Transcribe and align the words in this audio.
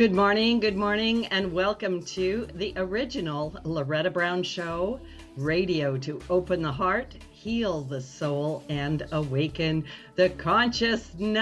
Good 0.00 0.14
morning, 0.14 0.60
good 0.60 0.78
morning, 0.78 1.26
and 1.26 1.52
welcome 1.52 2.02
to 2.04 2.48
the 2.54 2.72
original 2.76 3.54
Loretta 3.64 4.10
Brown 4.10 4.42
Show 4.42 4.98
radio 5.36 5.98
to 5.98 6.18
open 6.30 6.62
the 6.62 6.72
heart, 6.72 7.14
heal 7.30 7.82
the 7.82 8.00
soul, 8.00 8.64
and 8.70 9.06
awaken 9.12 9.84
the 10.14 10.30
consciousness. 10.30 11.36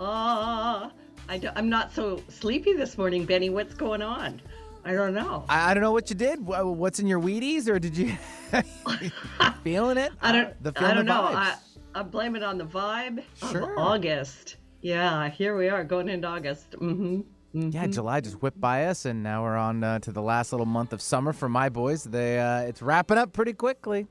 Ah, 0.00 0.90
I 1.28 1.40
am 1.54 1.68
not 1.68 1.94
so 1.94 2.20
sleepy 2.28 2.72
this 2.72 2.98
morning, 2.98 3.24
Benny. 3.24 3.50
What's 3.50 3.74
going 3.74 4.02
on? 4.02 4.42
I 4.84 4.94
don't 4.94 5.14
know. 5.14 5.44
I, 5.48 5.70
I 5.70 5.74
don't 5.74 5.84
know 5.84 5.92
what 5.92 6.10
you 6.10 6.16
did. 6.16 6.44
What's 6.44 6.98
in 6.98 7.06
your 7.06 7.20
Wheaties, 7.20 7.68
or 7.68 7.78
did 7.78 7.96
you 7.96 8.16
feeling 9.62 9.96
it? 9.96 10.10
I 10.20 10.32
don't. 10.32 10.56
I 10.74 10.92
don't 10.92 11.06
know. 11.06 11.22
I, 11.22 11.54
I 11.94 12.02
blame 12.02 12.34
it 12.34 12.42
on 12.42 12.58
the 12.58 12.66
vibe 12.66 13.22
sure. 13.48 13.74
of 13.74 13.78
August. 13.78 14.56
Yeah, 14.80 15.28
here 15.28 15.56
we 15.56 15.68
are 15.68 15.84
going 15.84 16.08
into 16.08 16.26
August. 16.26 16.72
Mm-hmm. 16.72 17.20
Mm-hmm. 17.54 17.70
Yeah, 17.70 17.86
July 17.88 18.20
just 18.20 18.40
whipped 18.42 18.60
by 18.60 18.86
us, 18.86 19.04
and 19.04 19.22
now 19.22 19.42
we're 19.42 19.56
on 19.56 19.82
uh, 19.82 19.98
to 20.00 20.12
the 20.12 20.22
last 20.22 20.52
little 20.52 20.66
month 20.66 20.92
of 20.92 21.02
summer 21.02 21.32
for 21.32 21.48
my 21.48 21.68
boys. 21.68 22.04
They 22.04 22.38
uh, 22.38 22.60
it's 22.60 22.80
wrapping 22.80 23.18
up 23.18 23.32
pretty 23.32 23.52
quickly. 23.52 24.06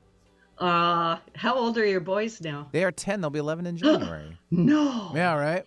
Uh, 0.58 1.16
how 1.34 1.54
old 1.54 1.78
are 1.78 1.86
your 1.86 2.00
boys 2.00 2.40
now? 2.42 2.68
They 2.70 2.84
are 2.84 2.92
ten. 2.92 3.20
They'll 3.22 3.30
be 3.30 3.38
eleven 3.38 3.66
in 3.66 3.78
January. 3.78 4.36
no. 4.50 5.12
Yeah, 5.14 5.34
right. 5.34 5.64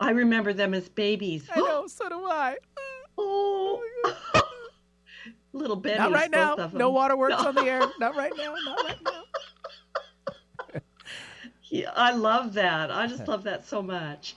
I 0.00 0.10
remember 0.10 0.52
them 0.52 0.74
as 0.74 0.88
babies. 0.88 1.48
I 1.54 1.60
know. 1.60 1.86
so 1.86 2.08
do 2.08 2.24
I. 2.24 2.56
Oh. 3.18 3.84
Little 5.52 5.76
Benny. 5.76 5.98
Not 5.98 6.12
right 6.12 6.30
now. 6.30 6.70
No 6.72 6.88
waterworks 6.88 7.42
no. 7.42 7.48
on 7.48 7.54
the 7.54 7.62
air. 7.66 7.82
Not 8.00 8.16
right 8.16 8.32
now. 8.38 8.54
Not 8.64 8.84
right 8.84 8.96
now. 9.04 9.22
Yeah, 11.72 11.90
I 11.96 12.12
love 12.12 12.52
that. 12.52 12.90
I 12.90 13.06
just 13.06 13.26
love 13.32 13.44
that 13.44 13.66
so 13.66 13.82
much. 13.82 14.36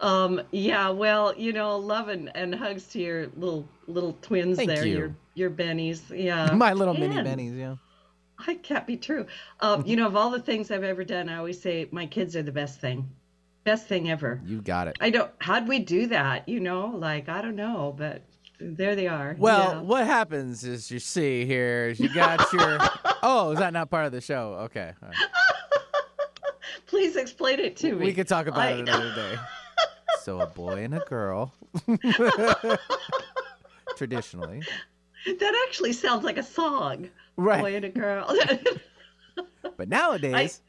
Um, 0.00 0.42
yeah, 0.50 0.90
well, 0.90 1.34
you 1.34 1.52
know, 1.54 1.78
love 1.78 2.08
and, 2.08 2.30
and 2.36 2.54
hugs 2.54 2.86
to 2.88 3.00
your 3.00 3.28
little 3.36 3.66
little 3.86 4.18
twins 4.20 4.58
Thank 4.58 4.68
there, 4.68 4.84
you. 4.84 4.96
your 4.96 5.16
your 5.34 5.50
bennies. 5.50 6.02
Yeah. 6.10 6.52
My 6.52 6.74
little 6.74 6.92
mini 6.92 7.16
bennies, 7.16 7.58
yeah. 7.58 7.76
I 8.46 8.54
can't 8.56 8.86
be 8.86 8.98
true. 8.98 9.26
Um, 9.60 9.82
you 9.86 9.96
know, 9.96 10.06
of 10.06 10.14
all 10.14 10.30
the 10.30 10.40
things 10.40 10.70
I've 10.70 10.84
ever 10.84 11.04
done, 11.04 11.30
I 11.30 11.38
always 11.38 11.60
say 11.60 11.88
my 11.90 12.04
kids 12.04 12.36
are 12.36 12.42
the 12.42 12.52
best 12.52 12.80
thing. 12.80 13.08
Best 13.64 13.86
thing 13.86 14.10
ever. 14.10 14.42
You 14.44 14.60
got 14.60 14.88
it. 14.88 14.96
I 15.00 15.08
don't 15.08 15.30
how'd 15.38 15.66
we 15.66 15.78
do 15.78 16.08
that? 16.08 16.46
You 16.46 16.60
know, 16.60 16.88
like 16.88 17.30
I 17.30 17.40
don't 17.40 17.56
know, 17.56 17.94
but 17.96 18.20
there 18.60 18.94
they 18.94 19.08
are. 19.08 19.36
Well, 19.38 19.72
yeah. 19.72 19.80
what 19.80 20.04
happens 20.04 20.64
is 20.64 20.90
you 20.90 20.98
see 20.98 21.46
here 21.46 21.88
is 21.88 21.98
you 21.98 22.12
got 22.12 22.52
your 22.52 22.78
Oh, 23.22 23.52
is 23.52 23.58
that 23.58 23.72
not 23.72 23.88
part 23.88 24.04
of 24.04 24.12
the 24.12 24.20
show? 24.20 24.58
Okay. 24.64 24.92
Please 26.94 27.16
explain 27.16 27.58
it 27.58 27.74
to 27.78 27.92
me. 27.92 28.06
We 28.06 28.12
could 28.12 28.28
talk 28.28 28.46
about 28.46 28.60
I... 28.60 28.70
it 28.70 28.78
another 28.88 29.12
day. 29.16 29.36
so 30.22 30.38
a 30.38 30.46
boy 30.46 30.84
and 30.84 30.94
a 30.94 31.00
girl. 31.00 31.52
Traditionally. 33.96 34.62
That 35.26 35.66
actually 35.66 35.92
sounds 35.92 36.22
like 36.22 36.38
a 36.38 36.42
song. 36.44 37.10
Right. 37.36 37.60
Boy 37.60 37.74
and 37.74 37.84
a 37.84 37.88
girl. 37.88 38.32
but 39.76 39.88
nowadays, 39.88 40.60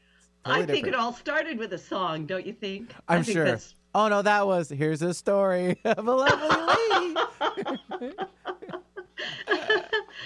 I, 0.44 0.48
totally 0.48 0.64
I 0.64 0.66
think 0.74 0.88
it 0.88 0.96
all 0.96 1.12
started 1.12 1.58
with 1.58 1.72
a 1.74 1.78
song, 1.78 2.26
don't 2.26 2.44
you 2.44 2.54
think? 2.54 2.92
I'm 3.06 3.22
think 3.22 3.36
sure. 3.36 3.44
That's... 3.44 3.76
Oh 3.94 4.08
no, 4.08 4.20
that 4.22 4.48
was 4.48 4.68
here's 4.68 5.02
a 5.02 5.14
story 5.14 5.78
of 5.84 6.08
a 6.08 6.12
lovely 6.12 6.74
lady. 6.90 8.16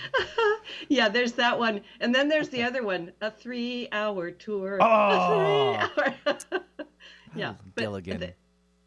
yeah, 0.88 1.08
there's 1.08 1.32
that 1.32 1.58
one, 1.58 1.80
and 2.00 2.14
then 2.14 2.28
there's 2.28 2.48
the 2.48 2.62
other 2.62 2.82
one, 2.82 3.12
a 3.20 3.30
three-hour 3.30 4.30
tour. 4.32 4.78
Oh, 4.80 5.88
three-hour... 5.94 6.62
yeah, 7.34 7.54
Gilligan. 7.76 8.32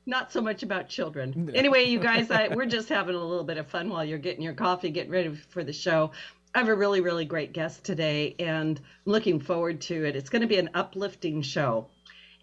not 0.05 0.31
so 0.31 0.42
much 0.42 0.64
about 0.64 0.89
children. 0.89 1.52
Anyway, 1.53 1.86
you 1.86 2.00
guys, 2.00 2.30
I, 2.30 2.50
we're 2.50 2.66
just 2.66 2.89
having 2.89 3.16
a 3.16 3.23
little 3.23 3.44
bit 3.44 3.58
of 3.58 3.67
fun 3.67 3.89
while 3.89 4.03
you're 4.03 4.17
getting 4.17 4.42
your 4.42 4.53
coffee, 4.53 4.89
getting 4.89 5.11
ready 5.11 5.33
for 5.50 5.64
the 5.64 5.73
show. 5.73 6.11
I 6.55 6.59
have 6.59 6.67
a 6.67 6.75
really, 6.75 7.02
really 7.02 7.25
great 7.25 7.52
guest 7.52 7.83
today, 7.83 8.36
and 8.38 8.80
I'm 8.80 9.11
looking 9.11 9.39
forward 9.39 9.82
to 9.82 10.05
it. 10.05 10.15
It's 10.15 10.30
going 10.30 10.43
to 10.43 10.48
be 10.48 10.58
an 10.58 10.70
uplifting 10.73 11.42
show. 11.42 11.88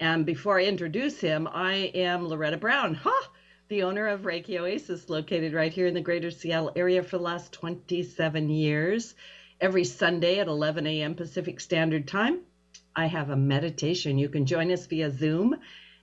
And 0.00 0.24
before 0.24 0.58
I 0.58 0.64
introduce 0.64 1.20
him, 1.20 1.46
I 1.46 1.92
am 1.94 2.26
Loretta 2.26 2.56
Brown. 2.56 2.94
Huh? 2.94 3.28
The 3.70 3.84
owner 3.84 4.08
of 4.08 4.22
Reiki 4.22 4.58
Oasis, 4.58 5.08
located 5.08 5.54
right 5.54 5.72
here 5.72 5.86
in 5.86 5.94
the 5.94 6.00
greater 6.00 6.32
Seattle 6.32 6.72
area 6.74 7.04
for 7.04 7.18
the 7.18 7.22
last 7.22 7.52
27 7.52 8.50
years. 8.50 9.14
Every 9.60 9.84
Sunday 9.84 10.40
at 10.40 10.48
11 10.48 10.88
a.m. 10.88 11.14
Pacific 11.14 11.60
Standard 11.60 12.08
Time, 12.08 12.40
I 12.96 13.06
have 13.06 13.30
a 13.30 13.36
meditation. 13.36 14.18
You 14.18 14.28
can 14.28 14.44
join 14.44 14.72
us 14.72 14.86
via 14.86 15.12
Zoom. 15.12 15.54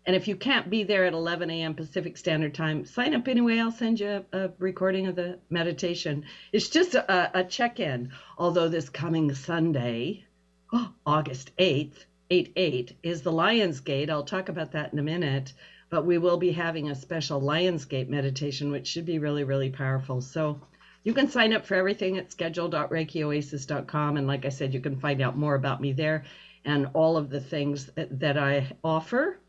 And 0.05 0.15
if 0.15 0.29
you 0.29 0.37
can't 0.37 0.69
be 0.69 0.83
there 0.85 1.03
at 1.03 1.13
11 1.13 1.49
a.m. 1.49 1.75
Pacific 1.75 2.15
Standard 2.15 2.55
Time, 2.55 2.85
sign 2.85 3.13
up 3.13 3.27
anyway. 3.27 3.59
I'll 3.59 3.71
send 3.71 3.99
you 3.99 4.23
a, 4.31 4.45
a 4.45 4.51
recording 4.59 5.07
of 5.07 5.17
the 5.17 5.39
meditation. 5.49 6.23
It's 6.53 6.69
just 6.69 6.95
a, 6.95 7.37
a 7.37 7.43
check 7.43 7.81
in. 7.81 8.13
Although 8.37 8.69
this 8.69 8.87
coming 8.87 9.35
Sunday, 9.35 10.23
August 11.05 11.51
8th, 11.57 12.05
8 12.29 12.53
8, 12.55 12.97
is 13.03 13.23
the 13.23 13.31
Lion's 13.33 13.81
Gate. 13.81 14.09
I'll 14.09 14.23
talk 14.23 14.47
about 14.47 14.71
that 14.71 14.93
in 14.93 14.99
a 14.99 15.03
minute 15.03 15.51
but 15.89 16.05
we 16.05 16.17
will 16.17 16.37
be 16.37 16.51
having 16.51 16.89
a 16.89 16.95
special 16.95 17.41
Lionsgate 17.41 18.09
meditation, 18.09 18.71
which 18.71 18.87
should 18.87 19.05
be 19.05 19.19
really, 19.19 19.43
really 19.43 19.69
powerful. 19.69 20.21
So 20.21 20.59
you 21.03 21.13
can 21.13 21.29
sign 21.29 21.53
up 21.53 21.65
for 21.65 21.75
everything 21.75 22.17
at 22.17 22.31
schedule.reikioasis.com. 22.31 24.17
And 24.17 24.27
like 24.27 24.45
I 24.45 24.49
said, 24.49 24.73
you 24.73 24.81
can 24.81 24.99
find 24.99 25.21
out 25.21 25.37
more 25.37 25.55
about 25.55 25.79
me 25.79 25.93
there 25.93 26.25
and 26.65 26.89
all 26.93 27.15
of 27.15 27.29
the 27.29 27.39
things 27.39 27.89
that, 27.95 28.37
I 28.37 28.75
offer 28.83 29.39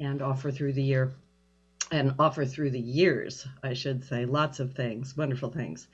and 0.00 0.22
offer 0.22 0.50
through 0.50 0.72
the 0.72 0.82
year 0.82 1.12
and 1.90 2.14
offer 2.18 2.46
through 2.46 2.70
the 2.70 2.80
years, 2.80 3.46
I 3.62 3.74
should 3.74 4.04
say. 4.04 4.24
Lots 4.24 4.58
of 4.58 4.72
things, 4.72 5.14
wonderful 5.14 5.50
things. 5.50 5.86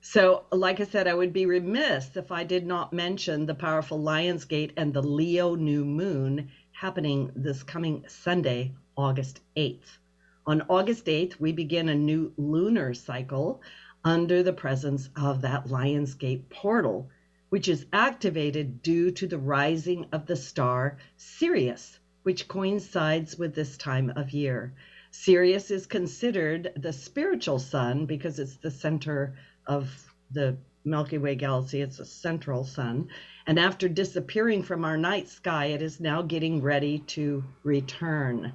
So, 0.00 0.46
like 0.50 0.80
I 0.80 0.84
said, 0.84 1.06
I 1.06 1.14
would 1.14 1.34
be 1.34 1.44
remiss 1.44 2.16
if 2.16 2.32
I 2.32 2.44
did 2.44 2.66
not 2.66 2.92
mention 2.92 3.44
the 3.44 3.54
powerful 3.54 4.00
Lionsgate 4.00 4.72
and 4.78 4.94
the 4.94 5.02
Leo 5.02 5.54
new 5.54 5.84
moon 5.84 6.50
happening 6.72 7.30
this 7.36 7.62
coming 7.62 8.04
Sunday, 8.08 8.72
August 8.96 9.40
8th. 9.56 9.98
On 10.46 10.62
August 10.68 11.06
8th, 11.06 11.40
we 11.40 11.52
begin 11.52 11.88
a 11.88 11.94
new 11.94 12.32
lunar 12.36 12.94
cycle 12.94 13.62
under 14.04 14.42
the 14.42 14.52
presence 14.52 15.08
of 15.16 15.42
that 15.42 15.66
Lionsgate 15.66 16.48
portal, 16.50 17.08
which 17.48 17.68
is 17.68 17.86
activated 17.92 18.82
due 18.82 19.10
to 19.12 19.26
the 19.26 19.38
rising 19.38 20.06
of 20.12 20.26
the 20.26 20.36
star 20.36 20.98
Sirius, 21.16 21.98
which 22.22 22.48
coincides 22.48 23.38
with 23.38 23.54
this 23.54 23.76
time 23.76 24.10
of 24.16 24.30
year. 24.32 24.74
Sirius 25.10 25.70
is 25.70 25.86
considered 25.86 26.72
the 26.76 26.92
spiritual 26.92 27.58
sun 27.58 28.06
because 28.06 28.38
it's 28.38 28.56
the 28.56 28.70
center 28.70 29.36
of 29.66 30.12
the 30.30 30.56
Milky 30.84 31.18
Way 31.18 31.36
galaxy. 31.36 31.80
It's 31.80 32.00
a 32.00 32.04
central 32.04 32.64
sun. 32.64 33.08
And 33.46 33.58
after 33.58 33.88
disappearing 33.88 34.62
from 34.62 34.84
our 34.84 34.96
night 34.96 35.28
sky, 35.28 35.66
it 35.66 35.82
is 35.82 36.00
now 36.00 36.22
getting 36.22 36.62
ready 36.62 37.00
to 37.00 37.44
return. 37.62 38.52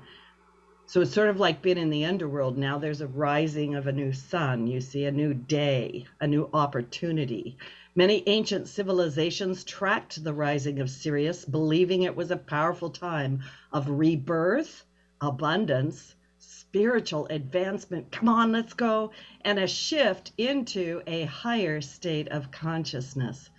So 0.89 1.01
it's 1.01 1.13
sort 1.13 1.27
of 1.27 1.37
like 1.37 1.61
being 1.61 1.77
in 1.77 1.89
the 1.89 2.05
underworld. 2.05 2.57
Now 2.57 2.77
there's 2.77 3.01
a 3.01 3.07
rising 3.07 3.75
of 3.75 3.87
a 3.87 3.91
new 3.91 4.13
sun. 4.13 4.67
You 4.67 4.79
see 4.79 5.03
a 5.03 5.11
new 5.11 5.33
day, 5.33 6.05
a 6.21 6.27
new 6.27 6.49
opportunity. 6.53 7.57
Many 7.93 8.23
ancient 8.25 8.69
civilizations 8.69 9.65
tracked 9.65 10.23
the 10.23 10.33
rising 10.33 10.79
of 10.79 10.89
Sirius, 10.89 11.43
believing 11.43 12.03
it 12.03 12.15
was 12.15 12.31
a 12.31 12.37
powerful 12.37 12.89
time 12.89 13.43
of 13.73 13.89
rebirth, 13.89 14.85
abundance, 15.19 16.15
spiritual 16.37 17.27
advancement. 17.27 18.09
Come 18.09 18.29
on, 18.29 18.53
let's 18.53 18.73
go. 18.73 19.11
And 19.41 19.59
a 19.59 19.67
shift 19.67 20.31
into 20.37 21.01
a 21.05 21.25
higher 21.25 21.81
state 21.81 22.29
of 22.29 22.49
consciousness. 22.51 23.49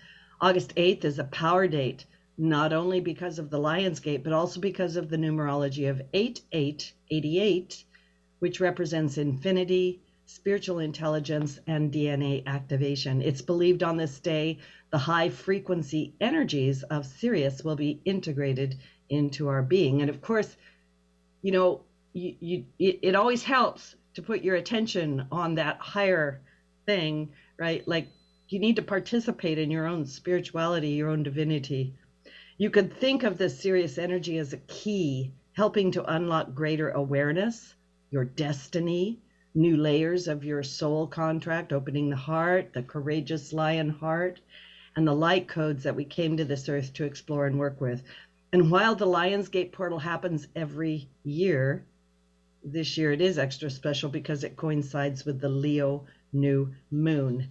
August 0.41 0.75
8th 0.77 1.05
is 1.05 1.19
a 1.19 1.25
power 1.25 1.69
date, 1.69 2.07
not 2.39 2.73
only 2.73 3.01
because 3.01 3.41
of 3.41 3.51
the 3.51 3.59
Lion's 3.59 3.99
Gate, 3.99 4.23
but 4.23 4.33
also 4.33 4.61
because 4.61 4.97
of 4.97 5.11
the 5.11 5.17
numerology 5.17 5.91
of 5.91 6.01
88 6.13 6.93
88, 7.11 7.85
which 8.39 8.61
represents 8.61 9.19
infinity, 9.19 10.01
spiritual 10.27 10.79
intelligence, 10.79 11.59
and 11.67 11.93
DNA 11.93 12.47
activation. 12.47 13.21
It's 13.21 13.43
believed 13.43 13.83
on 13.83 13.97
this 13.97 14.21
day 14.21 14.59
the 14.91 14.99
high 14.99 15.31
frequency 15.31 16.15
energies 16.21 16.85
of 16.85 17.07
Sirius 17.07 17.65
will 17.65 17.77
be 17.77 18.01
integrated 18.05 18.79
into 19.09 19.49
our 19.49 19.63
being. 19.63 20.01
And 20.01 20.09
of 20.09 20.21
course, 20.21 20.57
you 21.43 21.53
know, 21.53 21.83
you, 22.13 22.37
you, 22.41 22.65
it 22.79 23.15
always 23.15 23.43
helps 23.43 23.97
to 24.15 24.23
put 24.23 24.43
your 24.43 24.57
attention 24.57 25.27
on 25.31 25.57
that 25.57 25.79
higher 25.79 26.41
thing, 26.87 27.31
right? 27.59 27.87
Like 27.87 28.09
you 28.49 28.59
need 28.59 28.77
to 28.77 28.83
participate 28.83 29.59
in 29.59 29.71
your 29.71 29.87
own 29.87 30.07
spirituality, 30.07 30.91
your 30.91 31.11
own 31.11 31.23
divinity. 31.23 31.95
You 32.61 32.71
could 32.71 32.93
think 32.93 33.23
of 33.23 33.39
this 33.39 33.61
Sirius 33.61 33.99
energy 33.99 34.37
as 34.37 34.53
a 34.53 34.57
key 34.57 35.31
helping 35.53 35.93
to 35.93 36.13
unlock 36.13 36.55
greater 36.55 36.91
awareness, 36.91 37.73
your 38.11 38.25
destiny, 38.25 39.21
new 39.55 39.77
layers 39.77 40.27
of 40.27 40.45
your 40.45 40.65
soul 40.65 41.07
contract, 41.07 41.73
opening 41.73 42.11
the 42.11 42.17
heart, 42.17 42.73
the 42.73 42.83
courageous 42.83 43.53
lion 43.53 43.91
heart, 43.91 44.41
and 44.97 45.07
the 45.07 45.15
light 45.15 45.47
codes 45.47 45.85
that 45.85 45.95
we 45.95 46.05
came 46.05 46.37
to 46.37 46.45
this 46.45 46.69
earth 46.69 46.93
to 46.95 47.05
explore 47.05 47.47
and 47.47 47.61
work 47.61 47.81
with. 47.81 48.03
And 48.53 48.73
while 48.73 48.97
the 48.97 49.07
Lion's 49.07 49.51
Gate 49.51 49.71
portal 49.71 50.01
happens 50.01 50.49
every 50.57 51.09
year, 51.23 51.85
this 52.65 52.99
year 52.99 53.13
it 53.13 53.21
is 53.21 53.39
extra 53.39 53.71
special 53.71 54.11
because 54.11 54.43
it 54.43 54.57
coincides 54.57 55.25
with 55.25 55.41
the 55.41 55.49
Leo 55.49 56.07
new 56.33 56.75
moon. 56.91 57.51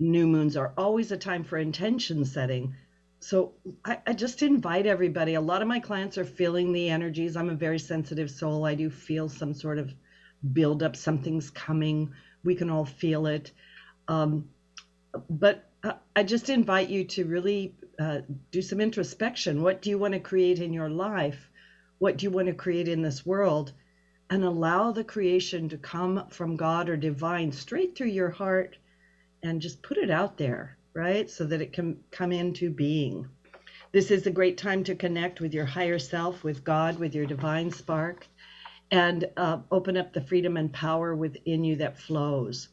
New 0.00 0.26
moons 0.26 0.56
are 0.56 0.72
always 0.76 1.12
a 1.12 1.16
time 1.16 1.44
for 1.44 1.58
intention 1.58 2.24
setting. 2.24 2.74
So 3.20 3.54
I, 3.84 3.98
I, 4.06 4.12
just 4.12 4.42
invite 4.42 4.86
everybody. 4.86 5.34
A 5.34 5.40
lot 5.40 5.60
of 5.60 5.68
my 5.68 5.80
clients 5.80 6.18
are 6.18 6.24
feeling 6.24 6.72
the 6.72 6.88
energies. 6.88 7.36
I'm 7.36 7.50
a 7.50 7.54
very 7.54 7.78
sensitive 7.78 8.30
soul. 8.30 8.64
I 8.64 8.76
do 8.76 8.90
feel 8.90 9.28
some 9.28 9.54
sort 9.54 9.78
of 9.78 9.92
build 10.52 10.84
up. 10.84 10.94
Something's 10.94 11.50
coming. 11.50 12.12
We 12.44 12.54
can 12.54 12.70
all 12.70 12.84
feel 12.84 13.26
it. 13.26 13.50
Um, 14.06 14.50
but 15.28 15.68
I 16.16 16.22
just 16.22 16.48
invite 16.48 16.88
you 16.88 17.04
to 17.04 17.24
really 17.24 17.74
uh, 17.98 18.20
do 18.50 18.62
some 18.62 18.80
introspection. 18.80 19.62
What 19.62 19.82
do 19.82 19.90
you 19.90 19.98
want 19.98 20.14
to 20.14 20.20
create 20.20 20.60
in 20.60 20.72
your 20.72 20.88
life? 20.88 21.50
What 21.98 22.16
do 22.16 22.24
you 22.24 22.30
want 22.30 22.48
to 22.48 22.54
create 22.54 22.88
in 22.88 23.02
this 23.02 23.26
world? 23.26 23.72
And 24.30 24.44
allow 24.44 24.92
the 24.92 25.04
creation 25.04 25.68
to 25.70 25.78
come 25.78 26.28
from 26.30 26.56
God 26.56 26.88
or 26.88 26.96
divine 26.96 27.52
straight 27.52 27.96
through 27.96 28.08
your 28.08 28.30
heart 28.30 28.76
and 29.42 29.60
just 29.60 29.82
put 29.82 29.98
it 29.98 30.10
out 30.10 30.36
there, 30.38 30.77
right? 30.98 31.30
So 31.30 31.44
that 31.46 31.62
it 31.62 31.72
can 31.72 31.98
come 32.10 32.32
into 32.32 32.70
being. 32.70 33.28
This 33.92 34.10
is 34.10 34.26
a 34.26 34.32
great 34.32 34.58
time 34.58 34.82
to 34.84 34.96
connect 34.96 35.40
with 35.40 35.54
your 35.54 35.64
higher 35.64 35.98
self, 35.98 36.42
with 36.42 36.64
God, 36.64 36.98
with 36.98 37.14
your 37.14 37.24
divine 37.24 37.70
spark, 37.70 38.26
and 38.90 39.24
uh, 39.36 39.60
open 39.70 39.96
up 39.96 40.12
the 40.12 40.20
freedom 40.20 40.56
and 40.56 40.72
power 40.72 41.14
within 41.14 41.62
you 41.62 41.76
that 41.76 41.98
flows. 41.98 42.68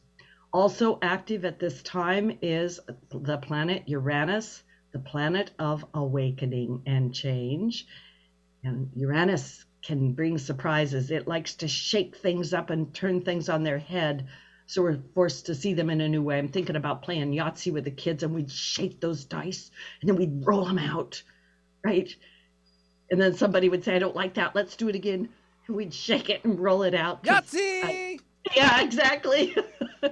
Also 0.52 0.98
active 1.02 1.44
at 1.44 1.60
this 1.60 1.82
time 1.82 2.36
is 2.42 2.80
the 3.10 3.38
planet 3.38 3.84
Uranus, 3.86 4.62
the 4.92 4.98
planet 4.98 5.52
of 5.58 5.84
awakening 5.94 6.82
and 6.86 7.14
change. 7.14 7.86
And 8.64 8.90
Uranus 8.96 9.64
can 9.84 10.12
bring 10.12 10.38
surprises. 10.38 11.10
It 11.10 11.28
likes 11.28 11.54
to 11.56 11.68
shake 11.68 12.16
things 12.16 12.52
up 12.52 12.70
and 12.70 12.92
turn 12.92 13.22
things 13.22 13.48
on 13.48 13.62
their 13.62 13.78
head. 13.78 14.26
So 14.66 14.82
we're 14.82 14.98
forced 15.14 15.46
to 15.46 15.54
see 15.54 15.74
them 15.74 15.90
in 15.90 16.00
a 16.00 16.08
new 16.08 16.22
way. 16.22 16.38
I'm 16.38 16.48
thinking 16.48 16.76
about 16.76 17.02
playing 17.02 17.32
Yahtzee 17.32 17.72
with 17.72 17.84
the 17.84 17.90
kids 17.90 18.22
and 18.22 18.34
we'd 18.34 18.50
shake 18.50 19.00
those 19.00 19.24
dice 19.24 19.70
and 20.00 20.08
then 20.08 20.16
we'd 20.16 20.44
roll 20.44 20.64
them 20.64 20.78
out, 20.78 21.22
right? 21.84 22.12
And 23.10 23.20
then 23.20 23.34
somebody 23.34 23.68
would 23.68 23.84
say, 23.84 23.94
I 23.94 24.00
don't 24.00 24.16
like 24.16 24.34
that. 24.34 24.56
Let's 24.56 24.74
do 24.74 24.88
it 24.88 24.96
again. 24.96 25.28
And 25.68 25.76
we'd 25.76 25.94
shake 25.94 26.30
it 26.30 26.44
and 26.44 26.58
roll 26.58 26.82
it 26.82 26.94
out. 26.94 27.22
Yahtzee! 27.22 27.84
I, 27.84 28.18
yeah, 28.54 28.82
exactly. 28.82 29.56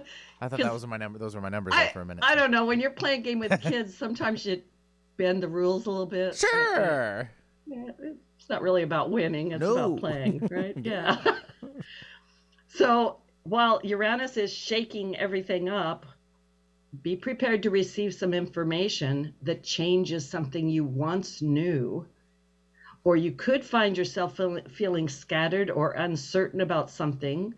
I 0.40 0.48
thought 0.48 0.60
that 0.60 0.72
was 0.72 0.86
my 0.86 0.96
number. 0.96 1.18
Those 1.18 1.34
were 1.34 1.40
my 1.40 1.48
numbers 1.48 1.74
I, 1.76 1.88
for 1.88 2.00
a 2.00 2.06
minute. 2.06 2.24
I 2.24 2.34
don't 2.34 2.50
know. 2.50 2.64
When 2.64 2.80
you're 2.80 2.90
playing 2.90 3.20
a 3.20 3.22
game 3.22 3.38
with 3.38 3.60
kids, 3.60 3.96
sometimes 3.96 4.46
you 4.46 4.62
bend 5.16 5.42
the 5.42 5.48
rules 5.48 5.86
a 5.86 5.90
little 5.90 6.06
bit. 6.06 6.36
Sure. 6.36 7.30
Yeah, 7.66 7.90
it's 8.44 8.50
not 8.50 8.62
really 8.62 8.82
about 8.82 9.10
winning. 9.10 9.52
It's 9.52 9.60
no. 9.60 9.72
about 9.72 10.00
playing, 10.00 10.46
right? 10.50 10.76
yeah. 10.82 11.16
so 12.68 13.18
while 13.44 13.78
Uranus 13.84 14.38
is 14.38 14.50
shaking 14.50 15.16
everything 15.16 15.68
up, 15.68 16.06
be 17.02 17.14
prepared 17.14 17.62
to 17.62 17.70
receive 17.70 18.14
some 18.14 18.32
information 18.32 19.34
that 19.42 19.62
changes 19.62 20.26
something 20.26 20.68
you 20.68 20.82
once 20.82 21.42
knew. 21.42 22.06
Or 23.04 23.16
you 23.16 23.32
could 23.32 23.62
find 23.62 23.98
yourself 23.98 24.38
feel, 24.38 24.60
feeling 24.70 25.10
scattered 25.10 25.70
or 25.70 25.90
uncertain 25.90 26.62
about 26.62 26.88
something 26.88 27.54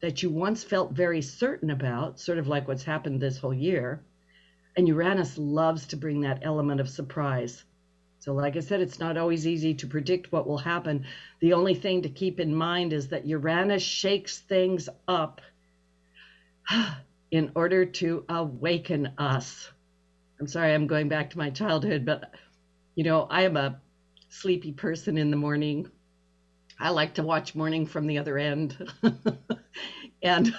that 0.00 0.24
you 0.24 0.30
once 0.30 0.64
felt 0.64 0.92
very 0.92 1.22
certain 1.22 1.70
about, 1.70 2.18
sort 2.18 2.38
of 2.38 2.48
like 2.48 2.66
what's 2.66 2.82
happened 2.82 3.20
this 3.20 3.38
whole 3.38 3.54
year. 3.54 4.02
And 4.76 4.88
Uranus 4.88 5.38
loves 5.38 5.86
to 5.88 5.96
bring 5.96 6.22
that 6.22 6.40
element 6.42 6.80
of 6.80 6.88
surprise. 6.88 7.64
So, 8.20 8.34
like 8.34 8.56
I 8.56 8.60
said, 8.60 8.80
it's 8.80 8.98
not 8.98 9.16
always 9.16 9.46
easy 9.46 9.74
to 9.74 9.86
predict 9.86 10.32
what 10.32 10.46
will 10.46 10.58
happen. 10.58 11.06
The 11.40 11.52
only 11.52 11.74
thing 11.74 12.02
to 12.02 12.08
keep 12.08 12.40
in 12.40 12.54
mind 12.54 12.92
is 12.92 13.08
that 13.08 13.26
Uranus 13.26 13.82
shakes 13.82 14.38
things 14.40 14.88
up 15.06 15.40
in 17.30 17.52
order 17.54 17.84
to 17.84 18.24
awaken 18.28 19.12
us. 19.18 19.70
I'm 20.40 20.46
sorry, 20.46 20.74
I'm 20.74 20.86
going 20.86 21.08
back 21.08 21.30
to 21.30 21.38
my 21.38 21.50
childhood, 21.50 22.04
but 22.04 22.34
you 22.94 23.04
know, 23.04 23.28
I 23.30 23.42
am 23.42 23.56
a 23.56 23.80
sleepy 24.28 24.72
person 24.72 25.16
in 25.16 25.30
the 25.30 25.36
morning. 25.36 25.88
I 26.80 26.90
like 26.90 27.14
to 27.14 27.22
watch 27.22 27.54
morning 27.54 27.86
from 27.86 28.06
the 28.06 28.18
other 28.18 28.38
end. 28.38 28.76
and 30.22 30.54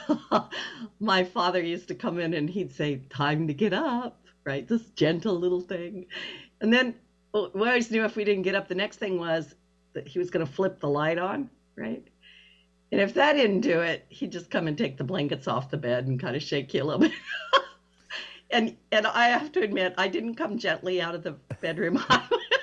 my 0.99 1.23
father 1.25 1.61
used 1.61 1.89
to 1.89 1.95
come 1.95 2.19
in 2.19 2.33
and 2.33 2.49
he'd 2.49 2.73
say, 2.73 3.01
Time 3.09 3.47
to 3.47 3.53
get 3.53 3.73
up, 3.73 4.21
right? 4.45 4.67
This 4.67 4.85
gentle 4.91 5.37
little 5.37 5.61
thing. 5.61 6.05
And 6.61 6.71
then 6.71 6.95
we 7.33 7.67
always 7.67 7.91
knew 7.91 8.03
if 8.05 8.15
we 8.15 8.23
didn't 8.23 8.43
get 8.43 8.55
up, 8.55 8.67
the 8.67 8.75
next 8.75 8.97
thing 8.97 9.19
was 9.19 9.55
that 9.93 10.07
he 10.07 10.19
was 10.19 10.29
going 10.29 10.45
to 10.45 10.51
flip 10.51 10.79
the 10.79 10.89
light 10.89 11.17
on, 11.17 11.49
right? 11.75 12.05
And 12.91 12.99
if 12.99 13.13
that 13.13 13.33
didn't 13.33 13.61
do 13.61 13.81
it, 13.81 14.05
he'd 14.09 14.31
just 14.31 14.49
come 14.49 14.67
and 14.67 14.77
take 14.77 14.97
the 14.97 15.03
blankets 15.03 15.47
off 15.47 15.69
the 15.69 15.77
bed 15.77 16.07
and 16.07 16.19
kind 16.19 16.35
of 16.35 16.41
shake 16.41 16.73
you 16.73 16.83
a 16.83 16.85
little 16.85 17.01
bit. 17.01 17.11
and 18.49 18.75
and 18.91 19.05
I 19.05 19.27
have 19.27 19.51
to 19.53 19.61
admit, 19.61 19.93
I 19.97 20.07
didn't 20.07 20.35
come 20.35 20.57
gently 20.57 21.01
out 21.01 21.13
of 21.13 21.23
the 21.23 21.33
bedroom. 21.61 22.03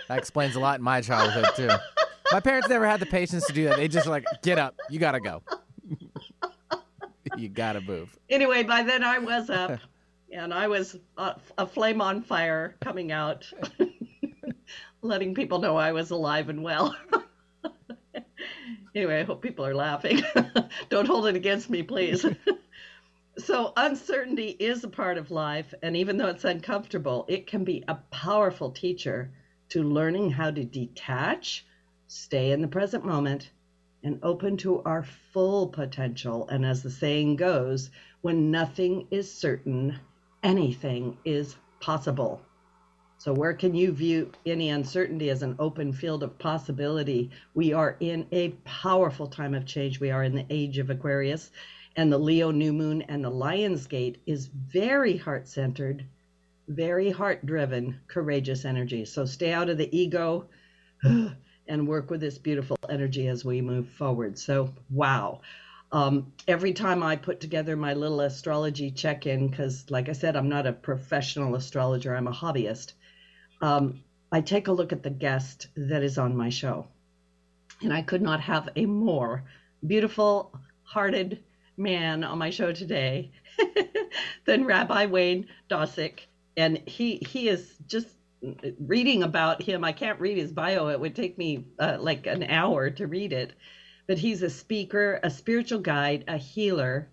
that 0.09 0.19
explains 0.19 0.57
a 0.57 0.61
lot 0.61 0.79
in 0.79 0.85
my 0.85 1.01
childhood 1.01 1.47
too. 1.55 1.71
My 2.33 2.41
parents 2.41 2.69
never 2.69 2.87
had 2.87 2.99
the 2.99 3.07
patience 3.07 3.47
to 3.47 3.53
do 3.53 3.65
that. 3.65 3.77
They 3.77 3.87
just 3.87 4.09
like, 4.09 4.25
get 4.43 4.59
up, 4.59 4.75
you 4.91 4.99
gotta 4.99 5.21
go. 5.21 5.43
you 7.37 7.49
gotta 7.49 7.81
move. 7.81 8.17
Anyway, 8.29 8.65
by 8.65 8.83
then 8.83 9.05
I 9.05 9.19
was 9.19 9.49
up, 9.49 9.79
and 10.33 10.53
I 10.53 10.67
was 10.67 10.97
a, 11.19 11.37
a 11.57 11.67
flame 11.67 12.01
on 12.01 12.23
fire 12.23 12.75
coming 12.81 13.13
out, 13.13 13.51
letting 15.07 15.35
people 15.35 15.59
know 15.59 15.77
I 15.77 15.93
was 15.93 16.11
alive 16.11 16.49
and 16.49 16.63
well. 16.63 16.97
anyway, 18.95 19.21
I 19.21 19.25
hope 19.25 19.43
people 19.43 19.65
are 19.67 19.75
laughing. 19.75 20.23
Don't 20.89 21.07
hold 21.07 21.27
it 21.27 21.37
against 21.37 21.71
me, 21.71 21.83
please. 21.83 22.25
so, 23.39 23.73
uncertainty 23.77 24.57
is 24.59 24.85
a 24.85 24.89
part 24.89 25.19
of 25.19 25.31
life, 25.31 25.73
and 25.83 25.97
even 25.97 26.17
though 26.17 26.29
it's 26.29 26.45
uncomfortable, 26.45 27.25
it 27.29 27.47
can 27.47 27.65
be 27.65 27.85
a 27.89 27.97
powerful 28.11 28.71
teacher 28.71 29.31
to 29.71 29.83
learning 29.83 30.31
how 30.31 30.51
to 30.51 30.65
detach 30.65 31.65
stay 32.09 32.53
in 32.53 32.61
the 32.61 32.69
present 32.69 33.05
moment, 33.05 33.51
and 34.03 34.21
open 34.23 34.57
to 34.57 34.81
our 34.83 35.03
full 35.03 35.67
potential. 35.67 36.47
And 36.49 36.65
as 36.65 36.83
the 36.83 36.91
saying 36.91 37.37
goes, 37.37 37.91
when 38.21 38.51
nothing 38.51 39.09
is 39.11 39.33
certain, 39.33 39.99
anything 40.43 41.19
is 41.25 41.57
possible. 41.81 42.41
So, 43.27 43.33
where 43.33 43.55
can 43.55 43.75
you 43.75 43.91
view 43.91 44.31
any 44.47 44.71
uncertainty 44.71 45.31
as 45.31 45.43
an 45.43 45.57
open 45.59 45.93
field 45.93 46.23
of 46.23 46.39
possibility? 46.39 47.33
We 47.55 47.73
are 47.73 47.97
in 47.99 48.29
a 48.31 48.51
powerful 48.63 49.27
time 49.27 49.53
of 49.53 49.67
change. 49.67 49.99
We 49.99 50.13
are 50.13 50.23
in 50.23 50.37
the 50.37 50.47
age 50.49 50.79
of 50.79 50.91
Aquarius, 50.91 51.51
and 51.97 52.13
the 52.13 52.19
Leo 52.19 52.53
new 52.53 52.73
moon 52.73 53.03
and 53.03 53.25
the 53.25 53.31
Lion's 53.31 53.89
Gate 53.89 54.23
is 54.27 54.47
very 54.47 55.17
heart 55.17 55.49
centered, 55.49 56.05
very 56.69 57.11
heart 57.11 57.45
driven, 57.45 57.99
courageous 58.07 58.65
energy. 58.65 59.05
So, 59.05 59.25
stay 59.25 59.53
out 59.53 59.71
of 59.71 59.77
the 59.77 59.99
ego 59.99 60.49
and 61.03 61.89
work 61.89 62.13
with 62.13 62.21
this 62.21 62.39
beautiful 62.39 62.77
energy 62.89 63.27
as 63.27 63.45
we 63.45 63.61
move 63.61 63.89
forward. 63.89 64.39
So, 64.39 64.73
wow. 64.89 65.41
Um, 65.91 66.33
every 66.47 66.75
time 66.75 67.03
I 67.03 67.17
put 67.17 67.41
together 67.41 67.77
my 67.77 67.95
little 67.95 68.21
astrology 68.21 68.93
check 68.93 69.27
in, 69.27 69.49
because 69.49 69.91
like 69.91 70.09
I 70.09 70.13
said, 70.13 70.37
I'm 70.37 70.49
not 70.49 70.69
a 70.69 70.73
professional 70.73 71.57
astrologer, 71.57 72.15
I'm 72.15 72.29
a 72.29 72.33
hobbyist, 72.33 72.93
um, 73.61 74.03
I 74.33 74.41
take 74.41 74.69
a 74.69 74.73
look 74.73 74.93
at 74.93 75.03
the 75.03 75.11
guest 75.11 75.69
that 75.77 76.03
is 76.03 76.19
on 76.19 76.37
my 76.37 76.49
show. 76.51 76.87
And 77.83 77.93
I 77.93 78.03
could 78.03 78.23
not 78.23 78.41
have 78.41 78.69
a 78.77 78.87
more 78.87 79.45
beautiful 79.87 80.59
hearted 80.83 81.43
man 81.77 82.25
on 82.25 82.39
my 82.39 82.51
show 82.51 82.73
today 82.73 83.33
than 84.47 84.65
Rabbi 84.65 85.07
Wayne 85.07 85.49
Dosick. 85.69 86.21
And 86.57 86.79
he 86.87 87.17
he 87.17 87.49
is 87.49 87.75
just 87.87 88.09
reading 88.79 89.23
about 89.23 89.63
him, 89.63 89.85
I 89.85 89.93
can't 89.93 90.21
read 90.21 90.39
his 90.39 90.53
bio. 90.53 90.89
It 90.89 91.01
would 91.01 91.15
take 91.15 91.39
me 91.39 91.67
uh, 91.79 91.97
like 92.01 92.27
an 92.27 92.45
hour 92.45 92.91
to 92.91 93.07
read 93.07 93.33
it. 93.33 93.53
But 94.07 94.19
he's 94.19 94.43
a 94.43 94.51
speaker, 94.51 95.19
a 95.23 95.31
spiritual 95.31 95.81
guide, 95.81 96.25
a 96.29 96.37
healer. 96.37 97.09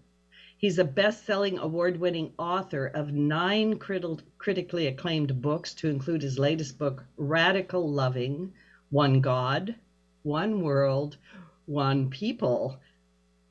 He's 0.64 0.80
a 0.80 0.86
best 0.86 1.26
selling, 1.26 1.60
award 1.60 1.98
winning 1.98 2.32
author 2.40 2.86
of 2.86 3.12
nine 3.12 3.80
crit- 3.80 4.24
critically 4.38 4.88
acclaimed 4.88 5.42
books, 5.42 5.74
to 5.74 5.90
include 5.90 6.22
his 6.22 6.40
latest 6.40 6.80
book, 6.80 7.04
Radical 7.18 7.92
Loving 7.92 8.54
One 8.90 9.20
God, 9.20 9.76
One 10.22 10.62
World, 10.62 11.18
One 11.66 12.10
People. 12.10 12.80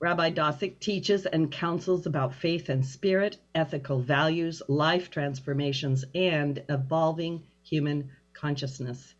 Rabbi 0.00 0.30
Dosick 0.30 0.80
teaches 0.80 1.26
and 1.26 1.52
counsels 1.52 2.06
about 2.06 2.34
faith 2.34 2.70
and 2.70 2.82
spirit, 2.82 3.36
ethical 3.54 4.00
values, 4.00 4.62
life 4.66 5.10
transformations, 5.10 6.06
and 6.14 6.62
evolving 6.70 7.42
human 7.62 8.10
consciousness. 8.32 9.14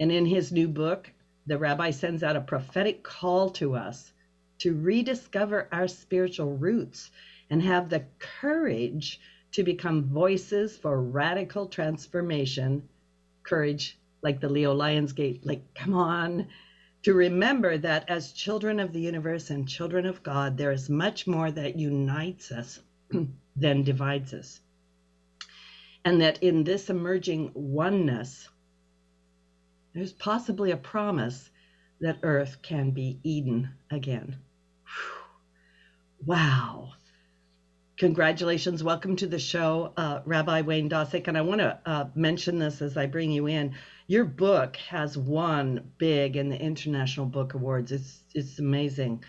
And 0.00 0.10
in 0.10 0.24
his 0.24 0.52
new 0.52 0.68
book, 0.68 1.12
the 1.46 1.58
rabbi 1.58 1.90
sends 1.90 2.22
out 2.22 2.36
a 2.36 2.40
prophetic 2.40 3.02
call 3.02 3.50
to 3.50 3.74
us 3.76 4.10
to 4.58 4.74
rediscover 4.74 5.68
our 5.72 5.88
spiritual 5.88 6.56
roots 6.56 7.10
and 7.50 7.62
have 7.62 7.88
the 7.88 8.04
courage 8.18 9.20
to 9.52 9.62
become 9.62 10.04
voices 10.04 10.76
for 10.76 11.00
radical 11.00 11.66
transformation. 11.66 12.88
Courage, 13.42 13.98
like 14.22 14.40
the 14.40 14.48
Leo 14.48 14.76
Lionsgate, 14.76 15.40
like, 15.44 15.74
come 15.74 15.94
on, 15.94 16.48
to 17.04 17.14
remember 17.14 17.78
that 17.78 18.10
as 18.10 18.32
children 18.32 18.80
of 18.80 18.92
the 18.92 19.00
universe 19.00 19.50
and 19.50 19.68
children 19.68 20.06
of 20.06 20.22
God, 20.22 20.56
there 20.56 20.72
is 20.72 20.90
much 20.90 21.26
more 21.26 21.50
that 21.50 21.78
unites 21.78 22.50
us 22.50 22.80
than 23.56 23.84
divides 23.84 24.34
us. 24.34 24.60
And 26.04 26.20
that 26.20 26.42
in 26.42 26.64
this 26.64 26.90
emerging 26.90 27.52
oneness, 27.54 28.48
there's 29.94 30.12
possibly 30.12 30.72
a 30.72 30.76
promise 30.76 31.48
that 32.00 32.18
earth 32.22 32.60
can 32.62 32.90
be 32.90 33.18
Eden 33.22 33.70
again. 33.90 34.36
Wow. 36.26 36.94
Congratulations. 37.98 38.82
Welcome 38.82 39.14
to 39.14 39.28
the 39.28 39.38
show, 39.38 39.92
uh, 39.96 40.22
Rabbi 40.24 40.62
Wayne 40.62 40.90
Dosick. 40.90 41.28
And 41.28 41.38
I 41.38 41.42
want 41.42 41.60
to 41.60 41.78
uh, 41.86 42.08
mention 42.16 42.58
this 42.58 42.82
as 42.82 42.96
I 42.96 43.06
bring 43.06 43.30
you 43.30 43.46
in. 43.46 43.76
Your 44.08 44.24
book 44.24 44.74
has 44.88 45.16
won 45.16 45.92
big 45.98 46.34
in 46.34 46.48
the 46.48 46.60
International 46.60 47.26
Book 47.26 47.54
Awards. 47.54 47.92
It's, 47.92 48.24
it's 48.34 48.58
amazing. 48.58 49.22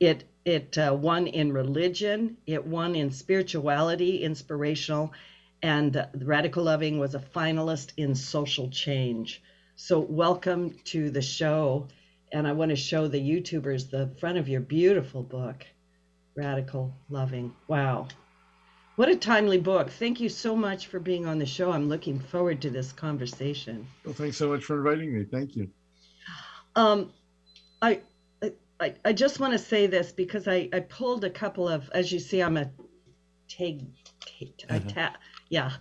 It, 0.00 0.24
it 0.46 0.78
uh, 0.78 0.96
won 0.98 1.26
in 1.26 1.52
religion, 1.52 2.38
it 2.46 2.66
won 2.66 2.94
in 2.94 3.10
spirituality, 3.10 4.22
inspirational, 4.22 5.12
and 5.62 6.02
Radical 6.14 6.64
Loving 6.64 6.98
was 6.98 7.14
a 7.14 7.18
finalist 7.18 7.92
in 7.98 8.14
social 8.14 8.70
change. 8.70 9.42
So, 9.76 9.98
welcome 9.98 10.78
to 10.84 11.10
the 11.10 11.20
show. 11.20 11.88
And 12.32 12.48
I 12.48 12.52
want 12.52 12.70
to 12.70 12.76
show 12.76 13.06
the 13.06 13.20
YouTubers 13.20 13.90
the 13.90 14.14
front 14.18 14.38
of 14.38 14.48
your 14.48 14.62
beautiful 14.62 15.22
book. 15.22 15.66
Radical 16.38 16.94
Loving. 17.10 17.52
Wow. 17.66 18.06
What 18.94 19.08
a 19.08 19.16
timely 19.16 19.58
book. 19.58 19.90
Thank 19.90 20.20
you 20.20 20.28
so 20.28 20.54
much 20.54 20.86
for 20.86 21.00
being 21.00 21.26
on 21.26 21.38
the 21.40 21.46
show. 21.46 21.72
I'm 21.72 21.88
looking 21.88 22.20
forward 22.20 22.62
to 22.62 22.70
this 22.70 22.92
conversation. 22.92 23.86
Well, 24.04 24.14
thanks 24.14 24.36
so 24.36 24.48
much 24.48 24.62
for 24.64 24.76
inviting 24.78 25.12
me. 25.18 25.24
Thank 25.24 25.56
you. 25.56 25.68
Um, 26.76 27.12
I, 27.82 28.00
I, 28.80 28.94
I 29.04 29.12
just 29.12 29.40
want 29.40 29.52
to 29.52 29.58
say 29.58 29.88
this 29.88 30.12
because 30.12 30.46
I, 30.46 30.68
I 30.72 30.80
pulled 30.80 31.24
a 31.24 31.30
couple 31.30 31.68
of, 31.68 31.90
as 31.90 32.12
you 32.12 32.20
see, 32.20 32.40
I'm 32.40 32.56
a 32.56 32.70
tag, 33.48 33.84
I 34.70 34.76
Uh-huh. 34.76 34.80
tab, 34.88 35.12
yeah. 35.48 35.72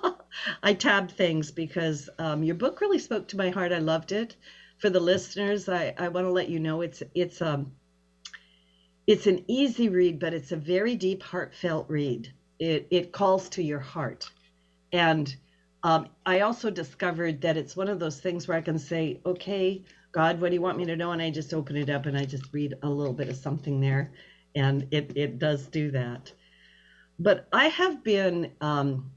I 0.62 0.72
tabbed 0.72 1.10
things 1.12 1.50
because 1.50 2.08
um, 2.18 2.42
your 2.42 2.54
book 2.54 2.80
really 2.80 2.98
spoke 2.98 3.28
to 3.28 3.36
my 3.36 3.50
heart. 3.50 3.72
I 3.72 3.78
loved 3.78 4.12
it. 4.12 4.36
For 4.78 4.88
the 4.88 5.00
listeners, 5.00 5.68
I, 5.68 5.92
I 5.98 6.08
want 6.08 6.26
to 6.26 6.30
let 6.30 6.48
you 6.48 6.60
know 6.60 6.80
it's 6.82 7.02
it's 7.14 7.42
um 7.42 7.72
it's 9.08 9.26
an 9.26 9.42
easy 9.48 9.88
read, 9.88 10.20
but 10.20 10.34
it's 10.34 10.52
a 10.52 10.56
very 10.56 10.94
deep, 10.94 11.22
heartfelt 11.22 11.86
read. 11.88 12.30
It 12.58 12.86
it 12.90 13.10
calls 13.10 13.48
to 13.50 13.62
your 13.62 13.80
heart, 13.80 14.30
and 14.92 15.34
um, 15.82 16.08
I 16.26 16.40
also 16.40 16.70
discovered 16.70 17.40
that 17.40 17.56
it's 17.56 17.74
one 17.74 17.88
of 17.88 17.98
those 17.98 18.20
things 18.20 18.46
where 18.46 18.58
I 18.58 18.60
can 18.60 18.78
say, 18.78 19.18
"Okay, 19.24 19.82
God, 20.12 20.40
what 20.40 20.50
do 20.50 20.54
you 20.54 20.60
want 20.60 20.76
me 20.76 20.84
to 20.84 20.96
know?" 20.96 21.12
And 21.12 21.22
I 21.22 21.30
just 21.30 21.54
open 21.54 21.76
it 21.76 21.88
up 21.88 22.04
and 22.04 22.18
I 22.18 22.26
just 22.26 22.52
read 22.52 22.74
a 22.82 22.90
little 22.90 23.14
bit 23.14 23.30
of 23.30 23.36
something 23.36 23.80
there, 23.80 24.12
and 24.54 24.86
it 24.90 25.16
it 25.16 25.38
does 25.38 25.66
do 25.68 25.90
that. 25.92 26.30
But 27.18 27.48
I 27.50 27.68
have 27.68 28.04
been 28.04 28.52
um, 28.60 29.10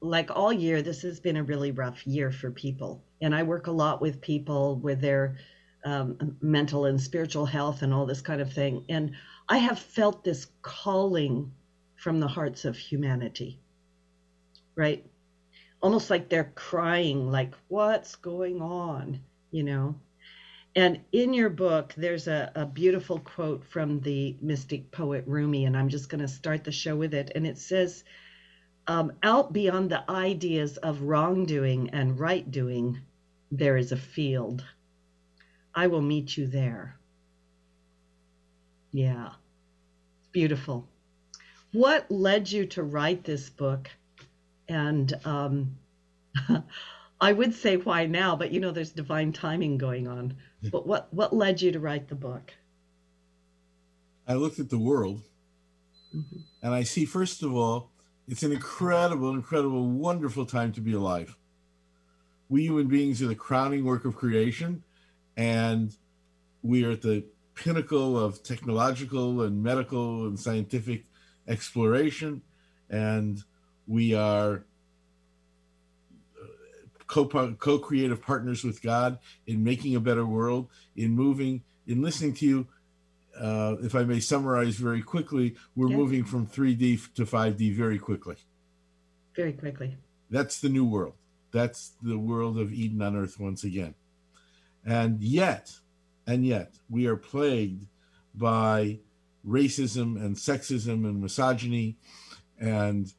like 0.00 0.30
all 0.34 0.52
year. 0.52 0.80
This 0.80 1.02
has 1.02 1.20
been 1.20 1.36
a 1.36 1.44
really 1.44 1.72
rough 1.72 2.06
year 2.06 2.32
for 2.32 2.50
people, 2.50 3.04
and 3.20 3.34
I 3.34 3.42
work 3.42 3.66
a 3.66 3.72
lot 3.72 4.00
with 4.00 4.22
people 4.22 4.76
with 4.76 5.02
their 5.02 5.36
um, 5.84 6.36
mental 6.40 6.84
and 6.86 7.00
spiritual 7.00 7.46
health 7.46 7.82
and 7.82 7.92
all 7.92 8.06
this 8.06 8.20
kind 8.20 8.40
of 8.40 8.52
thing. 8.52 8.84
And 8.88 9.12
I 9.48 9.58
have 9.58 9.78
felt 9.78 10.24
this 10.24 10.46
calling 10.62 11.52
from 11.96 12.20
the 12.20 12.28
hearts 12.28 12.64
of 12.64 12.76
humanity, 12.76 13.58
right? 14.74 15.04
Almost 15.82 16.10
like 16.10 16.28
they're 16.28 16.52
crying, 16.54 17.30
like, 17.30 17.54
what's 17.68 18.16
going 18.16 18.60
on, 18.62 19.20
you 19.50 19.62
know? 19.62 19.96
And 20.76 21.00
in 21.10 21.34
your 21.34 21.50
book, 21.50 21.94
there's 21.96 22.28
a, 22.28 22.52
a 22.54 22.64
beautiful 22.64 23.18
quote 23.18 23.64
from 23.64 24.00
the 24.00 24.36
mystic 24.40 24.90
poet 24.92 25.24
Rumi, 25.26 25.64
and 25.64 25.76
I'm 25.76 25.88
just 25.88 26.08
going 26.08 26.20
to 26.20 26.28
start 26.28 26.62
the 26.62 26.70
show 26.70 26.94
with 26.94 27.12
it. 27.12 27.32
And 27.34 27.46
it 27.46 27.58
says, 27.58 28.04
um, 28.86 29.12
Out 29.22 29.52
beyond 29.52 29.90
the 29.90 30.08
ideas 30.08 30.76
of 30.76 31.02
wrongdoing 31.02 31.90
and 31.90 32.18
right 32.18 32.48
doing, 32.48 33.00
there 33.50 33.76
is 33.76 33.90
a 33.90 33.96
field. 33.96 34.64
I 35.80 35.86
will 35.86 36.02
meet 36.02 36.36
you 36.36 36.46
there. 36.46 36.98
Yeah, 38.92 39.30
beautiful. 40.30 40.86
What 41.72 42.10
led 42.10 42.52
you 42.52 42.66
to 42.66 42.82
write 42.82 43.24
this 43.24 43.48
book? 43.48 43.88
And 44.68 45.10
um, 45.24 45.78
I 47.20 47.32
would 47.32 47.54
say 47.54 47.78
why 47.78 48.04
now, 48.04 48.36
but 48.36 48.52
you 48.52 48.60
know, 48.60 48.72
there's 48.72 48.92
divine 48.92 49.32
timing 49.32 49.78
going 49.78 50.06
on. 50.06 50.36
But 50.70 50.86
what 50.86 51.14
what 51.14 51.32
led 51.32 51.62
you 51.62 51.72
to 51.72 51.80
write 51.80 52.08
the 52.08 52.14
book? 52.14 52.52
I 54.28 54.34
looked 54.34 54.58
at 54.58 54.68
the 54.68 54.78
world 54.78 55.22
Mhm. 56.14 56.42
and 56.62 56.74
I 56.74 56.82
see, 56.82 57.06
first 57.06 57.42
of 57.42 57.54
all, 57.54 57.90
it's 58.28 58.42
an 58.42 58.52
incredible, 58.52 59.30
incredible, 59.30 59.88
wonderful 59.88 60.44
time 60.44 60.72
to 60.72 60.82
be 60.82 60.92
alive. 60.92 61.38
We 62.50 62.64
human 62.64 62.88
beings 62.88 63.22
are 63.22 63.28
the 63.28 63.34
crowning 63.34 63.82
work 63.86 64.04
of 64.04 64.14
creation, 64.14 64.82
and 65.40 65.96
we 66.62 66.84
are 66.84 66.90
at 66.90 67.00
the 67.00 67.24
pinnacle 67.54 68.18
of 68.18 68.42
technological 68.42 69.40
and 69.40 69.62
medical 69.62 70.26
and 70.26 70.38
scientific 70.38 71.04
exploration, 71.48 72.42
and 72.90 73.42
we 73.88 74.12
are 74.12 74.64
uh, 76.38 76.46
co- 77.06 77.54
co-creative 77.54 78.20
partners 78.20 78.62
with 78.62 78.82
God 78.82 79.18
in 79.46 79.64
making 79.64 79.96
a 79.96 80.00
better 80.00 80.26
world, 80.26 80.68
in 80.94 81.12
moving, 81.12 81.62
in 81.86 82.02
listening 82.02 82.34
to 82.34 82.46
you. 82.46 82.66
Uh, 83.34 83.76
if 83.82 83.94
I 83.94 84.02
may 84.02 84.20
summarize 84.20 84.76
very 84.76 85.00
quickly, 85.00 85.56
we're 85.74 85.88
Yeah. 85.88 85.96
moving 85.96 86.24
from 86.24 86.46
3D 86.46 86.98
to 87.14 87.24
5D 87.24 87.74
very 87.74 87.98
quickly. 87.98 88.36
Very 89.34 89.54
quickly. 89.54 89.96
That's 90.28 90.60
the 90.60 90.68
new 90.68 90.84
world. 90.84 91.14
That's 91.50 91.92
the 92.02 92.18
world 92.18 92.58
of 92.58 92.74
Eden 92.74 93.00
on 93.00 93.16
earth 93.16 93.40
once 93.40 93.64
again. 93.64 93.94
And 94.84 95.22
yet, 95.22 95.72
and 96.26 96.44
yet, 96.44 96.74
we 96.88 97.06
are 97.06 97.16
plagued 97.16 97.86
by 98.34 98.98
racism 99.46 100.16
and 100.16 100.36
sexism 100.36 101.04
and 101.04 101.20
misogyny 101.20 101.96
and 102.58 103.12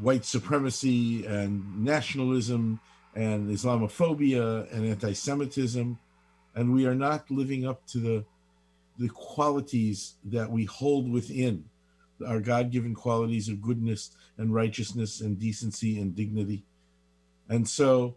white 0.00 0.24
supremacy 0.24 1.26
and 1.26 1.84
nationalism 1.84 2.80
and 3.14 3.50
Islamophobia 3.50 4.72
and 4.72 4.86
anti 4.86 5.12
Semitism. 5.12 5.98
And 6.54 6.72
we 6.72 6.86
are 6.86 6.94
not 6.94 7.30
living 7.30 7.66
up 7.66 7.86
to 7.88 7.98
the, 7.98 8.24
the 8.98 9.08
qualities 9.08 10.14
that 10.24 10.50
we 10.50 10.64
hold 10.64 11.10
within 11.10 11.64
our 12.26 12.40
God 12.40 12.70
given 12.70 12.94
qualities 12.94 13.48
of 13.48 13.60
goodness 13.60 14.10
and 14.38 14.54
righteousness 14.54 15.20
and 15.20 15.38
decency 15.38 15.98
and 16.00 16.14
dignity. 16.14 16.64
And 17.48 17.68
so 17.68 18.16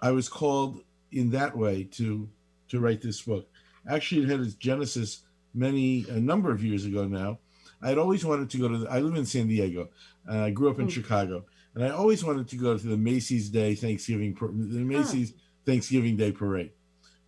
I 0.00 0.10
was 0.12 0.28
called 0.28 0.82
in 1.12 1.30
that 1.30 1.56
way 1.56 1.84
to 1.84 2.28
to 2.68 2.80
write 2.80 3.00
this 3.02 3.22
book. 3.22 3.46
Actually, 3.88 4.22
it 4.22 4.28
had 4.28 4.40
its 4.40 4.54
genesis 4.54 5.22
many 5.54 6.06
a 6.08 6.20
number 6.20 6.50
of 6.50 6.64
years 6.64 6.84
ago 6.84 7.06
now. 7.06 7.38
I 7.82 7.88
had 7.88 7.98
always 7.98 8.24
wanted 8.24 8.48
to 8.50 8.58
go 8.58 8.68
to. 8.68 8.78
The, 8.78 8.90
I 8.90 9.00
live 9.00 9.16
in 9.16 9.26
San 9.26 9.48
Diego. 9.48 9.90
Uh, 10.28 10.44
I 10.44 10.50
grew 10.50 10.70
up 10.70 10.78
in 10.78 10.86
Hmm. 10.86 10.90
Chicago, 10.90 11.44
and 11.74 11.84
I 11.84 11.90
always 11.90 12.24
wanted 12.24 12.48
to 12.48 12.56
go 12.56 12.78
to 12.78 12.86
the 12.86 12.96
Macy's 12.96 13.48
Day 13.50 13.74
Thanksgiving 13.74 14.34
the 14.34 14.78
Macy's 14.78 15.34
Thanksgiving 15.66 16.16
Day 16.16 16.32
parade. 16.32 16.70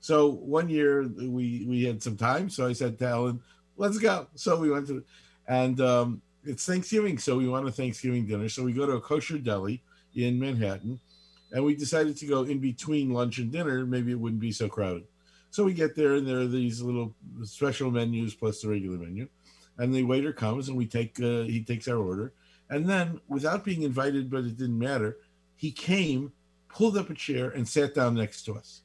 So 0.00 0.28
one 0.30 0.68
year 0.68 1.08
we 1.08 1.64
we 1.66 1.84
had 1.84 2.02
some 2.02 2.16
time, 2.16 2.48
so 2.50 2.66
I 2.66 2.72
said 2.72 2.98
to 2.98 3.06
Ellen, 3.06 3.40
"Let's 3.76 3.98
go." 3.98 4.28
So 4.34 4.56
we 4.56 4.70
went 4.70 4.86
to, 4.88 5.02
and 5.48 5.80
um, 5.80 6.22
it's 6.44 6.64
Thanksgiving, 6.66 7.18
so 7.18 7.36
we 7.36 7.48
want 7.48 7.66
a 7.66 7.72
Thanksgiving 7.72 8.26
dinner. 8.26 8.48
So 8.48 8.62
we 8.62 8.72
go 8.72 8.86
to 8.86 8.92
a 8.92 9.00
kosher 9.00 9.38
deli 9.38 9.82
in 10.14 10.38
Manhattan, 10.38 11.00
and 11.54 11.64
we 11.64 11.74
decided 11.76 12.16
to 12.16 12.26
go 12.26 12.42
in 12.42 12.58
between 12.58 13.10
lunch 13.10 13.38
and 13.38 13.50
dinner. 13.50 13.86
Maybe 13.86 14.10
it 14.10 14.18
wouldn't 14.18 14.40
be 14.40 14.52
so 14.52 14.68
crowded. 14.68 15.04
So 15.50 15.62
we 15.62 15.72
get 15.72 15.94
there, 15.94 16.14
and 16.14 16.26
there 16.26 16.40
are 16.40 16.48
these 16.48 16.82
little 16.82 17.14
special 17.44 17.92
menus 17.92 18.34
plus 18.34 18.60
the 18.60 18.68
regular 18.68 18.98
menu, 18.98 19.28
and 19.78 19.94
the 19.94 20.02
waiter 20.02 20.32
comes, 20.32 20.68
and 20.68 20.76
we 20.76 20.84
take 20.84 21.18
uh, 21.20 21.42
he 21.44 21.62
takes 21.62 21.86
our 21.86 21.96
order, 21.96 22.32
and 22.68 22.86
then 22.90 23.20
without 23.28 23.64
being 23.64 23.82
invited, 23.82 24.28
but 24.28 24.38
it 24.38 24.56
didn't 24.56 24.78
matter, 24.78 25.18
he 25.54 25.70
came, 25.70 26.32
pulled 26.68 26.96
up 26.96 27.08
a 27.08 27.14
chair, 27.14 27.50
and 27.50 27.68
sat 27.68 27.94
down 27.94 28.16
next 28.16 28.42
to 28.46 28.54
us. 28.54 28.82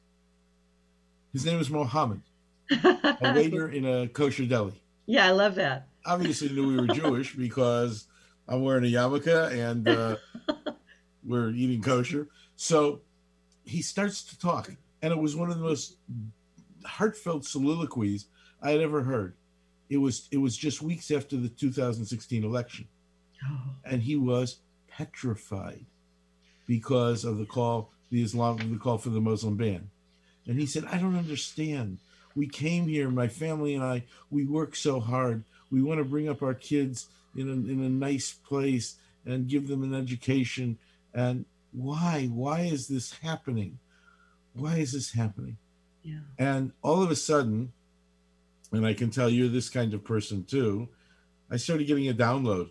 His 1.32 1.44
name 1.44 1.58
was 1.58 1.70
Mohammed, 1.70 2.22
a 2.70 3.32
waiter 3.34 3.68
in 3.68 3.84
a 3.84 4.06
kosher 4.06 4.46
deli. 4.46 4.80
yeah, 5.06 5.26
I 5.26 5.32
love 5.32 5.56
that. 5.56 5.88
Obviously 6.06 6.50
knew 6.50 6.68
we 6.68 6.76
were 6.76 6.86
Jewish 6.94 7.34
because 7.34 8.06
I'm 8.46 8.62
wearing 8.62 8.84
a 8.84 8.86
yarmulke 8.86 9.50
and 9.52 9.88
uh, 9.88 10.16
we're 11.24 11.50
eating 11.50 11.82
kosher. 11.82 12.28
So 12.62 13.00
he 13.64 13.80
starts 13.80 14.22
to 14.24 14.38
talk, 14.38 14.70
and 15.00 15.14
it 15.14 15.18
was 15.18 15.34
one 15.34 15.50
of 15.50 15.56
the 15.56 15.64
most 15.64 15.96
heartfelt 16.84 17.46
soliloquies 17.46 18.26
I 18.60 18.72
had 18.72 18.82
ever 18.82 19.02
heard. 19.02 19.34
It 19.88 19.96
was 19.96 20.28
it 20.30 20.36
was 20.36 20.58
just 20.58 20.82
weeks 20.82 21.10
after 21.10 21.38
the 21.38 21.48
2016 21.48 22.44
election, 22.44 22.86
and 23.84 24.02
he 24.02 24.14
was 24.14 24.58
petrified 24.88 25.86
because 26.66 27.24
of 27.24 27.38
the 27.38 27.46
call 27.46 27.92
the 28.10 28.20
Islam 28.20 28.58
the 28.70 28.78
call 28.78 28.98
for 28.98 29.08
the 29.08 29.22
Muslim 29.22 29.56
ban, 29.56 29.88
And 30.46 30.60
he 30.60 30.66
said, 30.66 30.84
I 30.84 30.98
don't 30.98 31.16
understand. 31.16 31.96
We 32.36 32.46
came 32.46 32.88
here, 32.88 33.08
my 33.08 33.28
family 33.28 33.74
and 33.74 33.82
I, 33.82 34.04
we 34.28 34.44
work 34.44 34.76
so 34.76 35.00
hard. 35.00 35.44
We 35.70 35.80
want 35.80 35.96
to 35.96 36.04
bring 36.04 36.28
up 36.28 36.42
our 36.42 36.52
kids 36.54 37.08
in 37.34 37.48
a, 37.48 37.52
in 37.52 37.82
a 37.82 37.88
nice 37.88 38.32
place 38.32 38.96
and 39.24 39.48
give 39.48 39.66
them 39.66 39.82
an 39.82 39.94
education. 39.94 40.76
And 41.14 41.46
why? 41.72 42.26
Why 42.26 42.60
is 42.62 42.88
this 42.88 43.12
happening? 43.22 43.78
Why 44.54 44.76
is 44.76 44.92
this 44.92 45.12
happening? 45.12 45.56
Yeah. 46.02 46.20
And 46.38 46.72
all 46.82 47.02
of 47.02 47.10
a 47.10 47.16
sudden, 47.16 47.72
and 48.72 48.86
I 48.86 48.94
can 48.94 49.10
tell 49.10 49.28
you're 49.28 49.48
this 49.48 49.68
kind 49.68 49.94
of 49.94 50.04
person 50.04 50.44
too, 50.44 50.88
I 51.50 51.56
started 51.56 51.86
getting 51.86 52.08
a 52.08 52.14
download. 52.14 52.70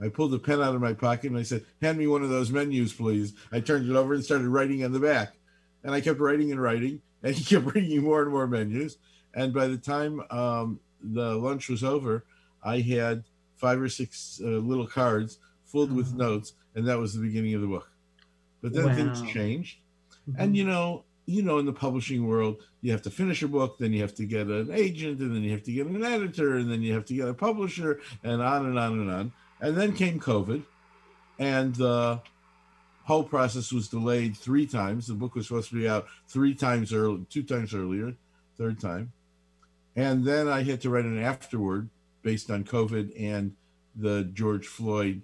I 0.00 0.08
pulled 0.08 0.32
a 0.34 0.38
pen 0.38 0.60
out 0.62 0.74
of 0.74 0.80
my 0.80 0.92
pocket 0.92 1.30
and 1.30 1.38
I 1.38 1.42
said, 1.42 1.64
Hand 1.82 1.98
me 1.98 2.06
one 2.06 2.22
of 2.22 2.30
those 2.30 2.50
menus, 2.50 2.92
please. 2.92 3.34
I 3.50 3.60
turned 3.60 3.88
it 3.88 3.96
over 3.96 4.14
and 4.14 4.24
started 4.24 4.48
writing 4.48 4.84
on 4.84 4.92
the 4.92 5.00
back. 5.00 5.34
And 5.82 5.92
I 5.94 6.00
kept 6.00 6.20
writing 6.20 6.52
and 6.52 6.60
writing, 6.62 7.00
and 7.22 7.34
he 7.34 7.44
kept 7.44 7.66
bringing 7.66 8.02
more 8.02 8.22
and 8.22 8.30
more 8.30 8.46
menus. 8.46 8.98
And 9.34 9.52
by 9.52 9.66
the 9.66 9.76
time 9.76 10.22
um, 10.30 10.80
the 11.02 11.34
lunch 11.34 11.68
was 11.68 11.82
over, 11.84 12.24
I 12.62 12.80
had 12.80 13.24
five 13.56 13.80
or 13.80 13.88
six 13.88 14.40
uh, 14.42 14.46
little 14.46 14.86
cards 14.86 15.38
filled 15.66 15.92
with 15.92 16.12
Oh. 16.14 16.16
notes, 16.16 16.54
and 16.78 16.86
that 16.86 16.98
was 16.98 17.12
the 17.12 17.20
beginning 17.20 17.54
of 17.54 17.60
the 17.60 17.66
book. 17.66 17.90
But 18.62 18.72
then 18.72 18.86
Wow. 18.86 18.94
things 18.94 19.22
changed. 19.32 19.78
Mm-hmm. 20.30 20.40
And 20.40 20.56
you 20.56 20.64
know, 20.64 21.04
you 21.26 21.42
know, 21.42 21.58
in 21.58 21.66
the 21.66 21.72
publishing 21.72 22.26
world, 22.26 22.62
you 22.80 22.92
have 22.92 23.02
to 23.02 23.10
finish 23.10 23.42
a 23.42 23.48
book, 23.48 23.78
then 23.78 23.92
you 23.92 24.00
have 24.00 24.14
to 24.14 24.24
get 24.24 24.46
an 24.46 24.70
agent, 24.72 25.20
and 25.20 25.34
then 25.34 25.42
you 25.42 25.50
have 25.50 25.64
to 25.64 25.72
get 25.72 25.86
an 25.86 26.04
editor, 26.04 26.56
and 26.56 26.70
then 26.70 26.80
you 26.80 26.94
have 26.94 27.04
to 27.06 27.14
get 27.14 27.28
a 27.28 27.34
publisher, 27.34 28.00
and 28.22 28.40
on 28.40 28.64
and 28.64 28.78
on 28.78 28.92
and 28.92 29.10
on. 29.10 29.32
And 29.60 29.76
then 29.76 29.92
came 29.92 30.20
COVID, 30.20 30.62
and 31.38 31.74
the 31.74 32.20
whole 33.04 33.24
process 33.24 33.72
was 33.72 33.88
delayed 33.88 34.36
three 34.36 34.66
times. 34.66 35.08
The 35.08 35.14
book 35.14 35.34
was 35.34 35.48
supposed 35.48 35.70
to 35.70 35.74
be 35.74 35.88
out 35.88 36.06
three 36.28 36.54
times 36.54 36.92
early, 36.92 37.26
two 37.28 37.42
times 37.42 37.74
earlier, 37.74 38.14
third 38.56 38.80
time. 38.80 39.12
And 39.96 40.24
then 40.24 40.46
I 40.46 40.62
had 40.62 40.80
to 40.82 40.90
write 40.90 41.04
an 41.06 41.18
afterword 41.18 41.88
based 42.22 42.50
on 42.50 42.64
COVID 42.64 43.12
and 43.20 43.56
the 43.96 44.24
George 44.32 44.66
Floyd 44.66 45.22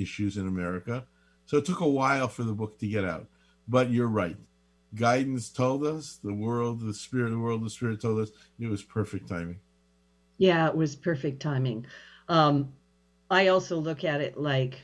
issues 0.00 0.36
in 0.36 0.48
America. 0.48 1.04
So 1.46 1.58
it 1.58 1.64
took 1.64 1.80
a 1.80 1.88
while 1.88 2.28
for 2.28 2.44
the 2.44 2.52
book 2.52 2.78
to 2.78 2.86
get 2.86 3.04
out. 3.04 3.26
But 3.68 3.90
you're 3.90 4.08
right. 4.08 4.36
Guidance 4.94 5.48
told 5.50 5.84
us, 5.84 6.18
the 6.22 6.34
world, 6.34 6.80
the 6.80 6.94
spirit, 6.94 7.30
the 7.30 7.38
world, 7.38 7.64
the 7.64 7.70
spirit 7.70 8.00
told 8.00 8.20
us 8.20 8.30
it 8.58 8.66
was 8.66 8.82
perfect 8.82 9.28
timing. 9.28 9.60
Yeah, 10.38 10.66
it 10.68 10.76
was 10.76 10.96
perfect 10.96 11.40
timing. 11.40 11.86
Um, 12.28 12.72
I 13.30 13.48
also 13.48 13.78
look 13.78 14.04
at 14.04 14.20
it 14.20 14.36
like, 14.36 14.78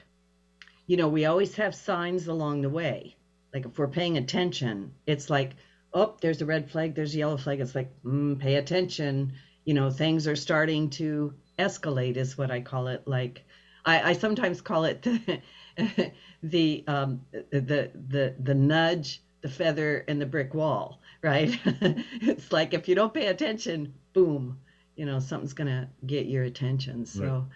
you 0.87 0.97
know, 0.97 1.09
we 1.09 1.25
always 1.25 1.57
have 1.57 1.75
signs 1.75 2.29
along 2.29 2.63
the 2.63 2.69
way. 2.69 3.17
Like 3.53 3.65
if 3.65 3.79
we're 3.79 3.89
paying 3.89 4.19
attention, 4.19 4.93
it's 5.07 5.31
like, 5.31 5.57
oh, 5.95 6.17
there's 6.21 6.43
a 6.43 6.47
red 6.47 6.71
flag, 6.71 6.95
there's 6.95 7.15
a 7.15 7.19
yellow 7.19 7.39
flag. 7.39 7.61
It's 7.61 7.75
like, 7.75 7.91
mm, 8.05 8.39
pay 8.39 8.57
attention. 8.57 9.33
You 9.65 9.75
know, 9.75 9.91
things 9.91 10.29
are 10.29 10.37
starting 10.37 10.91
to 10.91 11.35
escalate, 11.59 12.17
is 12.17 12.37
what 12.37 12.51
I 12.51 12.61
call 12.61 12.89
it. 12.89 13.09
Like, 13.09 13.46
I, 13.87 14.11
I 14.11 14.13
sometimes 14.13 14.61
call 14.61 14.85
it 14.85 15.03
the 15.03 15.41
the 16.43 16.85
um, 16.87 17.23
the 17.51 17.91
the 18.09 18.35
the 18.39 18.55
nudge, 18.55 19.23
the 19.43 19.49
feather, 19.49 20.05
and 20.09 20.21
the 20.21 20.27
brick 20.27 20.55
wall. 20.55 21.01
Right? 21.23 21.59
it's 21.65 22.53
like 22.53 22.75
if 22.75 22.89
you 22.89 22.95
don't 22.95 23.15
pay 23.15 23.27
attention, 23.29 23.95
boom, 24.13 24.59
you 24.97 25.07
know 25.07 25.19
something's 25.19 25.53
gonna 25.55 25.89
get 26.07 26.27
your 26.27 26.45
attention 26.45 27.07
so 27.07 27.47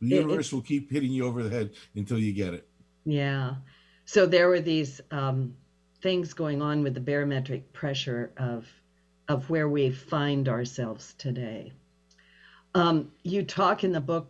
The 0.00 0.08
It- 0.08 0.16
universe 0.16 0.52
will 0.52 0.62
keep 0.62 0.90
hitting 0.90 1.12
you 1.12 1.24
over 1.26 1.42
the 1.42 1.50
head 1.50 1.70
until 1.94 2.18
you 2.18 2.32
get 2.32 2.54
it. 2.54 2.66
yeah 3.04 3.56
so 4.04 4.26
there 4.26 4.48
were 4.48 4.60
these 4.60 5.00
um, 5.10 5.54
things 6.02 6.34
going 6.34 6.60
on 6.62 6.82
with 6.82 6.94
the 6.94 7.00
barometric 7.00 7.72
pressure 7.72 8.32
of 8.36 8.66
of 9.28 9.48
where 9.50 9.68
we 9.68 9.90
find 9.90 10.48
ourselves 10.48 11.14
today 11.18 11.72
um, 12.74 13.10
you 13.22 13.42
talk 13.42 13.84
in 13.84 13.92
the 13.92 14.00
book 14.00 14.28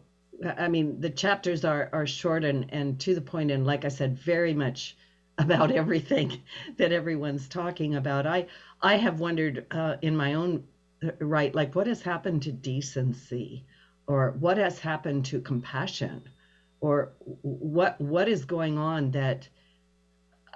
i 0.59 0.69
mean 0.69 1.01
the 1.01 1.11
chapters 1.11 1.65
are 1.65 1.89
are 1.93 2.07
short 2.07 2.45
and 2.45 2.67
and 2.71 3.01
to 3.01 3.15
the 3.15 3.21
point 3.21 3.51
and 3.51 3.67
like 3.67 3.85
i 3.85 3.89
said 3.89 4.19
very 4.19 4.55
much 4.55 4.97
about 5.39 5.73
everything 5.73 6.43
that 6.77 6.93
everyone's 6.93 7.49
talking 7.49 7.95
about. 7.95 8.27
I 8.27 8.47
i 8.83 8.97
have 8.97 9.21
wondered 9.21 9.67
uh, 9.71 9.97
in 10.03 10.17
my 10.17 10.35
own 10.35 10.65
right 11.19 11.55
like 11.55 11.75
what 11.75 11.87
has 11.87 12.03
happened 12.03 12.43
to 12.43 12.53
decency? 12.53 13.65
Or 14.07 14.33
what 14.33 14.59
has 14.59 14.79
happened 14.79 15.25
to 15.27 15.41
compassion? 15.41 16.29
Or 16.81 17.13
what 17.21 18.01
what 18.01 18.29
is 18.29 18.45
going 18.45 18.77
on 18.79 19.13
that 19.13 19.49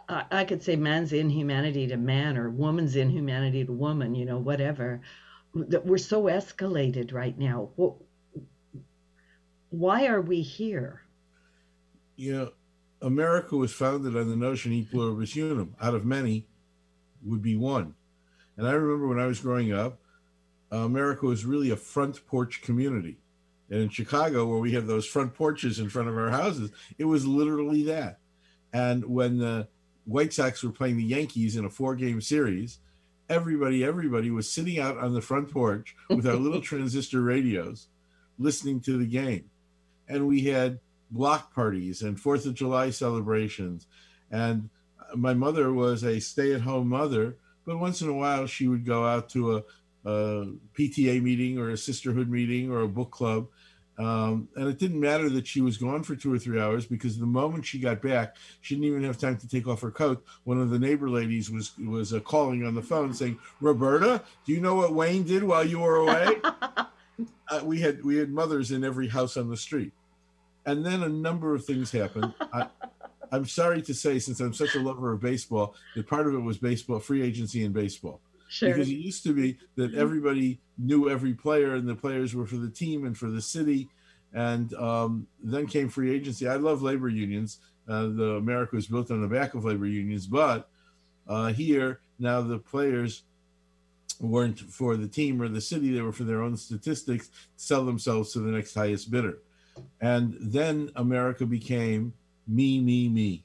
I, 0.08 0.24
I 0.30 0.44
could 0.44 0.62
say 0.62 0.76
man's 0.76 1.12
inhumanity 1.12 1.87
to 1.87 1.96
man 1.96 2.37
or 2.37 2.50
woman's 2.50 2.96
inhumanity 2.96 3.64
to 3.64 3.72
woman 3.72 4.14
you 4.14 4.26
know 4.26 4.38
whatever 4.38 5.00
that 5.54 5.87
we're 5.87 5.96
so 5.96 6.24
escalated 6.24 7.14
right 7.14 7.38
now 7.38 7.70
why 9.70 10.07
are 10.07 10.20
we 10.20 10.42
here 10.42 11.02
You 12.16 12.33
know, 12.33 12.52
America 13.02 13.57
was 13.57 13.72
founded 13.72 14.16
on 14.16 14.29
the 14.29 14.37
notion 14.37 14.72
e 14.72 14.83
pluribus 14.83 15.37
unum, 15.37 15.74
out 15.81 15.94
of 15.94 16.05
many 16.05 16.46
would 17.22 17.42
be 17.42 17.57
one. 17.57 17.94
And 18.57 18.66
I 18.66 18.72
remember 18.72 19.09
when 19.09 19.18
I 19.18 19.26
was 19.26 19.40
growing 19.40 19.72
up, 19.72 19.98
uh, 20.72 20.79
America 20.79 21.26
was 21.26 21.44
really 21.44 21.70
a 21.70 21.76
front 21.76 22.26
porch 22.26 22.62
community. 22.62 23.18
And 23.68 23.81
in 23.81 23.88
Chicago, 23.88 24.46
where 24.46 24.59
we 24.59 24.72
have 24.72 24.87
those 24.87 25.07
front 25.07 25.35
porches 25.35 25.79
in 25.79 25.88
front 25.88 26.09
of 26.09 26.16
our 26.16 26.31
houses, 26.31 26.70
it 26.98 27.05
was 27.05 27.26
literally 27.26 27.83
that. 27.85 28.20
And 28.72 29.05
when 29.05 29.38
the 29.38 29.68
White 30.05 30.33
Sox 30.33 30.62
were 30.62 30.70
playing 30.70 30.96
the 30.96 31.05
Yankees 31.05 31.57
in 31.57 31.64
a 31.64 31.70
four 31.70 31.96
game 31.96 32.20
series, 32.20 32.79
everybody, 33.29 33.85
everybody 33.85 34.31
was 34.31 34.50
sitting 34.50 34.79
out 34.79 34.96
on 34.98 35.14
the 35.14 35.20
front 35.20 35.50
porch 35.50 35.96
with 36.09 36.26
our 36.26 36.37
little 36.37 36.61
transistor 36.62 37.22
radios 37.22 37.88
listening 38.38 38.81
to 38.81 38.98
the 38.98 39.07
game. 39.07 39.50
And 40.08 40.26
we 40.26 40.42
had 40.42 40.80
block 41.10 41.54
parties 41.54 42.02
and 42.02 42.18
Fourth 42.18 42.46
of 42.46 42.54
July 42.54 42.90
celebrations. 42.90 43.86
And 44.30 44.70
my 45.14 45.34
mother 45.34 45.72
was 45.72 46.02
a 46.02 46.20
stay 46.20 46.52
at 46.52 46.62
home 46.62 46.88
mother, 46.88 47.36
but 47.64 47.78
once 47.78 48.00
in 48.00 48.08
a 48.08 48.14
while 48.14 48.46
she 48.46 48.68
would 48.68 48.84
go 48.84 49.06
out 49.06 49.28
to 49.30 49.56
a, 49.56 49.62
a 50.04 50.46
PTA 50.78 51.22
meeting 51.22 51.58
or 51.58 51.70
a 51.70 51.76
sisterhood 51.76 52.28
meeting 52.28 52.70
or 52.70 52.80
a 52.80 52.88
book 52.88 53.10
club. 53.10 53.48
Um, 53.98 54.48
and 54.56 54.68
it 54.68 54.78
didn't 54.78 55.00
matter 55.00 55.30
that 55.30 55.46
she 55.46 55.62
was 55.62 55.78
gone 55.78 56.02
for 56.02 56.14
two 56.14 56.32
or 56.32 56.38
three 56.38 56.60
hours 56.60 56.84
because 56.84 57.18
the 57.18 57.24
moment 57.24 57.64
she 57.64 57.78
got 57.78 58.02
back, 58.02 58.36
she 58.60 58.74
didn't 58.74 58.88
even 58.88 59.04
have 59.04 59.16
time 59.16 59.38
to 59.38 59.48
take 59.48 59.66
off 59.66 59.80
her 59.80 59.90
coat. 59.90 60.22
One 60.44 60.60
of 60.60 60.68
the 60.68 60.78
neighbor 60.78 61.08
ladies 61.08 61.50
was 61.50 61.72
was 61.78 62.12
uh, 62.12 62.20
calling 62.20 62.66
on 62.66 62.74
the 62.74 62.82
phone 62.82 63.14
saying, 63.14 63.38
"Roberta, 63.58 64.22
do 64.44 64.52
you 64.52 64.60
know 64.60 64.74
what 64.74 64.92
Wayne 64.92 65.24
did 65.24 65.42
while 65.44 65.64
you 65.64 65.78
were 65.78 65.96
away?" 65.96 66.36
uh, 67.48 67.61
we 67.64 67.81
had 67.81 68.05
we 68.05 68.16
had 68.16 68.31
mothers 68.31 68.70
in 68.70 68.85
every 68.85 69.09
house 69.09 69.37
on 69.37 69.48
the 69.48 69.57
street, 69.57 69.92
and 70.64 70.85
then 70.85 71.02
a 71.02 71.09
number 71.09 71.55
of 71.55 71.64
things 71.64 71.90
happened. 71.90 72.35
I, 72.52 72.68
I'm 73.33 73.46
sorry 73.46 73.83
to 73.83 73.94
say, 73.94 74.18
since 74.18 74.38
I'm 74.40 74.55
such 74.55 74.76
a 74.76 74.81
lover 74.81 75.12
of 75.12 75.20
baseball, 75.20 75.74
that 75.96 76.07
part 76.07 76.29
of 76.29 76.35
it 76.35 76.38
was 76.38 76.59
baseball, 76.59 77.00
free 77.00 77.22
agency 77.22 77.64
in 77.64 77.72
baseball. 77.72 78.20
sure 78.48 78.68
Because 78.68 78.88
it 78.88 78.94
used 78.94 79.24
to 79.24 79.33
be 79.33 79.59
that 79.74 79.94
everybody 79.94 80.61
knew 80.79 81.11
every 81.11 81.35
player, 81.35 81.74
and 81.74 81.88
the 81.88 81.96
players 81.96 82.35
were 82.35 82.46
for 82.46 82.57
the 82.57 82.70
team 82.70 83.05
and 83.05 83.16
for 83.16 83.29
the 83.29 83.42
city. 83.42 83.88
And 84.33 84.72
um, 84.74 85.26
then 85.42 85.66
came 85.66 85.88
free 85.88 86.14
agency. 86.14 86.46
I 86.46 86.57
love 86.57 86.83
labor 86.83 87.09
unions. 87.09 87.59
Uh, 87.88 88.02
the 88.09 88.31
America 88.33 88.76
was 88.76 88.87
built 88.87 89.11
on 89.11 89.22
the 89.22 89.29
back 89.29 89.55
of 89.55 89.64
labor 89.64 89.87
unions, 89.87 90.26
but 90.26 90.68
uh, 91.26 91.52
here 91.52 92.00
now 92.18 92.42
the 92.42 92.59
players 92.59 93.22
weren't 94.20 94.60
for 94.60 94.96
the 94.96 95.08
team 95.08 95.40
or 95.42 95.48
the 95.48 95.60
city; 95.60 95.92
they 95.92 96.00
were 96.00 96.12
for 96.12 96.24
their 96.24 96.42
own 96.42 96.56
statistics, 96.56 97.30
sell 97.56 97.84
themselves 97.84 98.32
to 98.32 98.40
the 98.40 98.50
next 98.50 98.74
highest 98.74 99.10
bidder. 99.10 99.38
And 100.00 100.36
then 100.40 100.90
America 100.96 101.44
became 101.46 102.14
me, 102.46 102.80
me, 102.80 103.08
me 103.08 103.42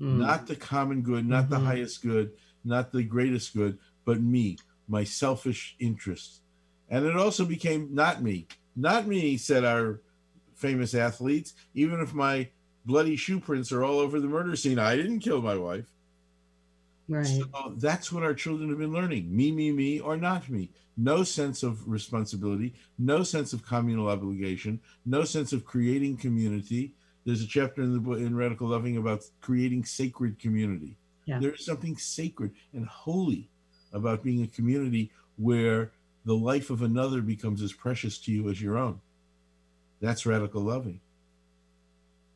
Mm. 0.00 0.16
not 0.16 0.46
the 0.48 0.56
common 0.56 1.02
good, 1.02 1.26
not 1.26 1.48
the 1.48 1.58
Mhm. 1.58 1.64
highest 1.64 2.02
good, 2.02 2.32
not 2.64 2.90
the 2.90 3.04
greatest 3.04 3.54
good, 3.54 3.78
but 4.04 4.20
me, 4.20 4.56
my 4.88 5.04
selfish 5.04 5.76
interests. 5.78 6.40
And 6.88 7.06
it 7.06 7.16
also 7.16 7.44
became 7.44 7.94
not 7.94 8.22
me. 8.22 8.48
Not 8.74 9.06
me, 9.06 9.36
said 9.36 9.64
our 9.64 10.00
famous 10.54 10.94
athletes. 10.94 11.54
Even 11.74 12.00
if 12.00 12.12
my 12.12 12.48
bloody 12.84 13.14
shoe 13.16 13.38
prints 13.38 13.70
are 13.70 13.84
all 13.84 14.00
over 14.00 14.18
the 14.18 14.26
murder 14.28 14.56
scene, 14.56 14.78
I 14.78 14.96
didn't 14.96 15.20
kill 15.20 15.40
my 15.40 15.56
wife. 15.56 15.92
Right 17.08 17.26
So 17.26 17.74
that's 17.76 18.12
what 18.12 18.22
our 18.22 18.34
children 18.34 18.68
have 18.70 18.78
been 18.78 18.92
learning 18.92 19.34
me, 19.34 19.52
me, 19.52 19.72
me, 19.72 20.00
or 20.00 20.16
not 20.16 20.48
me. 20.48 20.70
No 20.96 21.24
sense 21.24 21.62
of 21.62 21.88
responsibility, 21.88 22.74
no 22.98 23.22
sense 23.22 23.52
of 23.52 23.64
communal 23.64 24.08
obligation, 24.08 24.80
no 25.06 25.24
sense 25.24 25.52
of 25.52 25.64
creating 25.64 26.18
community. 26.18 26.94
There's 27.24 27.42
a 27.42 27.46
chapter 27.46 27.82
in 27.82 27.92
the 27.92 28.00
book 28.00 28.18
in 28.18 28.36
Radical 28.36 28.68
Loving 28.68 28.96
about 28.96 29.24
creating 29.40 29.84
sacred 29.84 30.38
community. 30.38 30.96
Yeah. 31.24 31.38
There's 31.38 31.64
something 31.64 31.96
sacred 31.96 32.52
and 32.72 32.86
holy 32.86 33.48
about 33.92 34.22
being 34.22 34.42
a 34.42 34.48
community 34.48 35.10
where 35.36 35.92
the 36.24 36.34
life 36.34 36.70
of 36.70 36.82
another 36.82 37.20
becomes 37.20 37.62
as 37.62 37.72
precious 37.72 38.18
to 38.18 38.32
you 38.32 38.48
as 38.50 38.60
your 38.60 38.76
own. 38.76 39.00
That's 40.00 40.26
radical 40.26 40.62
loving. 40.62 41.00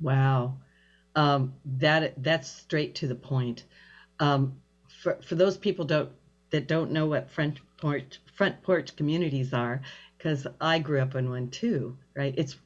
Wow, 0.01 0.57
um, 1.15 1.55
that 1.79 2.23
that's 2.23 2.49
straight 2.51 2.95
to 2.97 3.09
the 3.09 3.15
point. 3.15 3.65
Um, 4.21 4.61
for 5.03 5.19
for 5.23 5.35
those 5.35 5.57
people 5.57 5.85
don't 5.85 6.11
that 6.51 6.69
don't 6.69 6.91
know 6.93 7.07
what 7.07 7.31
front 7.31 7.59
porch 7.77 8.21
front 8.35 8.63
porch 8.63 8.97
communities 8.97 9.53
are 9.53 9.83
because 10.17 10.47
I 10.61 10.79
grew 10.79 11.01
up 11.01 11.15
in 11.15 11.29
one 11.29 11.51
too, 11.51 11.97
right? 12.15 12.35
It's 12.37 12.57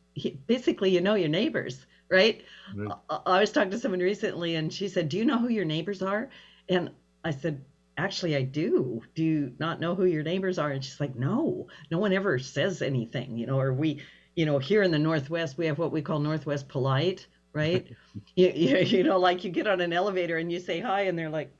basically 0.47 0.91
you 0.91 1.01
know 1.01 1.15
your 1.15 1.29
neighbors, 1.29 1.87
right? 2.11 2.43
right? 2.75 2.93
I, 3.09 3.21
I 3.27 3.41
was 3.41 3.53
talking 3.53 3.71
to 3.73 3.79
someone 3.79 4.01
recently 4.01 4.55
and 4.57 4.73
she 4.73 4.89
said, 4.89 5.09
"Do 5.09 5.19
you 5.19 5.25
know 5.25 5.39
who 5.39 5.49
your 5.49 5.65
neighbors 5.65 6.03
are?" 6.03 6.31
And 6.69 6.91
I 7.25 7.33
said, 7.33 7.65
actually 8.01 8.35
i 8.35 8.43
do 8.43 9.03
do 9.15 9.23
you 9.23 9.53
not 9.59 9.81
know 9.81 9.95
who 9.95 10.05
your 10.07 10.23
neighbors 10.23 10.59
are 10.59 10.71
and 10.71 10.83
she's 10.83 11.01
like 11.01 11.15
no 11.17 11.67
no 11.91 11.99
one 11.99 12.13
ever 12.13 12.39
says 12.39 12.81
anything 12.81 13.37
you 13.37 13.47
know 13.47 13.59
or 13.59 13.73
we 13.75 14.01
you 14.35 14.47
know 14.47 14.59
here 14.59 14.83
in 14.83 14.91
the 14.91 14.99
northwest 14.99 15.59
we 15.59 15.67
have 15.67 15.79
what 15.79 15.93
we 15.93 16.01
call 16.01 16.19
northwest 16.19 16.69
polite 16.69 17.27
right? 17.53 17.87
You, 18.35 18.49
you, 18.49 18.77
you 18.79 19.05
know 19.05 19.19
like 19.19 19.45
you 19.45 19.51
get 19.51 19.69
on 19.69 19.81
an 19.81 19.93
elevator 19.93 20.39
and 20.39 20.51
you 20.51 20.59
say 20.59 20.81
hi 20.81 21.03
and 21.03 21.17
they're 21.17 21.31
like 21.31 21.55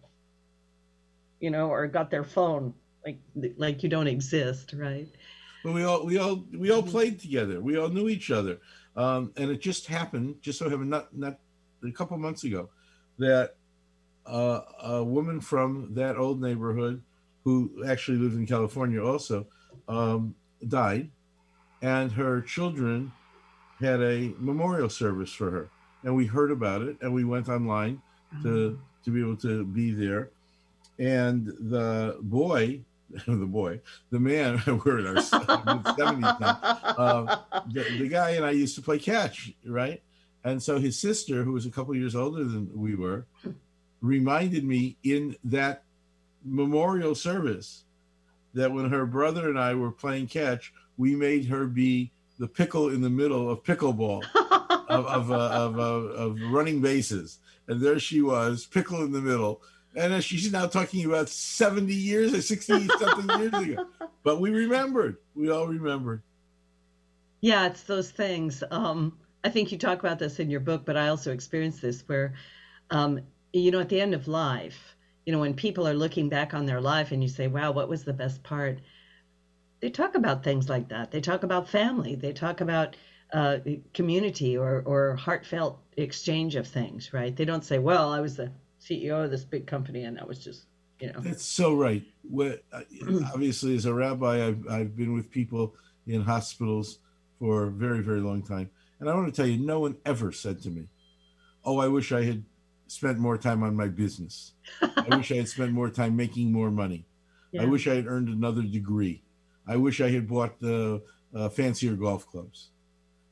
you 1.39 1.49
know 1.49 1.71
or 1.71 1.87
got 1.87 2.11
their 2.11 2.25
phone 2.25 2.75
like 3.05 3.19
like 3.57 3.85
you 3.85 3.89
don't 3.89 4.09
exist 4.09 4.75
right? 4.77 5.07
But 5.63 5.75
we 5.75 5.85
all 5.85 6.05
we 6.05 6.19
all 6.19 6.45
we 6.53 6.71
all 6.71 6.83
played 6.83 7.21
together. 7.21 7.61
We 7.61 7.79
all 7.79 7.89
knew 7.89 8.09
each 8.09 8.31
other. 8.31 8.59
Um, 8.97 9.33
and 9.37 9.51
it 9.51 9.61
just 9.61 9.87
happened 9.87 10.37
just 10.43 10.59
so 10.59 10.69
happened 10.69 10.91
not 10.91 11.17
not 11.17 11.39
a 11.85 11.93
couple 11.93 12.19
months 12.19 12.45
ago 12.45 12.69
that 13.19 13.55
uh, 14.27 14.61
a 14.83 15.05
woman 15.05 15.41
from 15.41 15.95
that 15.95 16.17
old 16.17 16.41
neighborhood 16.41 17.03
who 17.45 17.85
actually 17.87 18.19
lived 18.19 18.37
in 18.37 18.47
California 18.47 19.03
also 19.03 19.47
um, 19.89 20.35
died, 20.69 21.11
and 21.83 22.13
her 22.13 22.41
children 22.41 23.13
had 23.81 24.01
a 24.03 24.35
memorial 24.39 24.89
service 24.89 25.33
for 25.33 25.51
her, 25.51 25.71
and 26.05 26.15
we 26.15 26.27
heard 26.27 26.51
about 26.51 26.83
it, 26.83 26.97
and 27.01 27.13
we 27.13 27.25
went 27.25 27.49
online 27.49 28.01
to 28.43 28.49
mm-hmm. 28.49 28.83
to 29.05 29.11
be 29.11 29.21
able 29.21 29.37
to 29.37 29.65
be 29.65 29.93
there, 29.93 30.31
and 30.99 31.47
the 31.47 32.17
boy. 32.21 32.81
the 33.27 33.45
boy, 33.45 33.81
the 34.13 34.21
man, 34.21 34.63
we're 34.85 35.01
in 35.01 35.07
our 35.09 35.15
70s 35.17 36.41
now. 36.41 36.59
Uh, 36.63 37.39
the, 37.67 37.83
the 37.99 38.07
guy 38.09 38.31
and 38.31 38.45
I 38.45 38.53
used 38.53 38.77
to 38.77 38.83
play 38.83 39.01
catch, 39.01 39.53
right? 39.67 40.01
And 40.45 40.63
so 40.63 40.79
his 40.79 40.97
sister, 40.97 41.43
who 41.43 41.51
was 41.51 41.67
a 41.67 41.71
couple 41.71 41.93
years 41.97 42.15
older 42.15 42.45
than 42.45 42.71
we 42.73 42.95
were, 42.95 43.27
reminded 44.01 44.63
me 44.65 44.97
in 45.03 45.35
that 45.43 45.83
memorial 46.45 47.17
service 47.17 47.83
that 48.55 48.73
when 48.73 48.91
her 48.91 49.07
brother 49.07 49.49
and 49.49 49.59
I 49.59 49.75
were 49.75 49.91
playing 49.91 50.29
catch, 50.29 50.73
we 50.97 51.15
made 51.15 51.47
her 51.47 51.67
be 51.67 52.11
the 52.39 52.49
pickle 52.49 52.89
in 52.89 53.01
the 53.01 53.11
middle 53.11 53.51
of 53.51 53.63
pickleball 53.63 54.23
of 54.91 55.07
of, 55.07 55.31
uh, 55.31 55.35
of, 55.35 55.79
uh, 55.79 55.83
of 55.83 56.39
running 56.51 56.81
bases, 56.81 57.39
and 57.69 57.81
there 57.81 57.99
she 57.99 58.21
was, 58.21 58.67
pickle 58.67 59.03
in 59.03 59.13
the 59.13 59.21
middle. 59.21 59.63
And 59.97 60.23
she's 60.23 60.53
now 60.53 60.67
talking 60.67 61.05
about 61.05 61.29
70 61.29 61.93
years 61.93 62.33
or 62.33 62.41
60 62.43 62.87
something 62.87 63.41
years 63.41 63.53
ago. 63.53 63.87
But 64.23 64.41
we 64.41 64.51
remembered. 64.51 65.17
We 65.35 65.51
all 65.51 65.67
remembered. 65.67 66.23
Yeah, 67.41 67.67
it's 67.67 67.83
those 67.83 68.11
things. 68.11 68.63
Um, 68.71 69.19
I 69.43 69.49
think 69.49 69.73
you 69.73 69.79
talk 69.79 69.99
about 69.99 70.21
this 70.21 70.39
in 70.39 70.49
your 70.49 70.61
book, 70.61 70.85
but 70.85 70.97
I 70.97 71.09
also 71.09 71.33
experienced 71.33 71.83
this 71.83 72.03
where 72.07 72.35
um, 72.91 73.21
you 73.53 73.71
know, 73.71 73.81
at 73.81 73.89
the 73.89 74.01
end 74.01 74.15
of 74.15 74.29
life, 74.29 74.97
you 75.27 75.33
know, 75.33 75.41
when 75.41 75.55
people 75.55 75.87
are 75.87 75.95
looking 75.95 76.29
back 76.29 76.55
on 76.55 76.67
their 76.67 76.81
life 76.81 77.13
and 77.13 77.23
you 77.23 77.29
say, 77.29 77.47
wow, 77.47 77.73
what 77.73 77.89
was 77.89 78.05
the 78.05 78.13
best 78.13 78.43
part? 78.43 78.79
They 79.81 79.91
talk 79.91 80.15
about 80.15 80.45
things 80.45 80.69
like 80.69 80.89
that. 80.89 81.11
They 81.11 81.21
talk 81.21 81.43
about 81.43 81.69
family. 81.69 82.15
They 82.15 82.33
talk 82.33 82.61
about 82.61 82.97
uh, 83.33 83.59
community 83.95 84.57
or, 84.57 84.83
or 84.87 85.17
heartfelt 85.17 85.79
exchange 85.97 86.57
of 86.57 86.67
things, 86.67 87.13
right? 87.13 87.35
They 87.35 87.45
don't 87.45 87.65
say, 87.65 87.79
well, 87.79 88.13
I 88.13 88.21
was 88.21 88.37
the 88.37 88.51
CEO 88.81 89.25
of 89.25 89.31
this 89.31 89.45
big 89.45 89.67
company 89.67 90.05
and 90.05 90.17
that 90.17 90.27
was 90.27 90.39
just, 90.39 90.65
you 91.01 91.13
know. 91.13 91.21
That's 91.21 91.45
so 91.45 91.75
right. 91.75 92.03
What, 92.23 92.63
uh, 92.73 92.83
obviously, 93.33 93.77
as 93.77 93.87
a 93.87 93.95
rabbi, 93.95 94.47
I've, 94.47 94.69
I've 94.69 94.97
been 94.97 95.13
with 95.13 95.31
people 95.31 95.75
in 96.07 96.23
hospitals 96.23 96.99
for 97.39 97.65
a 97.65 97.71
very, 97.71 98.03
very 98.03 98.21
long 98.21 98.43
time. 98.43 98.71
And 98.99 99.09
I 99.09 99.15
want 99.15 99.29
to 99.29 99.33
tell 99.33 99.47
you, 99.49 99.59
no 99.59 99.81
one 99.81 99.97
ever 100.05 100.33
said 100.33 100.61
to 100.63 100.71
me, 100.71 100.89
oh, 101.65 101.79
I 101.79 101.89
wish 101.89 102.13
I 102.13 102.25
had 102.25 102.45
spent 102.87 103.19
more 103.19 103.39
time 103.39 103.63
on 103.63 103.77
my 103.77 103.89
business. 103.89 104.53
I 104.83 105.17
wish 105.17 105.31
I 105.33 105.37
had 105.37 105.49
spent 105.49 105.73
more 105.73 105.89
time 105.89 106.17
making 106.17 106.53
more 106.53 106.71
money. 106.71 107.07
Yeah. 107.53 107.63
I 107.63 107.65
wish 107.67 107.87
I 107.87 107.95
had 107.95 108.07
earned 108.07 108.29
another 108.29 108.63
degree. 108.63 109.23
I 109.67 109.77
wish 109.77 110.01
I 110.01 110.11
had 110.11 110.29
bought 110.29 110.61
the 110.61 111.03
uh, 111.35 111.49
fancier 111.49 111.95
golf 111.95 112.27
clubs. 112.27 112.70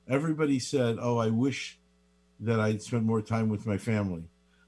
Everybody 0.09 0.59
said, 0.59 0.97
"Oh, 1.01 1.19
I 1.19 1.29
wish 1.29 1.79
that 2.41 2.61
I'd 2.61 2.83
spent 2.83 3.05
more 3.05 3.21
time 3.21 3.49
with 3.49 3.67
my 3.67 3.77
family. 3.77 4.25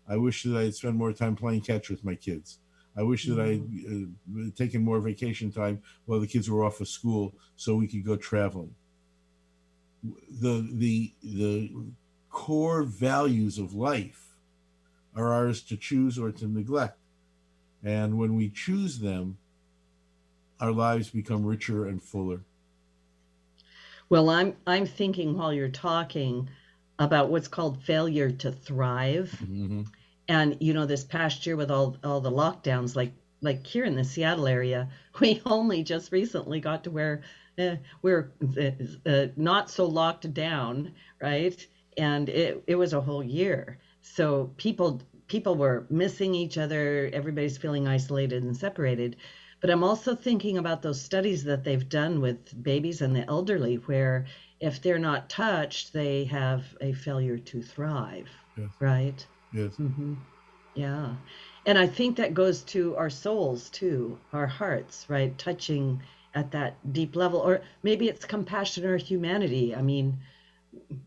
I 0.09 0.17
wish 0.17 0.43
that 0.43 0.57
I'd 0.57 0.75
spent 0.75 0.97
more 0.97 1.13
time 1.13 1.37
playing 1.37 1.63
catch 1.63 1.89
with 1.89 2.05
my 2.05 2.15
kids. 2.15 2.59
I 2.97 3.03
wish 3.03 3.27
that 3.27 3.39
mm-hmm. 3.39 4.13
I'd 4.37 4.49
uh, 4.49 4.51
taken 4.57 4.83
more 4.83 5.01
vacation 5.01 5.53
time 5.53 5.83
while 6.05 6.21
the 6.21 6.27
kids 6.27 6.51
were 6.51 6.65
off 6.65 6.81
of 6.81 6.89
school 6.89 7.35
so 7.57 7.77
we 7.77 7.89
could 7.89 8.05
go 8.05 8.17
traveling." 8.17 8.75
The 10.31 10.69
the 10.73 11.13
the 11.23 11.71
core 12.31 12.83
values 12.83 13.59
of 13.59 13.75
life 13.75 14.37
are 15.15 15.33
ours 15.33 15.63
to 15.63 15.77
choose 15.77 16.19
or 16.19 16.31
to 16.33 16.47
neglect. 16.47 16.99
And 17.83 18.19
when 18.19 18.35
we 18.37 18.51
choose 18.51 18.99
them, 18.99 19.39
our 20.61 20.73
lives 20.73 21.11
become 21.11 21.45
richer 21.45 21.87
and 21.87 22.03
fuller. 22.03 22.43
Well, 24.11 24.29
I'm 24.29 24.57
I'm 24.67 24.87
thinking 24.87 25.37
while 25.39 25.53
you're 25.53 25.69
talking 25.69 26.51
about 26.99 27.31
what's 27.31 27.49
called 27.49 27.83
failure 27.83 28.31
to 28.31 28.53
thrive. 28.53 29.31
Mm-hmm. 29.43 29.83
And 30.29 30.57
you 30.61 30.75
know, 30.75 30.87
this 30.87 31.05
past 31.05 31.47
year 31.47 31.57
with 31.57 31.71
all 31.71 31.97
all 32.05 32.21
the 32.21 32.31
lockdowns, 32.31 32.97
like 32.97 33.13
like 33.41 33.67
here 33.67 33.85
in 33.85 33.97
the 33.97 34.05
Seattle 34.05 34.47
area, 34.47 34.89
we 35.21 35.41
only 35.47 35.83
just 35.83 36.13
recently 36.13 36.61
got 36.61 36.85
to 36.85 36.91
where 36.91 37.23
uh, 37.59 37.77
we're 38.03 38.33
uh, 38.59 39.11
uh, 39.11 39.27
not 39.37 39.71
so 39.71 39.87
locked 39.87 40.33
down, 40.35 40.93
right? 41.23 41.67
And 41.97 42.29
it, 42.29 42.63
it 42.67 42.77
was 42.77 42.93
a 42.93 43.01
whole 43.01 43.23
year 43.23 43.79
so 44.03 44.51
people 44.57 45.03
people 45.29 45.55
were 45.55 45.87
missing 45.91 46.35
each 46.35 46.59
other 46.59 47.11
everybody's 47.13 47.59
feeling 47.59 47.87
isolated 47.87 48.43
and 48.43 48.57
separated 48.57 49.17
but 49.61 49.71
i'm 49.71 49.85
also 49.85 50.15
thinking 50.15 50.59
about 50.59 50.83
those 50.83 51.01
studies 51.01 51.45
that 51.45 51.65
they've 51.65 51.89
done 51.89 52.21
with 52.21 52.63
babies 52.63 53.03
and 53.03 53.15
the 53.15 53.27
elderly 53.29 53.77
where 53.77 54.27
if 54.61 54.81
they're 54.83 54.99
not 54.99 55.29
touched 55.29 55.93
they 55.93 56.25
have 56.25 56.65
a 56.81 56.93
failure 56.93 57.39
to 57.39 57.63
thrive 57.63 58.29
yes. 58.57 58.71
right 58.81 59.27
yes 59.53 59.73
mm-hmm. 59.79 60.15
yeah 60.75 61.15
and 61.67 61.79
i 61.79 61.87
think 61.87 62.17
that 62.17 62.35
goes 62.35 62.63
to 62.63 62.97
our 62.97 63.11
souls 63.11 63.71
too 63.71 64.19
our 64.33 64.47
hearts 64.47 65.07
right 65.09 65.37
touching 65.39 66.03
at 66.35 66.51
that 66.53 66.77
deep 66.93 67.17
level 67.17 67.41
or 67.41 67.61
maybe 67.83 68.09
it's 68.09 68.25
compassion 68.25 68.85
or 68.85 68.97
humanity 68.97 69.75
i 69.75 69.83
mean 69.83 70.19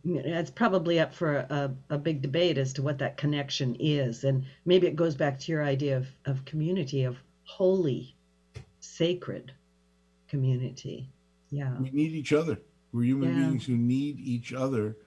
it's 0.05 0.51
probably 0.51 0.99
up 0.99 1.13
for 1.13 1.37
a, 1.37 1.71
a 1.89 1.97
big 1.97 2.21
debate 2.21 2.57
as 2.57 2.73
to 2.73 2.81
what 2.81 2.97
that 2.99 3.17
connection 3.17 3.75
is. 3.79 4.23
And 4.23 4.45
maybe 4.65 4.87
it 4.87 4.95
goes 4.95 5.15
back 5.15 5.39
to 5.39 5.51
your 5.51 5.63
idea 5.63 5.97
of, 5.97 6.07
of 6.25 6.45
community, 6.45 7.03
of 7.03 7.17
holy, 7.45 8.15
sacred 8.83 9.53
community. 10.27 11.09
Yeah. 11.49 11.73
We 11.79 11.89
need 11.91 12.11
each 12.11 12.33
other. 12.33 12.59
We're 12.91 13.05
human 13.05 13.29
yeah. 13.29 13.47
beings 13.47 13.65
who 13.65 13.77
need 13.77 14.19
each 14.19 14.53
other, 14.53 14.97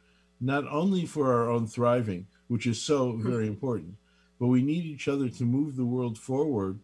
not 0.40 0.64
only 0.68 1.06
for 1.06 1.32
our 1.32 1.50
own 1.50 1.66
thriving, 1.66 2.26
which 2.48 2.66
is 2.66 2.80
so 2.80 3.12
very 3.12 3.46
important, 3.46 3.94
but 4.40 4.46
we 4.46 4.62
need 4.62 4.84
each 4.84 5.08
other 5.08 5.28
to 5.28 5.44
move 5.44 5.76
the 5.76 5.84
world 5.84 6.18
forward 6.18 6.78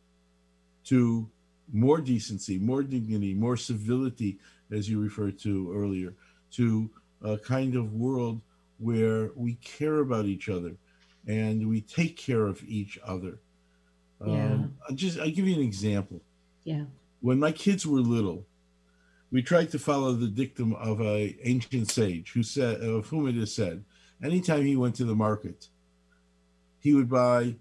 to 0.85 1.29
more 1.73 2.01
decency, 2.01 2.59
more 2.59 2.83
dignity, 2.83 3.35
more 3.35 3.57
civility, 3.57 4.39
as 4.71 4.89
you 4.89 5.01
referred 5.01 5.39
to 5.41 5.73
earlier, 5.75 6.15
to 6.53 6.91
a 7.23 7.39
kind 7.39 7.75
of 7.75 7.95
world 7.95 8.41
where 8.79 9.31
we 9.37 9.55
care 9.55 10.01
about 10.01 10.27
each 10.27 10.49
other 10.49 10.75
and 11.27 11.69
we 11.69 11.81
take 11.81 12.17
care 12.17 12.47
of 12.47 12.63
each 12.65 12.99
other. 13.07 13.39
Yeah. 14.25 14.45
Um, 14.45 14.77
just 14.95 15.19
I'll 15.19 15.31
give 15.31 15.47
you 15.49 15.55
an 15.55 15.63
example. 15.63 16.21
Yeah. 16.65 16.85
When 17.21 17.39
my 17.39 17.53
kids 17.53 17.87
were 17.87 18.01
little, 18.01 18.47
we 19.31 19.43
tried 19.43 19.71
to 19.71 19.79
follow 19.79 20.13
the 20.13 20.29
dictum 20.29 20.75
of 20.75 21.01
a 21.01 21.37
ancient 21.43 21.91
sage 21.91 22.33
who 22.33 22.43
said 22.43 22.81
of 22.83 23.07
whom 23.09 23.29
it 23.29 23.37
is 23.37 23.55
said, 23.55 23.85
anytime 24.23 24.65
he 24.65 24.77
went 24.77 24.95
to 24.97 25.05
the 25.05 25.15
market, 25.15 25.69
he 26.79 26.93
would 26.95 27.09
buy 27.09 27.57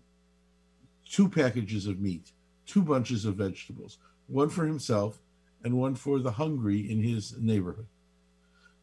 two 1.10 1.30
packages 1.30 1.88
of 1.88 2.00
meat, 2.00 2.32
two 2.66 2.82
bunches 2.82 3.26
of 3.26 3.36
vegetables, 3.36 3.98
one 4.28 4.50
for 4.50 4.66
himself 4.66 5.22
and 5.64 5.78
one 5.78 5.96
for 5.96 6.20
the 6.20 6.32
hungry 6.32 6.80
in 6.92 7.04
his 7.04 7.38
neighborhood. 7.38 7.88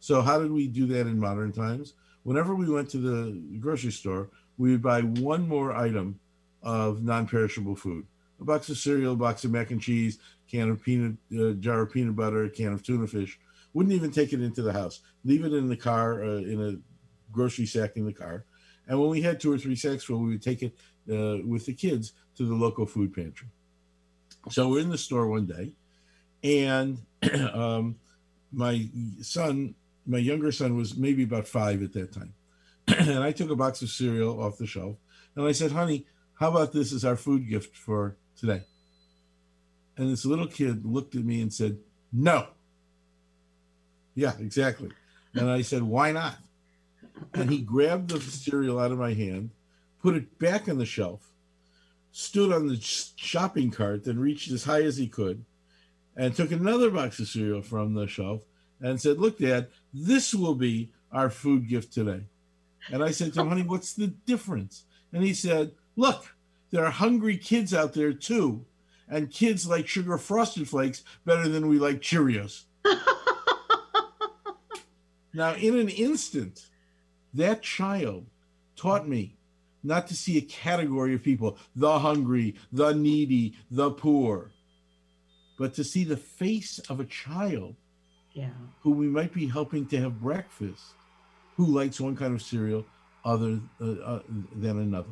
So 0.00 0.22
how 0.22 0.38
did 0.38 0.52
we 0.52 0.68
do 0.68 0.86
that 0.86 1.06
in 1.06 1.18
modern 1.18 1.52
times? 1.52 1.94
Whenever 2.22 2.54
we 2.54 2.70
went 2.70 2.88
to 2.90 2.98
the 2.98 3.58
grocery 3.58 3.90
store, 3.90 4.30
we 4.56 4.70
would 4.70 4.82
buy 4.82 5.00
one 5.00 5.48
more 5.48 5.74
item 5.76 6.20
of 6.62 7.02
non-perishable 7.02 7.76
food: 7.76 8.06
a 8.40 8.44
box 8.44 8.68
of 8.68 8.78
cereal, 8.78 9.14
a 9.14 9.16
box 9.16 9.44
of 9.44 9.50
mac 9.50 9.70
and 9.70 9.80
cheese, 9.80 10.18
can 10.50 10.70
of 10.70 10.82
peanut, 10.82 11.14
uh, 11.38 11.52
jar 11.52 11.82
of 11.82 11.92
peanut 11.92 12.16
butter, 12.16 12.44
a 12.44 12.50
can 12.50 12.72
of 12.72 12.82
tuna 12.82 13.06
fish. 13.06 13.38
Wouldn't 13.74 13.94
even 13.94 14.10
take 14.10 14.32
it 14.32 14.40
into 14.40 14.62
the 14.62 14.72
house. 14.72 15.00
Leave 15.24 15.44
it 15.44 15.52
in 15.52 15.68
the 15.68 15.76
car 15.76 16.24
uh, 16.24 16.38
in 16.38 16.62
a 16.62 17.32
grocery 17.32 17.66
sack 17.66 17.96
in 17.96 18.06
the 18.06 18.12
car. 18.12 18.44
And 18.86 18.98
when 18.98 19.10
we 19.10 19.20
had 19.20 19.38
two 19.38 19.52
or 19.52 19.58
three 19.58 19.76
sacks 19.76 20.04
full, 20.04 20.20
we 20.20 20.30
would 20.30 20.42
take 20.42 20.62
it 20.62 20.74
uh, 21.10 21.46
with 21.46 21.66
the 21.66 21.74
kids 21.74 22.12
to 22.36 22.46
the 22.46 22.54
local 22.54 22.86
food 22.86 23.14
pantry. 23.14 23.48
So 24.50 24.68
we're 24.68 24.80
in 24.80 24.88
the 24.88 24.98
store 24.98 25.26
one 25.26 25.46
day, 25.46 25.72
and 26.42 26.98
um, 27.52 27.96
my 28.50 28.88
son, 29.20 29.74
my 30.06 30.18
younger 30.18 30.52
son, 30.52 30.76
was 30.76 30.96
maybe 30.96 31.24
about 31.24 31.46
five 31.46 31.82
at 31.82 31.92
that 31.92 32.12
time, 32.12 32.32
and 32.88 33.18
I 33.18 33.32
took 33.32 33.50
a 33.50 33.56
box 33.56 33.82
of 33.82 33.90
cereal 33.90 34.42
off 34.42 34.56
the 34.56 34.66
shelf, 34.66 34.96
and 35.36 35.46
I 35.46 35.52
said, 35.52 35.72
"Honey, 35.72 36.06
how 36.34 36.50
about 36.50 36.72
this 36.72 36.92
as 36.92 37.04
our 37.04 37.16
food 37.16 37.48
gift 37.48 37.76
for 37.76 38.16
today?" 38.38 38.62
And 39.96 40.10
this 40.10 40.24
little 40.24 40.46
kid 40.46 40.84
looked 40.84 41.14
at 41.14 41.24
me 41.24 41.42
and 41.42 41.52
said, 41.52 41.78
"No." 42.12 42.48
Yeah, 44.14 44.34
exactly. 44.38 44.90
And 45.34 45.50
I 45.50 45.62
said, 45.62 45.82
"Why 45.82 46.12
not?" 46.12 46.38
And 47.34 47.50
he 47.50 47.60
grabbed 47.60 48.10
the 48.10 48.20
cereal 48.20 48.78
out 48.78 48.92
of 48.92 48.98
my 48.98 49.12
hand, 49.12 49.50
put 50.00 50.14
it 50.14 50.38
back 50.38 50.68
on 50.68 50.78
the 50.78 50.86
shelf, 50.86 51.32
stood 52.12 52.52
on 52.52 52.68
the 52.68 52.78
shopping 52.80 53.70
cart, 53.70 54.04
then 54.04 54.18
reached 54.18 54.50
as 54.50 54.64
high 54.64 54.82
as 54.82 54.96
he 54.96 55.08
could, 55.08 55.44
and 56.16 56.34
took 56.34 56.50
another 56.50 56.90
box 56.90 57.18
of 57.20 57.28
cereal 57.28 57.62
from 57.62 57.94
the 57.94 58.06
shelf 58.06 58.42
and 58.80 59.00
said, 59.00 59.18
Look, 59.18 59.38
Dad, 59.38 59.68
this 59.92 60.34
will 60.34 60.54
be 60.54 60.90
our 61.12 61.30
food 61.30 61.68
gift 61.68 61.92
today. 61.92 62.22
And 62.90 63.02
I 63.02 63.10
said 63.10 63.32
to 63.34 63.40
him, 63.40 63.48
Honey, 63.48 63.62
what's 63.62 63.94
the 63.94 64.08
difference? 64.08 64.84
And 65.12 65.22
he 65.22 65.34
said, 65.34 65.72
Look, 65.96 66.34
there 66.70 66.84
are 66.84 66.90
hungry 66.90 67.36
kids 67.36 67.72
out 67.72 67.94
there 67.94 68.12
too, 68.12 68.64
and 69.08 69.30
kids 69.30 69.66
like 69.66 69.88
sugar 69.88 70.18
frosted 70.18 70.68
flakes 70.68 71.02
better 71.24 71.48
than 71.48 71.68
we 71.68 71.78
like 71.78 72.00
Cheerios. 72.00 72.64
now, 75.32 75.54
in 75.54 75.78
an 75.78 75.88
instant, 75.88 76.66
that 77.34 77.62
child 77.62 78.26
taught 78.76 79.08
me 79.08 79.36
not 79.82 80.06
to 80.08 80.14
see 80.14 80.36
a 80.36 80.42
category 80.42 81.14
of 81.14 81.22
people, 81.22 81.56
the 81.74 81.98
hungry, 82.00 82.54
the 82.72 82.92
needy, 82.92 83.54
the 83.70 83.90
poor, 83.90 84.50
but 85.58 85.74
to 85.74 85.84
see 85.84 86.04
the 86.04 86.16
face 86.16 86.78
of 86.90 87.00
a 87.00 87.04
child 87.04 87.74
yeah. 88.32 88.50
who 88.82 88.90
we 88.90 89.06
might 89.06 89.32
be 89.32 89.46
helping 89.46 89.86
to 89.86 90.00
have 90.00 90.20
breakfast, 90.20 90.82
who 91.56 91.66
likes 91.66 92.00
one 92.00 92.16
kind 92.16 92.34
of 92.34 92.42
cereal 92.42 92.84
other 93.24 93.60
uh, 93.80 93.84
uh, 93.84 94.20
than 94.54 94.78
another. 94.78 95.08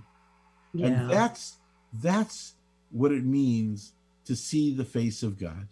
Yeah. 0.73 0.87
And 0.87 1.11
that's 1.11 1.57
that's 1.93 2.55
what 2.91 3.13
it 3.13 3.25
means 3.25 3.93
to 4.25 4.37
see 4.37 4.75
the 4.75 4.85
face 4.85 5.23
of 5.23 5.39
God. 5.39 5.69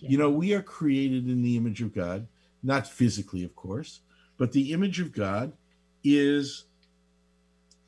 Yeah. 0.00 0.10
You 0.10 0.18
know, 0.18 0.30
we 0.30 0.52
are 0.54 0.62
created 0.62 1.28
in 1.28 1.42
the 1.42 1.56
image 1.56 1.82
of 1.82 1.94
God, 1.94 2.26
not 2.62 2.86
physically, 2.86 3.44
of 3.44 3.54
course, 3.54 4.00
but 4.36 4.52
the 4.52 4.72
image 4.72 5.00
of 5.00 5.12
God 5.12 5.52
is 6.04 6.64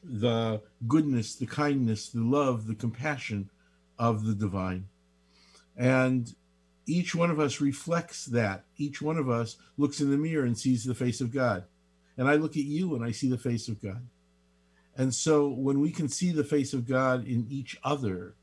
the 0.03 0.62
goodness, 0.87 1.35
the 1.35 1.46
kindness, 1.46 2.09
the 2.09 2.23
love, 2.23 2.66
the 2.66 2.75
compassion 2.75 3.51
of 3.99 4.25
the 4.25 4.35
divine. 4.35 4.87
And 5.77 6.35
each 6.87 7.14
one 7.14 7.31
of 7.31 7.38
us 7.38 7.61
reflects 7.61 8.25
that. 8.27 8.64
Each 8.77 9.01
one 9.01 9.16
of 9.16 9.29
us 9.29 9.57
looks 9.77 10.01
in 10.01 10.11
the 10.11 10.16
mirror 10.16 10.44
and 10.44 10.59
sees 10.59 10.85
the 10.85 10.94
face 10.94 11.20
of 11.20 11.33
God. 11.33 11.64
And 12.16 12.29
I 12.29 12.35
look 12.35 12.53
at 12.53 12.64
you 12.64 12.94
and 12.94 13.05
I 13.05 13.12
see 13.12 13.29
the 13.29 13.38
face 13.38 13.68
of 13.68 13.81
God. 13.81 14.07
And 14.96 15.14
so 15.14 15.48
when 15.48 15.81
we 15.81 15.90
can 15.90 16.09
see 16.09 16.31
the 16.31 16.44
face 16.44 16.74
of 16.74 16.87
God 16.87 17.26
in 17.26 17.46
each 17.48 17.79
other, 17.83 18.35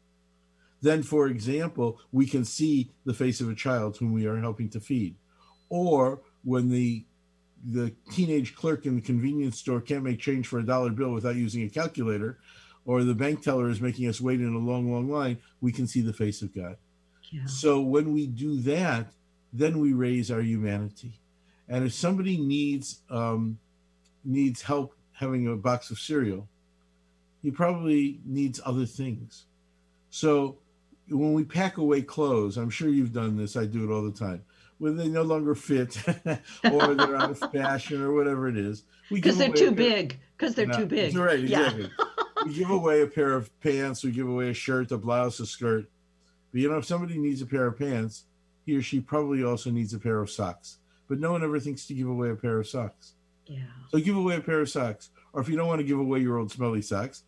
then, 0.82 1.04
for 1.04 1.28
example, 1.28 2.00
we 2.12 2.26
can 2.26 2.46
see 2.46 2.92
the 3.06 3.14
face 3.14 3.42
of 3.42 3.50
a 3.50 3.56
child 3.56 3.98
whom 3.98 4.14
we 4.14 4.26
are 4.26 4.40
helping 4.40 4.70
to 4.70 4.80
feed. 4.80 5.16
Or 5.70 6.22
when 6.44 6.70
the 6.70 7.04
the 7.66 7.92
teenage 8.12 8.56
clerk 8.56 8.86
in 8.86 8.96
the 8.96 9.02
convenience 9.02 9.58
store 9.58 9.82
can't 9.82 10.04
make 10.04 10.20
change 10.20 10.48
for 10.48 10.60
a 10.60 10.66
dollar 10.66 10.92
bill 10.92 11.12
without 11.12 11.36
using 11.36 11.64
a 11.64 11.70
calculator, 11.70 12.38
or 12.86 13.04
the 13.04 13.16
bank 13.16 13.42
teller 13.42 13.70
is 13.70 13.82
making 13.82 14.08
us 14.08 14.22
wait 14.22 14.40
in 14.40 14.54
a 14.54 14.60
long, 14.60 14.92
long 14.92 15.10
line, 15.10 15.38
we 15.60 15.72
can 15.72 15.88
see 15.88 16.02
the 16.02 16.14
face 16.14 16.42
of 16.44 16.54
God. 16.54 16.78
Yeah. 17.32 17.46
So 17.46 17.82
when 17.82 18.14
we 18.14 18.28
do 18.28 18.62
that, 18.62 19.08
then 19.52 19.80
we 19.80 19.94
raise 19.94 20.32
our 20.32 20.42
humanity. 20.42 21.20
And 21.68 21.84
if 21.86 21.94
somebody 21.94 22.38
needs 22.38 23.00
um, 23.10 23.58
needs 24.24 24.62
help 24.62 24.94
having 25.18 25.48
a 25.48 25.56
box 25.56 25.90
of 25.90 26.00
cereal, 26.00 26.48
he 27.42 27.50
probably 27.52 28.20
needs 28.26 28.60
other 28.64 28.86
things. 28.86 29.46
So 30.10 30.58
when 31.10 31.34
we 31.34 31.44
pack 31.44 31.78
away 31.78 32.02
clothes, 32.04 32.58
I'm 32.58 32.70
sure 32.70 32.88
you've 32.90 33.14
done 33.14 33.36
this. 33.36 33.56
I 33.56 33.66
do 33.66 33.84
it 33.90 33.94
all 33.94 34.04
the 34.04 34.12
time. 34.12 34.44
When 34.78 34.96
they 34.96 35.08
no 35.08 35.24
longer 35.24 35.56
fit, 35.56 35.98
or 36.72 36.94
they're 36.94 37.16
out 37.16 37.32
of 37.32 37.40
fashion, 37.52 38.00
or 38.02 38.14
whatever 38.14 38.48
it 38.48 38.58
is, 38.58 38.84
Because 39.10 39.38
they're 39.38 39.52
too 39.52 39.72
big. 39.72 40.20
Because 40.38 40.54
they're 40.54 40.68
Yeah, 40.68 40.78
too 40.78 40.86
big. 40.86 41.16
Right, 41.18 41.40
Yeah. 41.40 41.62
exactly. 41.72 41.92
we 42.46 42.54
give 42.54 42.70
away 42.70 43.02
a 43.02 43.08
pair 43.08 43.34
of 43.34 43.50
pants, 43.60 44.04
we 44.04 44.12
give 44.12 44.28
away 44.30 44.50
a 44.50 44.54
shirt, 44.54 44.92
a 44.92 44.98
blouse, 45.00 45.40
a 45.40 45.48
skirt. 45.48 45.90
But 46.52 46.62
you 46.62 46.70
know, 46.70 46.78
if 46.78 46.86
somebody 46.86 47.18
needs 47.18 47.42
a 47.42 47.48
pair 47.48 47.66
of 47.66 47.80
pants, 47.80 48.26
he 48.68 48.76
or 48.78 48.84
she 48.84 49.00
probably 49.00 49.44
also 49.44 49.72
needs 49.72 49.94
a 49.96 50.00
pair 50.00 50.22
of 50.22 50.30
socks. 50.30 50.78
But 51.08 51.20
no 51.20 51.32
one 51.32 51.44
ever 51.44 51.60
thinks 51.60 51.88
to 51.88 51.94
give 51.96 52.08
away 52.08 52.30
a 52.30 52.36
pair 52.36 52.60
of 52.60 52.68
socks. 52.68 53.14
Yeah. 53.48 53.60
So 53.92 54.00
give 54.00 54.16
away 54.16 54.36
a 54.36 54.42
pair 54.42 54.60
of 54.62 54.70
socks. 54.70 55.10
Or 55.34 55.42
if 55.42 55.50
you 55.50 55.56
don't 55.56 55.68
want 55.68 55.80
to 55.80 55.86
give 55.86 56.00
away 56.00 56.20
your 56.20 56.38
old 56.38 56.52
smelly 56.52 56.82
socks, 56.82 57.24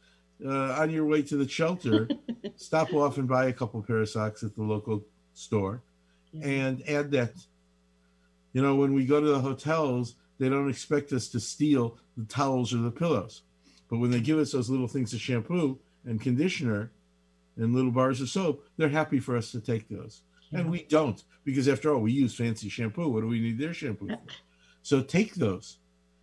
uh, 0.46 0.50
on 0.80 0.90
your 0.90 1.06
way 1.06 1.22
to 1.24 1.36
the 1.38 1.48
shelter, 1.48 2.08
stop 2.56 2.94
off 2.94 3.18
and 3.18 3.28
buy 3.28 3.46
a 3.46 3.54
couple 3.54 3.82
pair 3.84 3.98
of 3.98 4.10
socks 4.10 4.44
at 4.44 4.56
the 4.56 4.64
local 4.64 5.04
store 5.34 5.82
Yeah. 6.32 6.48
and 6.48 6.90
add 6.90 7.12
that. 7.12 7.34
You 8.54 8.62
know, 8.62 8.76
when 8.76 8.94
we 8.94 9.06
go 9.06 9.20
to 9.22 9.28
the 9.28 9.40
hotels, 9.40 10.16
they 10.40 10.50
don't 10.50 10.70
expect 10.70 11.12
us 11.14 11.28
to 11.30 11.40
steal 11.40 11.98
the 12.18 12.26
towels 12.26 12.74
or 12.74 12.78
the 12.78 12.92
pillows. 12.92 13.42
But 13.90 14.00
when 14.00 14.12
they 14.12 14.22
give 14.22 14.40
us 14.40 14.52
those 14.52 14.70
little 14.70 14.88
things 14.88 15.14
of 15.14 15.20
shampoo 15.22 15.78
and 16.06 16.20
conditioner 16.22 16.92
and 17.58 17.74
little 17.76 17.92
bars 17.92 18.22
of 18.22 18.30
soap, 18.30 18.66
they're 18.78 18.90
happy 18.90 19.20
for 19.20 19.36
us 19.38 19.52
to 19.52 19.60
take 19.60 19.88
those. 19.90 20.22
And 20.52 20.72
we 20.72 20.84
don't, 20.84 21.22
because 21.44 21.68
after 21.68 21.94
all, 21.94 22.02
we 22.02 22.12
use 22.12 22.34
fancy 22.34 22.70
shampoo. 22.70 23.08
What 23.10 23.22
do 23.22 23.28
we 23.28 23.40
need 23.40 23.60
their 23.60 23.74
shampoo 23.74 24.08
for? 24.08 24.18
So 24.82 25.02
take 25.04 25.36
those. 25.36 25.78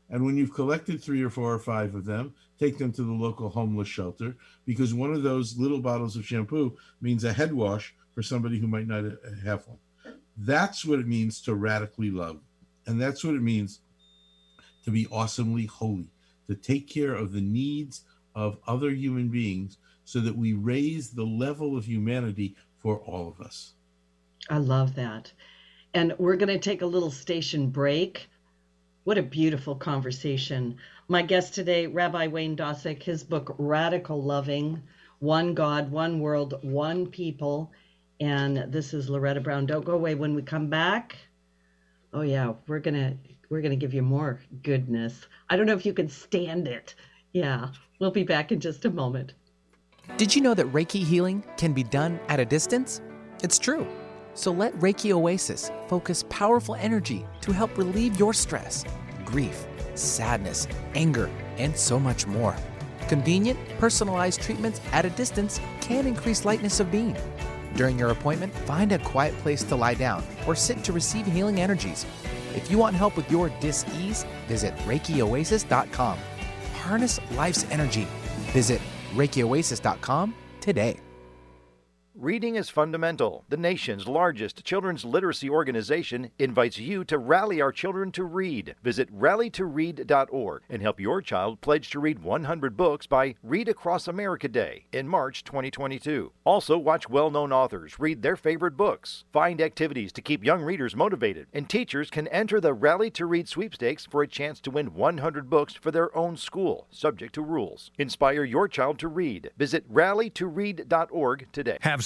And 0.08 0.24
when 0.24 0.36
you've 0.36 0.54
collected 0.54 1.02
three 1.02 1.22
or 1.22 1.30
four 1.30 1.52
or 1.52 1.58
five 1.58 1.94
of 1.94 2.04
them, 2.04 2.34
take 2.58 2.78
them 2.78 2.92
to 2.92 3.02
the 3.02 3.12
local 3.12 3.48
homeless 3.48 3.88
shelter 3.88 4.36
because 4.64 4.94
one 4.94 5.12
of 5.12 5.22
those 5.22 5.58
little 5.58 5.80
bottles 5.80 6.16
of 6.16 6.24
shampoo 6.24 6.76
means 7.00 7.24
a 7.24 7.32
head 7.32 7.52
wash 7.52 7.94
for 8.14 8.22
somebody 8.22 8.58
who 8.58 8.68
might 8.68 8.86
not 8.86 9.04
have 9.44 9.66
one. 9.66 9.78
That's 10.36 10.84
what 10.84 11.00
it 11.00 11.08
means 11.08 11.40
to 11.42 11.54
radically 11.54 12.10
love. 12.10 12.40
And 12.86 13.00
that's 13.00 13.24
what 13.24 13.34
it 13.34 13.42
means 13.42 13.80
to 14.84 14.90
be 14.90 15.08
awesomely 15.10 15.66
holy, 15.66 16.12
to 16.46 16.54
take 16.54 16.88
care 16.88 17.14
of 17.14 17.32
the 17.32 17.40
needs 17.40 18.04
of 18.34 18.58
other 18.66 18.90
human 18.90 19.28
beings 19.28 19.78
so 20.04 20.20
that 20.20 20.36
we 20.36 20.52
raise 20.52 21.10
the 21.10 21.24
level 21.24 21.76
of 21.76 21.84
humanity 21.84 22.54
for 22.78 22.98
all 23.00 23.28
of 23.28 23.44
us. 23.44 23.72
I 24.48 24.58
love 24.58 24.94
that. 24.94 25.32
And 25.94 26.14
we're 26.18 26.36
going 26.36 26.48
to 26.48 26.58
take 26.58 26.82
a 26.82 26.86
little 26.86 27.10
station 27.10 27.70
break. 27.70 28.28
What 29.06 29.18
a 29.18 29.22
beautiful 29.22 29.76
conversation. 29.76 30.78
My 31.06 31.22
guest 31.22 31.54
today, 31.54 31.86
Rabbi 31.86 32.26
Wayne 32.26 32.56
Dosick, 32.56 33.04
his 33.04 33.22
book, 33.22 33.54
Radical 33.56 34.20
Loving 34.20 34.82
One 35.20 35.54
God, 35.54 35.92
One 35.92 36.18
World, 36.18 36.58
One 36.62 37.06
People. 37.06 37.70
And 38.18 38.72
this 38.72 38.92
is 38.92 39.08
Loretta 39.08 39.40
Brown. 39.40 39.64
Don't 39.64 39.84
go 39.84 39.92
away 39.92 40.16
when 40.16 40.34
we 40.34 40.42
come 40.42 40.68
back. 40.68 41.16
Oh 42.12 42.22
yeah, 42.22 42.54
we're 42.66 42.80
gonna 42.80 43.16
we're 43.48 43.60
gonna 43.60 43.76
give 43.76 43.94
you 43.94 44.02
more 44.02 44.40
goodness. 44.64 45.28
I 45.48 45.56
don't 45.56 45.66
know 45.66 45.76
if 45.76 45.86
you 45.86 45.92
can 45.92 46.08
stand 46.08 46.66
it. 46.66 46.96
Yeah, 47.32 47.68
we'll 48.00 48.10
be 48.10 48.24
back 48.24 48.50
in 48.50 48.58
just 48.58 48.86
a 48.86 48.90
moment. 48.90 49.34
Did 50.16 50.34
you 50.34 50.42
know 50.42 50.54
that 50.54 50.66
Reiki 50.72 51.04
healing 51.04 51.44
can 51.56 51.72
be 51.72 51.84
done 51.84 52.18
at 52.26 52.40
a 52.40 52.44
distance? 52.44 53.00
It's 53.44 53.60
true. 53.60 53.86
So 54.36 54.52
let 54.52 54.74
Reiki 54.74 55.12
Oasis 55.12 55.70
focus 55.88 56.22
powerful 56.28 56.74
energy 56.74 57.26
to 57.40 57.52
help 57.52 57.76
relieve 57.78 58.18
your 58.18 58.34
stress, 58.34 58.84
grief, 59.24 59.66
sadness, 59.94 60.68
anger, 60.94 61.30
and 61.56 61.74
so 61.74 61.98
much 61.98 62.26
more. 62.26 62.54
Convenient, 63.08 63.58
personalized 63.78 64.42
treatments 64.42 64.80
at 64.92 65.06
a 65.06 65.10
distance 65.10 65.58
can 65.80 66.06
increase 66.06 66.44
lightness 66.44 66.80
of 66.80 66.90
being. 66.90 67.16
During 67.76 67.98
your 67.98 68.10
appointment, 68.10 68.54
find 68.54 68.92
a 68.92 68.98
quiet 68.98 69.34
place 69.38 69.62
to 69.64 69.74
lie 69.74 69.94
down 69.94 70.22
or 70.46 70.54
sit 70.54 70.84
to 70.84 70.92
receive 70.92 71.24
healing 71.24 71.58
energies. 71.58 72.04
If 72.54 72.70
you 72.70 72.76
want 72.76 72.94
help 72.94 73.16
with 73.16 73.30
your 73.30 73.48
dis-ease, 73.60 74.26
visit 74.48 74.76
ReikiOasis.com. 74.78 76.18
Harness 76.74 77.20
life's 77.32 77.64
energy. 77.70 78.06
Visit 78.52 78.82
ReikiOasis.com 79.14 80.34
today. 80.60 81.05
Reading 82.18 82.56
is 82.56 82.70
fundamental. 82.70 83.44
The 83.50 83.58
nation's 83.58 84.08
largest 84.08 84.64
children's 84.64 85.04
literacy 85.04 85.50
organization 85.50 86.30
invites 86.38 86.78
you 86.78 87.04
to 87.04 87.18
rally 87.18 87.60
our 87.60 87.72
children 87.72 88.10
to 88.12 88.24
read. 88.24 88.74
Visit 88.82 89.14
rallytoread.org 89.14 90.62
and 90.70 90.80
help 90.80 90.98
your 90.98 91.20
child 91.20 91.60
pledge 91.60 91.90
to 91.90 92.00
read 92.00 92.20
100 92.20 92.74
books 92.74 93.06
by 93.06 93.34
Read 93.42 93.68
Across 93.68 94.08
America 94.08 94.48
Day 94.48 94.86
in 94.94 95.06
March 95.06 95.44
2022. 95.44 96.32
Also, 96.44 96.78
watch 96.78 97.06
well 97.06 97.30
known 97.30 97.52
authors 97.52 98.00
read 98.00 98.22
their 98.22 98.36
favorite 98.36 98.78
books. 98.78 99.26
Find 99.30 99.60
activities 99.60 100.10
to 100.14 100.22
keep 100.22 100.42
young 100.42 100.62
readers 100.62 100.96
motivated, 100.96 101.48
and 101.52 101.68
teachers 101.68 102.08
can 102.08 102.28
enter 102.28 102.62
the 102.62 102.72
Rally 102.72 103.10
to 103.10 103.26
Read 103.26 103.46
sweepstakes 103.46 104.06
for 104.06 104.22
a 104.22 104.28
chance 104.28 104.58
to 104.60 104.70
win 104.70 104.94
100 104.94 105.50
books 105.50 105.74
for 105.74 105.90
their 105.90 106.16
own 106.16 106.38
school, 106.38 106.86
subject 106.90 107.34
to 107.34 107.42
rules. 107.42 107.90
Inspire 107.98 108.44
your 108.44 108.68
child 108.68 108.98
to 109.00 109.08
read. 109.08 109.50
Visit 109.58 109.86
rallytoread.org 109.92 111.48
today. 111.52 111.76
Have 111.82 112.05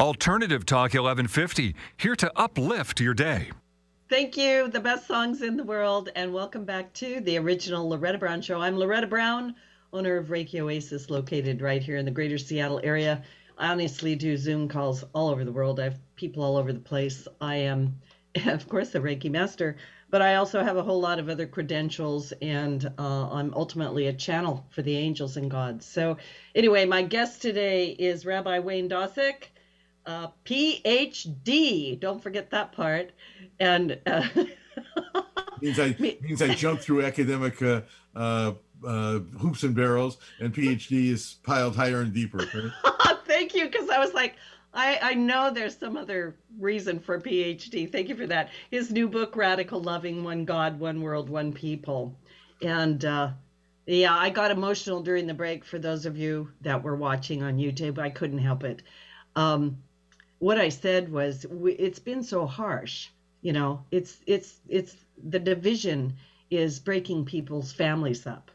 Alternative 0.00 0.64
Talk 0.64 0.94
1150, 0.94 1.74
here 1.98 2.16
to 2.16 2.32
uplift 2.34 3.00
your 3.00 3.12
day. 3.12 3.50
Thank 4.08 4.34
you, 4.34 4.66
the 4.68 4.80
best 4.80 5.06
songs 5.06 5.42
in 5.42 5.58
the 5.58 5.62
world, 5.62 6.08
and 6.16 6.32
welcome 6.32 6.64
back 6.64 6.90
to 6.94 7.20
the 7.20 7.36
original 7.36 7.86
Loretta 7.86 8.16
Brown 8.16 8.40
Show. 8.40 8.62
I'm 8.62 8.78
Loretta 8.78 9.06
Brown, 9.06 9.54
owner 9.92 10.16
of 10.16 10.28
Reiki 10.28 10.58
Oasis, 10.58 11.10
located 11.10 11.60
right 11.60 11.82
here 11.82 11.98
in 11.98 12.06
the 12.06 12.10
greater 12.10 12.38
Seattle 12.38 12.80
area. 12.82 13.22
I 13.58 13.72
honestly 13.72 14.14
do 14.14 14.38
Zoom 14.38 14.68
calls 14.68 15.04
all 15.12 15.28
over 15.28 15.44
the 15.44 15.52
world. 15.52 15.78
I 15.78 15.84
have 15.84 15.98
people 16.16 16.42
all 16.42 16.56
over 16.56 16.72
the 16.72 16.80
place. 16.80 17.28
I 17.38 17.56
am, 17.56 18.00
of 18.46 18.66
course, 18.70 18.94
a 18.94 19.00
Reiki 19.00 19.30
master, 19.30 19.76
but 20.08 20.22
I 20.22 20.36
also 20.36 20.64
have 20.64 20.78
a 20.78 20.82
whole 20.82 21.02
lot 21.02 21.18
of 21.18 21.28
other 21.28 21.46
credentials, 21.46 22.32
and 22.40 22.90
uh, 22.98 23.30
I'm 23.30 23.52
ultimately 23.52 24.06
a 24.06 24.14
channel 24.14 24.64
for 24.70 24.80
the 24.80 24.96
angels 24.96 25.36
and 25.36 25.50
gods. 25.50 25.84
So, 25.84 26.16
anyway, 26.54 26.86
my 26.86 27.02
guest 27.02 27.42
today 27.42 27.90
is 27.90 28.24
Rabbi 28.24 28.60
Wayne 28.60 28.88
Dosick 28.88 29.48
uh, 30.06 30.28
PhD. 30.44 31.98
Don't 31.98 32.22
forget 32.22 32.50
that 32.50 32.72
part. 32.72 33.12
And 33.58 33.98
uh, 34.06 34.26
means 35.60 35.78
I 35.78 35.94
means 35.98 36.42
I 36.42 36.54
jumped 36.54 36.82
through 36.82 37.04
academic 37.04 37.60
uh, 37.62 37.82
uh, 38.14 38.52
uh, 38.86 39.18
hoops 39.38 39.62
and 39.62 39.74
barrels, 39.74 40.18
and 40.40 40.54
PhD 40.54 41.10
is 41.10 41.36
piled 41.42 41.76
higher 41.76 42.00
and 42.00 42.12
deeper. 42.12 42.38
Right? 42.38 43.16
Thank 43.26 43.54
you, 43.54 43.66
because 43.66 43.88
I 43.90 43.98
was 43.98 44.12
like, 44.12 44.36
I, 44.72 44.98
I 45.02 45.14
know 45.14 45.50
there's 45.50 45.76
some 45.76 45.96
other 45.96 46.36
reason 46.58 47.00
for 47.00 47.20
PhD. 47.20 47.90
Thank 47.90 48.08
you 48.08 48.16
for 48.16 48.26
that. 48.26 48.50
His 48.70 48.90
new 48.90 49.08
book, 49.08 49.36
Radical 49.36 49.80
Loving 49.80 50.24
One 50.24 50.44
God, 50.44 50.78
One 50.78 51.00
World, 51.00 51.28
One 51.28 51.52
People. 51.52 52.16
And 52.62 53.04
uh, 53.04 53.30
yeah, 53.86 54.16
I 54.16 54.30
got 54.30 54.50
emotional 54.50 55.02
during 55.02 55.26
the 55.26 55.34
break 55.34 55.64
for 55.64 55.78
those 55.78 56.06
of 56.06 56.16
you 56.16 56.50
that 56.60 56.82
were 56.82 56.96
watching 56.96 57.42
on 57.42 57.56
YouTube. 57.56 57.98
I 57.98 58.10
couldn't 58.10 58.38
help 58.38 58.64
it. 58.64 58.82
Um, 59.36 59.78
what 60.40 60.58
I 60.58 60.70
said 60.70 61.12
was 61.12 61.46
it's 61.64 61.98
been 61.98 62.22
so 62.22 62.46
harsh. 62.46 63.08
You 63.42 63.52
know, 63.52 63.84
it's 63.90 64.18
it's 64.26 64.60
it's 64.68 64.96
the 65.22 65.38
division 65.38 66.14
is 66.50 66.80
breaking 66.80 67.26
people's 67.26 67.72
families 67.72 68.26
up, 68.26 68.50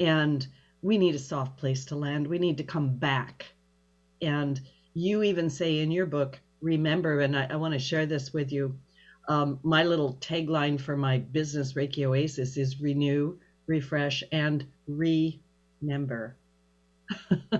and 0.00 0.46
we 0.82 0.96
need 0.96 1.14
a 1.14 1.18
soft 1.18 1.58
place 1.58 1.84
to 1.86 1.96
land. 1.96 2.26
We 2.26 2.38
need 2.38 2.56
to 2.58 2.64
come 2.64 2.96
back. 2.96 3.46
And 4.22 4.60
you 4.94 5.22
even 5.22 5.50
say 5.50 5.80
in 5.80 5.90
your 5.90 6.06
book, 6.06 6.40
remember, 6.60 7.20
and 7.20 7.36
I, 7.36 7.48
I 7.50 7.56
want 7.56 7.74
to 7.74 7.80
share 7.80 8.06
this 8.06 8.32
with 8.32 8.50
you. 8.52 8.78
Um, 9.28 9.58
my 9.64 9.82
little 9.82 10.14
tagline 10.20 10.80
for 10.80 10.96
my 10.96 11.18
business, 11.18 11.72
Reiki 11.72 12.04
Oasis, 12.04 12.56
is 12.56 12.80
renew, 12.80 13.36
refresh, 13.66 14.22
and 14.30 14.64
remember. 14.86 16.36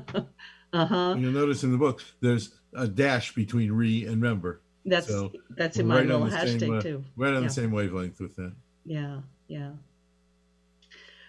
uh-huh. 0.73 1.17
You'll 1.19 1.33
notice 1.33 1.65
in 1.65 1.73
the 1.73 1.79
book 1.79 2.03
there's 2.21 2.55
a 2.77 2.87
dash 2.87 3.35
between 3.35 3.73
re 3.73 4.07
and 4.07 4.21
member. 4.21 4.61
That's 4.85 5.09
so 5.09 5.33
that's 5.51 5.79
in 5.79 5.87
my 5.89 5.97
right 5.97 6.07
little 6.07 6.27
hashtag 6.27 6.61
same, 6.61 6.75
uh, 6.75 6.81
too. 6.81 7.05
Right 7.17 7.35
on 7.35 7.43
yeah. 7.43 7.49
the 7.49 7.55
same 7.55 7.73
wavelength 7.73 8.21
with 8.21 8.37
that. 8.37 8.53
Yeah, 8.85 9.21
yeah. 9.49 9.71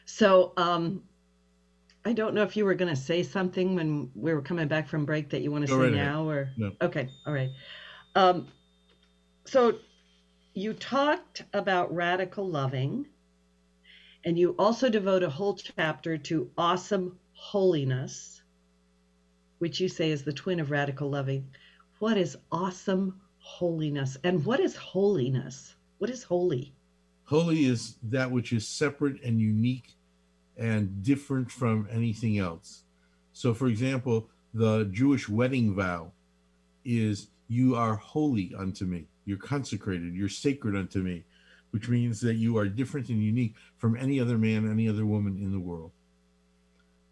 So 0.05 0.53
um 0.57 1.03
I 2.05 2.13
don't 2.13 2.33
know 2.33 2.43
if 2.43 2.55
you 2.55 2.63
were 2.63 2.75
going 2.75 2.93
to 2.93 3.01
say 3.01 3.21
something 3.21 3.75
when 3.75 4.09
we 4.15 4.33
were 4.33 4.41
coming 4.41 4.69
back 4.69 4.87
from 4.87 5.03
break 5.03 5.29
that 5.31 5.41
you 5.41 5.51
want 5.51 5.65
to 5.65 5.69
Go 5.69 5.77
say 5.79 5.87
right 5.87 5.93
now 5.93 6.29
ahead. 6.29 6.37
or 6.37 6.49
no. 6.55 6.71
okay, 6.81 7.09
all 7.25 7.33
right. 7.33 7.49
Um 8.15 8.47
so 9.45 9.79
you 10.53 10.73
talked 10.73 11.43
about 11.53 11.93
radical 11.93 12.47
loving 12.47 13.07
and 14.23 14.37
you 14.37 14.55
also 14.59 14.89
devote 14.89 15.23
a 15.23 15.29
whole 15.29 15.55
chapter 15.55 16.17
to 16.17 16.49
awesome 16.57 17.17
holiness 17.33 18.36
which 19.59 19.79
you 19.79 19.89
say 19.89 20.11
is 20.11 20.23
the 20.23 20.33
twin 20.33 20.59
of 20.59 20.71
radical 20.71 21.09
loving. 21.09 21.47
What 21.99 22.17
is 22.17 22.37
awesome 22.51 23.19
holiness? 23.39 24.17
And 24.23 24.45
what 24.45 24.59
is 24.59 24.75
holiness? 24.75 25.75
What 25.97 26.09
is 26.09 26.23
holy? 26.23 26.73
Holy 27.23 27.65
is 27.65 27.95
that 28.03 28.31
which 28.31 28.53
is 28.53 28.67
separate 28.67 29.21
and 29.23 29.41
unique 29.41 29.95
and 30.57 31.03
different 31.03 31.51
from 31.51 31.87
anything 31.91 32.37
else. 32.37 32.83
So, 33.33 33.53
for 33.53 33.67
example, 33.67 34.29
the 34.53 34.85
Jewish 34.85 35.27
wedding 35.27 35.75
vow 35.75 36.11
is 36.85 37.27
you 37.47 37.75
are 37.75 37.95
holy 37.95 38.53
unto 38.57 38.85
me. 38.85 39.07
You're 39.25 39.37
consecrated. 39.37 40.15
You're 40.15 40.29
sacred 40.29 40.75
unto 40.75 41.01
me, 41.01 41.25
which 41.71 41.89
means 41.89 42.21
that 42.21 42.35
you 42.35 42.57
are 42.57 42.67
different 42.67 43.09
and 43.09 43.21
unique 43.21 43.55
from 43.77 43.97
any 43.97 44.19
other 44.19 44.37
man, 44.37 44.69
any 44.69 44.87
other 44.87 45.05
woman 45.05 45.37
in 45.37 45.51
the 45.51 45.59
world 45.59 45.91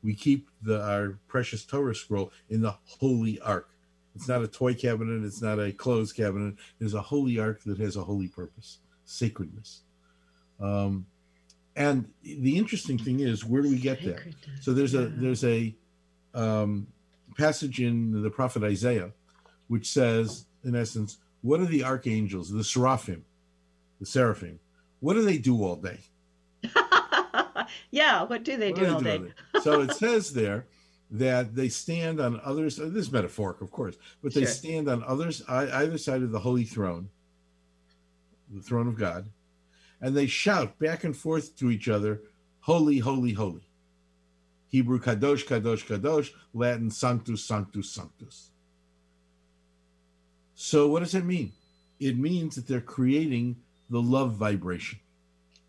we 0.05 0.13
keep 0.13 0.49
the, 0.61 0.81
our 0.81 1.17
precious 1.27 1.65
Torah 1.65 1.95
scroll 1.95 2.31
in 2.49 2.61
the 2.61 2.75
holy 2.99 3.39
ark. 3.41 3.69
It's 4.15 4.27
not 4.27 4.43
a 4.43 4.47
toy 4.47 4.75
cabinet, 4.75 5.25
it's 5.25 5.41
not 5.41 5.59
a 5.59 5.71
clothes 5.73 6.13
cabinet. 6.13 6.55
It's 6.79 6.93
a 6.93 7.01
holy 7.01 7.39
ark 7.39 7.63
that 7.65 7.79
has 7.79 7.95
a 7.97 8.03
holy 8.03 8.27
purpose, 8.27 8.77
sacredness. 9.03 9.81
Um, 10.61 11.07
and 11.75 12.07
the 12.21 12.57
interesting 12.57 12.97
thing 12.97 13.19
is, 13.19 13.43
where 13.43 13.61
do 13.61 13.69
we 13.69 13.79
get 13.79 14.01
there? 14.03 14.27
So 14.61 14.73
there's 14.73 14.93
yeah. 14.93 15.01
a 15.01 15.05
there's 15.07 15.43
a 15.43 15.75
um, 16.33 16.87
passage 17.37 17.81
in 17.81 18.21
the 18.23 18.29
prophet 18.29 18.63
Isaiah, 18.63 19.11
which 19.67 19.87
says, 19.87 20.45
in 20.63 20.75
essence, 20.75 21.17
what 21.41 21.59
are 21.59 21.65
the 21.65 21.83
archangels, 21.83 22.51
the 22.51 22.63
seraphim, 22.63 23.25
the 23.99 24.05
seraphim? 24.05 24.59
What 25.01 25.15
do 25.15 25.23
they 25.23 25.37
do 25.37 25.61
all 25.63 25.75
day? 25.75 25.99
yeah, 27.91 28.23
what 28.23 28.43
do 28.43 28.57
they 28.57 28.71
what 28.71 28.79
do, 28.79 28.93
all 28.93 29.01
day? 29.01 29.21
so 29.61 29.81
it 29.81 29.93
says 29.95 30.33
there 30.33 30.65
that 31.11 31.55
they 31.55 31.69
stand 31.69 32.19
on 32.19 32.41
others. 32.43 32.77
This 32.77 33.07
is 33.07 33.11
metaphoric, 33.11 33.61
of 33.61 33.71
course, 33.71 33.95
but 34.23 34.33
they 34.33 34.41
sure. 34.41 34.49
stand 34.49 34.89
on 34.89 35.03
others 35.03 35.43
either 35.47 35.97
side 35.97 36.23
of 36.23 36.31
the 36.31 36.39
holy 36.39 36.63
throne, 36.63 37.09
the 38.51 38.61
throne 38.61 38.87
of 38.87 38.97
God, 38.97 39.29
and 40.01 40.15
they 40.15 40.27
shout 40.27 40.77
back 40.79 41.03
and 41.03 41.15
forth 41.15 41.55
to 41.57 41.71
each 41.71 41.87
other, 41.87 42.21
"Holy, 42.61 42.99
holy, 42.99 43.33
holy." 43.33 43.67
Hebrew 44.67 44.99
kadosh, 44.99 45.45
kadosh, 45.45 45.85
kadosh. 45.85 46.31
Latin 46.53 46.91
sanctus, 46.91 47.43
sanctus, 47.43 47.89
sanctus. 47.89 48.49
So 50.55 50.87
what 50.87 51.01
does 51.01 51.15
it 51.15 51.25
mean? 51.25 51.53
It 51.99 52.17
means 52.17 52.55
that 52.55 52.67
they're 52.67 52.81
creating 52.81 53.57
the 53.89 54.01
love 54.01 54.33
vibration. 54.33 54.99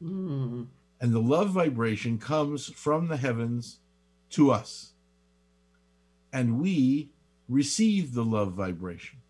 Mm. 0.03 0.67
And 1.07 1.15
the 1.15 1.21
love 1.21 1.51
vibration 1.51 2.19
comes 2.19 2.67
from 2.67 3.07
the 3.07 3.17
heavens 3.17 3.79
to 4.31 4.51
us. 4.51 4.91
And 6.33 6.61
we 6.61 7.11
receive 7.49 8.13
the 8.13 8.25
love 8.25 8.55
vibration. 8.55 9.21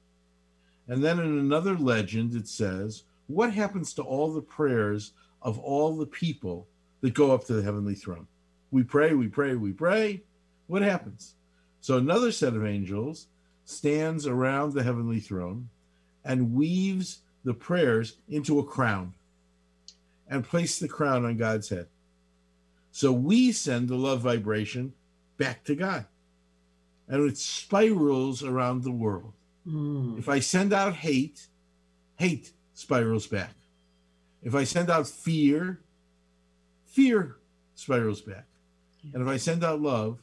And 0.89 1.05
then 1.05 1.19
in 1.19 1.39
another 1.39 1.77
legend, 1.77 2.35
it 2.35 2.49
says, 2.49 3.03
What 3.27 3.53
happens 3.53 3.93
to 3.93 4.03
all 4.03 4.33
the 4.33 4.41
prayers 4.41 5.13
of 5.43 5.59
all 5.59 5.95
the 5.95 6.07
people 6.07 6.67
that 7.03 7.13
go 7.13 7.33
up 7.33 7.45
to 7.45 7.53
the 7.53 7.63
heavenly 7.63 7.95
throne? 7.95 8.27
We 8.71 8.83
pray, 8.83 9.13
we 9.13 9.29
pray, 9.29 9.55
we 9.55 9.73
pray. 9.73 10.23
What 10.69 10.81
happens? 10.81 11.35
So 11.83 11.99
another 11.99 12.33
set 12.33 12.55
of 12.55 12.65
angels 12.65 13.27
stands 13.67 14.27
around 14.27 14.73
the 14.73 14.83
heavenly 14.83 15.21
throne 15.21 15.69
and 16.25 16.55
weaves 16.55 17.19
the 17.45 17.53
prayers 17.53 18.17
into 18.31 18.59
a 18.61 18.65
crown 18.65 19.13
and 20.29 20.45
place 20.45 20.79
the 20.79 20.89
crown 20.89 21.25
on 21.25 21.37
God's 21.37 21.69
head. 21.69 21.87
So 22.91 23.13
we 23.13 23.53
send 23.53 23.89
the 23.89 23.97
love 23.97 24.21
vibration 24.21 24.95
back 25.37 25.65
to 25.65 25.75
God. 25.75 26.07
And 27.09 27.29
it 27.29 27.39
spirals 27.39 28.43
around 28.43 28.83
the 28.83 28.91
world. 28.91 29.33
Mm. 29.67 30.19
If 30.19 30.29
I 30.29 30.41
send 30.41 30.73
out 30.73 30.95
hate, 30.95 31.47
hate 32.17 32.53
spirals 32.75 33.27
back. 33.27 33.53
If 34.43 34.55
I 34.55 34.65
send 34.65 34.91
out 34.91 35.07
fear, 35.07 35.81
fear 36.87 37.37
spirals 37.75 38.21
back. 38.21 38.47
Yeah. 39.03 39.11
And 39.15 39.23
if 39.23 39.29
I 39.29 39.37
send 39.37 39.63
out 39.63 39.81
love, 39.81 40.19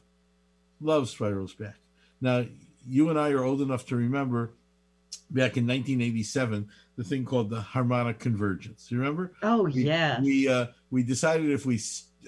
love 0.80 1.08
spirals 1.08 1.54
back. 1.54 1.76
Now, 2.20 2.44
you 2.86 3.08
and 3.08 3.18
I 3.18 3.30
are 3.30 3.44
old 3.44 3.60
enough 3.60 3.86
to 3.86 3.96
remember 3.96 4.50
back 5.30 5.56
in 5.56 5.66
1987 5.66 6.68
the 6.96 7.04
thing 7.04 7.24
called 7.24 7.50
the 7.50 7.60
harmonic 7.60 8.18
convergence. 8.18 8.90
You 8.90 8.98
remember? 8.98 9.32
Oh 9.42 9.66
yeah. 9.66 10.20
We 10.20 10.48
uh, 10.48 10.66
we 10.90 11.02
decided 11.02 11.50
if 11.50 11.66
we 11.66 11.80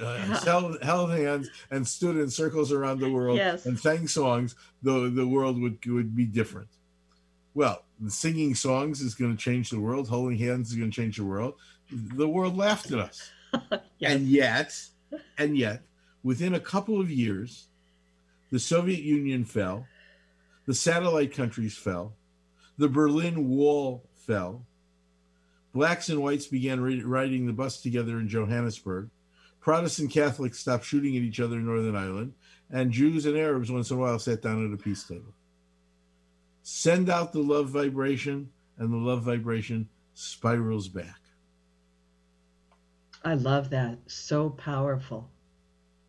uh, 0.03 0.17
held, 0.45 0.83
held 0.83 1.11
hands 1.11 1.49
and 1.71 1.87
stood 1.87 2.17
in 2.17 2.31
circles 2.31 2.73
around 2.73 3.01
the 3.01 3.11
world 3.11 3.39
yes. 3.39 3.67
and 3.67 3.79
sang 3.79 4.09
songs, 4.09 4.55
the 4.83 5.09
the 5.09 5.27
world 5.27 5.61
would 5.61 5.85
would 5.87 6.17
be 6.17 6.25
different. 6.25 6.69
well, 7.55 7.85
singing 8.09 8.55
songs 8.55 9.01
is 9.01 9.15
going 9.15 9.35
to 9.35 9.43
change 9.43 9.71
the 9.71 9.81
world. 9.81 10.09
Holding 10.09 10.39
hands 10.39 10.71
is 10.71 10.77
going 10.77 10.91
to 10.91 10.95
change 10.95 11.17
the 11.17 11.25
world. 11.25 11.55
The 11.91 12.29
world 12.29 12.57
laughed 12.57 12.91
at 12.93 12.99
us. 12.99 13.31
Yes. 13.99 14.13
And 14.13 14.27
yet, 14.27 14.83
and 15.39 15.57
yet, 15.57 15.81
within 16.23 16.53
a 16.53 16.61
couple 16.61 17.01
of 17.01 17.11
years, 17.11 17.69
the 18.51 18.59
Soviet 18.59 19.01
Union 19.01 19.47
fell, 19.47 19.87
the 20.67 20.75
satellite 20.75 21.33
countries 21.33 21.75
fell, 21.75 22.13
the 22.79 22.89
Berlin 22.89 23.49
Wall 23.49 24.05
fell, 24.15 24.67
blacks 25.73 26.09
and 26.09 26.23
whites 26.23 26.47
began 26.47 26.81
ri- 26.81 27.03
riding 27.03 27.47
the 27.47 27.53
bus 27.53 27.81
together 27.81 28.19
in 28.19 28.29
Johannesburg, 28.29 29.11
Protestant 29.61 30.13
Catholics 30.13 30.61
stopped 30.61 30.85
shooting 30.85 31.17
at 31.17 31.23
each 31.23 31.41
other 31.41 31.57
in 31.57 31.67
Northern 31.67 31.97
Ireland, 31.97 32.35
and 32.71 32.93
Jews 32.93 33.27
and 33.27 33.37
Arabs 33.37 33.71
once 33.71 33.91
in 33.91 33.97
a 33.97 34.01
while 34.01 34.19
sat 34.19 34.41
down 34.41 34.65
at 34.65 34.73
a 34.73 34.81
peace 34.81 35.03
table. 35.05 35.35
Send 36.63 37.11
out 37.11 37.33
the 37.33 37.41
love 37.41 37.69
vibration, 37.69 38.51
and 38.79 38.93
the 38.93 38.97
love 38.97 39.23
vibration 39.23 39.89
spirals 40.15 40.89
back. 40.89 41.21
I 43.25 43.35
love 43.35 43.71
that. 43.71 43.99
So 44.07 44.51
powerful. 44.51 45.29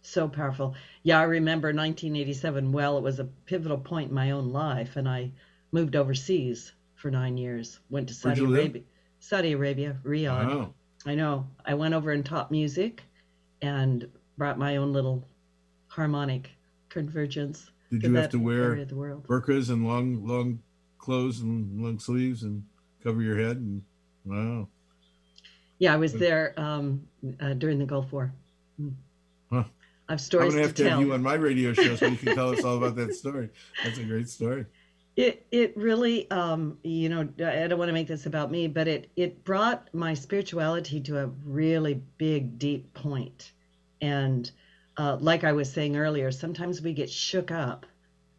So 0.03 0.27
powerful. 0.27 0.75
Yeah, 1.03 1.19
I 1.19 1.23
remember 1.23 1.69
1987 1.69 2.71
well. 2.71 2.97
It 2.97 3.03
was 3.03 3.19
a 3.19 3.25
pivotal 3.25 3.79
point 3.79 4.09
in 4.09 4.15
my 4.15 4.31
own 4.31 4.51
life, 4.53 4.95
and 4.95 5.09
I 5.09 5.31
moved 5.71 5.95
overseas 5.95 6.73
for 6.95 7.11
nine 7.11 7.37
years. 7.37 7.79
Went 7.89 8.07
to 8.09 8.13
Saudi 8.13 8.41
you 8.41 8.47
live? 8.47 8.59
Arabia. 8.59 8.81
Saudi 9.19 9.51
Arabia, 9.53 9.97
Riyadh. 10.03 10.47
Wow. 10.47 10.73
I 11.05 11.15
know. 11.15 11.47
I 11.65 11.73
went 11.73 11.93
over 11.93 12.11
and 12.11 12.25
taught 12.25 12.51
music 12.51 13.03
and 13.61 14.07
brought 14.37 14.57
my 14.57 14.77
own 14.77 14.93
little 14.93 15.27
harmonic 15.87 16.49
convergence. 16.89 17.71
Did 17.91 18.03
you 18.03 18.15
have 18.15 18.29
to 18.31 18.39
wear 18.39 18.71
area 18.71 18.83
of 18.83 18.89
the 18.89 18.95
world. 18.95 19.25
burqas 19.27 19.69
and 19.69 19.87
long 19.87 20.25
long 20.25 20.59
clothes 20.97 21.39
and 21.39 21.81
long 21.81 21.99
sleeves 21.99 22.43
and 22.43 22.63
cover 23.01 23.21
your 23.21 23.37
head 23.39 23.57
and 23.57 23.81
wow 24.25 24.67
Yeah, 25.79 25.93
I 25.93 25.97
was 25.97 26.11
there 26.11 26.53
um, 26.57 27.07
uh, 27.39 27.53
during 27.53 27.79
the 27.79 27.85
Gulf 27.85 28.11
War. 28.11 28.33
Mm. 28.81 28.93
Huh. 29.49 29.63
I 30.09 30.13
have 30.13 30.21
i'm 30.33 30.49
gonna 30.49 30.61
have 30.61 30.69
to 30.69 30.73
to 30.75 30.83
tell. 30.83 30.99
have 30.99 31.07
you 31.07 31.13
on 31.13 31.21
my 31.21 31.33
radio 31.33 31.73
show 31.73 31.95
so 31.97 32.07
you 32.07 32.15
can 32.15 32.33
tell 32.33 32.51
us 32.51 32.63
all 32.63 32.77
about 32.77 32.95
that 32.95 33.13
story 33.21 33.49
that's 33.83 33.97
a 33.97 34.03
great 34.03 34.29
story 34.29 34.65
It 35.17 35.47
it 35.49 35.75
really 35.75 36.29
um 36.29 36.77
you 36.83 37.09
know 37.09 37.21
I 37.21 37.67
don't 37.67 37.79
want 37.79 37.89
to 37.89 37.93
make 37.93 38.07
this 38.07 38.27
about 38.27 38.51
me, 38.51 38.67
but 38.67 38.87
it 38.87 39.09
it 39.15 39.43
brought 39.43 39.91
my 39.93 40.13
spirituality 40.13 41.01
to 41.01 41.17
a 41.17 41.27
really 41.43 41.95
big 42.19 42.59
deep 42.59 42.93
point, 42.93 43.51
and 43.99 44.49
uh, 44.97 45.17
like 45.19 45.43
I 45.43 45.53
was 45.53 45.71
saying 45.71 45.97
earlier, 45.97 46.31
sometimes 46.31 46.81
we 46.81 46.93
get 46.93 47.09
shook 47.09 47.49
up 47.49 47.87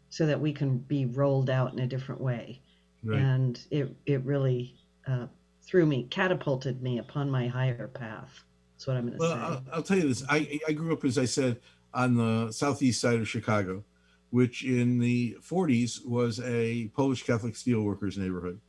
so 0.09 0.25
that 0.25 0.39
we 0.39 0.53
can 0.53 0.77
be 0.77 1.05
rolled 1.05 1.49
out 1.49 1.73
in 1.73 1.79
a 1.79 1.87
different 1.87 2.21
way, 2.21 2.61
right. 3.03 3.19
And 3.19 3.59
it 3.71 3.93
it 4.05 4.23
really 4.23 4.73
uh, 5.05 5.27
threw 5.61 5.85
me 5.85 6.07
catapulted 6.09 6.81
me 6.81 6.97
upon 6.99 7.29
my 7.29 7.47
higher 7.47 7.89
path. 7.89 8.43
That's 8.73 8.87
what 8.87 8.95
I'm 8.95 9.07
going 9.07 9.13
to 9.13 9.19
well 9.19 9.35
say. 9.35 9.41
I'll, 9.41 9.63
I'll 9.73 9.83
tell 9.83 9.97
you 9.97 10.07
this. 10.07 10.23
I, 10.29 10.61
I 10.65 10.71
grew 10.71 10.93
up 10.93 11.03
as 11.03 11.17
i 11.17 11.25
said 11.25 11.59
on 11.93 12.15
the 12.15 12.51
southeast 12.53 13.01
side 13.01 13.19
of 13.19 13.27
chicago 13.27 13.83
which 14.31 14.63
in 14.63 14.99
the 14.99 15.37
40s 15.41 16.05
was 16.05 16.39
a 16.41 16.87
polish 16.95 17.23
catholic 17.23 17.53
steelworkers 17.53 18.17
neighborhood 18.17 18.59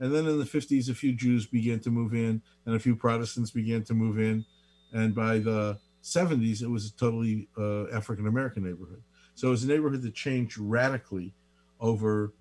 and 0.00 0.14
then 0.14 0.26
in 0.26 0.38
the 0.38 0.44
50s 0.44 0.88
a 0.88 0.94
few 0.94 1.12
jews 1.12 1.46
began 1.46 1.80
to 1.80 1.90
move 1.90 2.14
in 2.14 2.42
and 2.66 2.74
a 2.74 2.78
few 2.78 2.96
protestants 2.96 3.50
began 3.50 3.82
to 3.84 3.94
move 3.94 4.18
in 4.18 4.44
and 4.92 5.14
by 5.14 5.38
the 5.38 5.78
70s 6.02 6.62
it 6.62 6.68
was 6.68 6.86
a 6.86 6.96
totally 6.96 7.48
uh, 7.58 7.86
african 7.88 8.26
american 8.26 8.64
neighborhood 8.64 9.02
so 9.34 9.48
it 9.48 9.50
was 9.50 9.64
a 9.64 9.68
neighborhood 9.68 10.02
that 10.02 10.14
changed 10.14 10.58
radically 10.58 11.34
over 11.80 12.32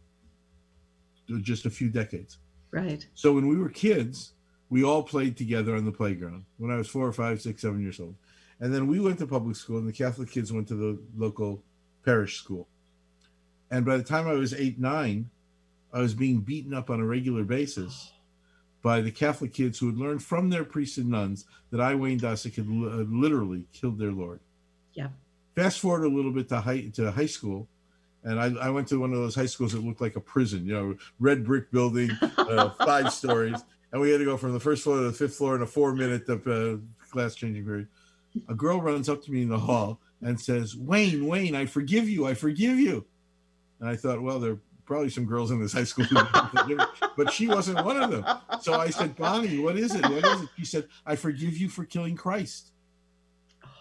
just 1.42 1.66
a 1.66 1.70
few 1.70 1.90
decades 1.90 2.38
right. 2.72 3.08
so 3.16 3.34
when 3.34 3.48
we 3.48 3.58
were 3.58 3.70
kids, 3.70 4.34
we 4.70 4.84
all 4.84 5.04
played 5.04 5.38
together 5.38 5.76
on 5.76 5.86
the 5.86 5.92
playground 5.92 6.46
when 6.58 6.72
I 6.72 6.78
was 6.78 6.88
four 6.88 7.06
or 7.06 7.14
five, 7.14 7.42
six, 7.42 7.62
seven 7.62 7.82
years 7.82 8.00
old. 8.00 8.16
And 8.60 8.74
then 8.74 8.88
we 8.88 9.00
went 9.00 9.20
to 9.20 9.28
public 9.28 9.56
school, 9.56 9.78
and 9.78 9.88
the 9.88 9.94
Catholic 9.94 10.30
kids 10.30 10.52
went 10.52 10.68
to 10.70 10.76
the 10.76 11.00
local 11.16 11.64
parish 12.06 12.38
school. 12.38 12.68
And 13.72 13.86
by 13.86 13.98
the 13.98 14.04
time 14.04 14.28
I 14.28 14.34
was 14.34 14.54
eight, 14.54 14.80
nine, 14.80 15.30
I 15.92 16.00
was 16.00 16.14
being 16.14 16.42
beaten 16.42 16.74
up 16.74 16.90
on 16.90 17.00
a 17.00 17.06
regular 17.06 17.44
basis 17.44 18.12
by 18.82 19.02
the 19.02 19.12
Catholic 19.12 19.54
kids 19.54 19.80
who 19.80 19.88
had 19.88 19.98
learned 19.98 20.22
from 20.22 20.50
their 20.50 20.64
priests 20.64 20.98
and 20.98 21.10
nuns 21.10 21.46
that 21.72 21.82
I, 21.82 21.96
Wayne 21.96 22.20
Dosick, 22.20 22.56
had 22.56 22.66
had 22.66 23.10
literally 23.10 23.66
killed 23.74 23.98
their 23.98 24.12
Lord. 24.12 24.40
Yeah. 24.94 25.08
Fast 25.56 25.80
forward 25.80 26.04
a 26.04 26.08
little 26.08 26.32
bit 26.32 26.50
to 26.50 26.60
high 26.60 26.90
to 26.94 27.12
high 27.12 27.26
school, 27.26 27.68
and 28.24 28.40
I, 28.40 28.68
I 28.68 28.70
went 28.70 28.88
to 28.90 29.00
one 29.00 29.12
of 29.12 29.18
those 29.18 29.36
high 29.36 29.48
schools 29.48 29.72
that 29.72 29.84
looked 29.84 30.02
like 30.02 30.16
a 30.16 30.22
prison. 30.22 30.66
You 30.68 30.74
know, 30.74 30.98
red 31.20 31.46
brick 31.46 31.72
building, 31.72 32.12
uh, 32.38 32.70
five 32.86 33.12
stories, 33.12 33.64
and 33.92 34.02
we 34.02 34.12
had 34.12 34.20
to 34.20 34.26
go 34.26 34.38
from 34.38 34.54
the 34.54 34.60
first 34.60 34.84
floor 34.84 34.98
to 34.98 35.04
the 35.04 35.14
fifth 35.14 35.36
floor 35.36 35.56
in 35.56 35.62
a 35.62 35.66
four-minute 35.66 36.30
uh, 36.30 36.78
class 37.10 37.34
changing 37.34 37.66
period. 37.66 37.88
A 38.50 38.54
girl 38.54 38.82
runs 38.82 39.10
up 39.10 39.24
to 39.24 39.32
me 39.32 39.42
in 39.42 39.50
the 39.50 39.58
hall 39.58 40.00
and 40.26 40.40
says, 40.40 40.76
"Wayne, 40.76 41.26
Wayne, 41.26 41.56
I 41.56 41.66
forgive 41.66 42.10
you. 42.10 42.26
I 42.26 42.34
forgive 42.34 42.78
you." 42.78 43.06
And 43.80 43.88
I 43.88 43.96
thought, 43.96 44.22
well, 44.22 44.40
there 44.40 44.54
are 44.54 44.60
probably 44.86 45.10
some 45.10 45.26
girls 45.26 45.52
in 45.52 45.62
this 45.62 45.74
high 45.74 45.84
school, 45.84 46.06
but 47.16 47.32
she 47.32 47.48
wasn't 47.48 47.86
one 47.86 48.02
of 48.02 48.12
them. 48.12 48.26
So 48.62 48.74
I 48.74 48.90
said, 48.90 49.16
"Bonnie, 49.16 49.60
what 49.60 49.78
is 49.78 49.96
it? 49.96 50.04
What 50.04 50.26
is 50.26 50.42
it?" 50.42 50.50
She 50.58 50.66
said, 50.66 50.88
"I 51.06 51.16
forgive 51.16 51.56
you 51.58 51.70
for 51.70 51.86
killing 51.86 52.16
Christ." 52.16 52.72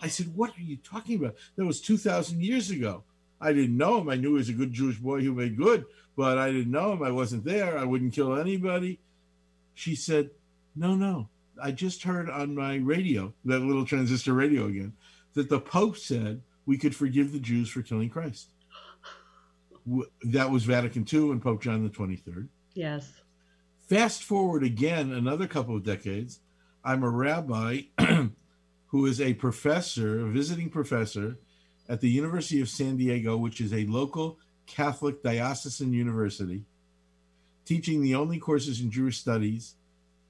I 0.02 0.08
said, 0.08 0.36
"What 0.36 0.56
are 0.58 0.62
you 0.62 0.76
talking 0.76 1.16
about? 1.16 1.34
That 1.56 1.64
was 1.64 1.80
two 1.80 1.96
thousand 1.96 2.42
years 2.42 2.70
ago." 2.70 3.04
I 3.40 3.52
didn't 3.52 3.76
know 3.76 4.00
him. 4.00 4.08
I 4.08 4.16
knew 4.16 4.30
he 4.30 4.34
was 4.34 4.48
a 4.48 4.54
good 4.54 4.72
Jewish 4.72 4.96
boy 4.96 5.20
who 5.20 5.34
made 5.34 5.56
good, 5.56 5.84
but 6.16 6.38
I 6.38 6.50
didn't 6.50 6.70
know 6.70 6.92
him. 6.92 7.02
I 7.02 7.10
wasn't 7.10 7.44
there. 7.44 7.76
I 7.76 7.84
wouldn't 7.84 8.14
kill 8.14 8.38
anybody. 8.38 9.00
She 9.74 9.94
said, 9.94 10.30
No, 10.74 10.94
no. 10.94 11.28
I 11.62 11.70
just 11.70 12.02
heard 12.02 12.30
on 12.30 12.54
my 12.54 12.76
radio, 12.76 13.32
that 13.44 13.60
little 13.60 13.84
transistor 13.84 14.32
radio 14.32 14.66
again, 14.66 14.92
that 15.34 15.48
the 15.48 15.60
Pope 15.60 15.96
said 15.96 16.42
we 16.66 16.78
could 16.78 16.96
forgive 16.96 17.32
the 17.32 17.40
Jews 17.40 17.68
for 17.68 17.82
killing 17.82 18.08
Christ. 18.08 18.48
That 20.22 20.50
was 20.50 20.64
Vatican 20.64 21.06
II 21.10 21.30
and 21.30 21.42
Pope 21.42 21.62
John 21.62 21.84
the 21.84 21.90
23rd. 21.90 22.48
Yes. 22.74 23.12
Fast 23.88 24.22
forward 24.22 24.64
again 24.64 25.12
another 25.12 25.46
couple 25.46 25.76
of 25.76 25.84
decades, 25.84 26.40
I'm 26.82 27.02
a 27.02 27.10
rabbi 27.10 27.82
who 28.86 29.06
is 29.06 29.20
a 29.20 29.34
professor, 29.34 30.26
a 30.26 30.30
visiting 30.30 30.70
professor 30.70 31.36
at 31.88 32.00
the 32.00 32.08
University 32.08 32.60
of 32.60 32.68
San 32.68 32.96
Diego, 32.96 33.36
which 33.36 33.60
is 33.60 33.74
a 33.74 33.84
local 33.86 34.38
Catholic 34.66 35.22
diocesan 35.22 35.92
university, 35.92 36.64
teaching 37.64 38.00
the 38.00 38.14
only 38.14 38.38
courses 38.38 38.80
in 38.80 38.90
Jewish 38.90 39.18
studies 39.18 39.74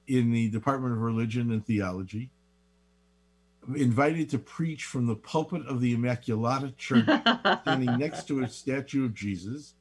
in 0.06 0.32
the 0.32 0.48
Department 0.50 0.94
of 0.94 1.00
Religion 1.00 1.52
and 1.52 1.64
Theology. 1.64 2.30
Invited 3.74 4.30
to 4.30 4.38
preach 4.38 4.84
from 4.84 5.06
the 5.06 5.14
pulpit 5.14 5.66
of 5.66 5.80
the 5.80 5.96
Immaculata 5.96 6.76
Church, 6.76 7.04
standing 7.62 7.98
next 7.98 8.28
to 8.28 8.42
a 8.42 8.48
statue 8.48 9.04
of 9.04 9.14
Jesus. 9.14 9.74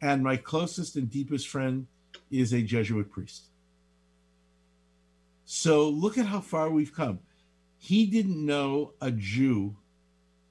And 0.00 0.22
my 0.22 0.36
closest 0.36 0.96
and 0.96 1.10
deepest 1.10 1.48
friend 1.48 1.86
is 2.30 2.52
a 2.52 2.62
Jesuit 2.62 3.10
priest. 3.10 3.44
So 5.44 5.88
look 5.88 6.18
at 6.18 6.26
how 6.26 6.40
far 6.40 6.70
we've 6.70 6.94
come. 6.94 7.20
He 7.78 8.06
didn't 8.06 8.44
know 8.44 8.92
a 9.00 9.10
Jew 9.10 9.76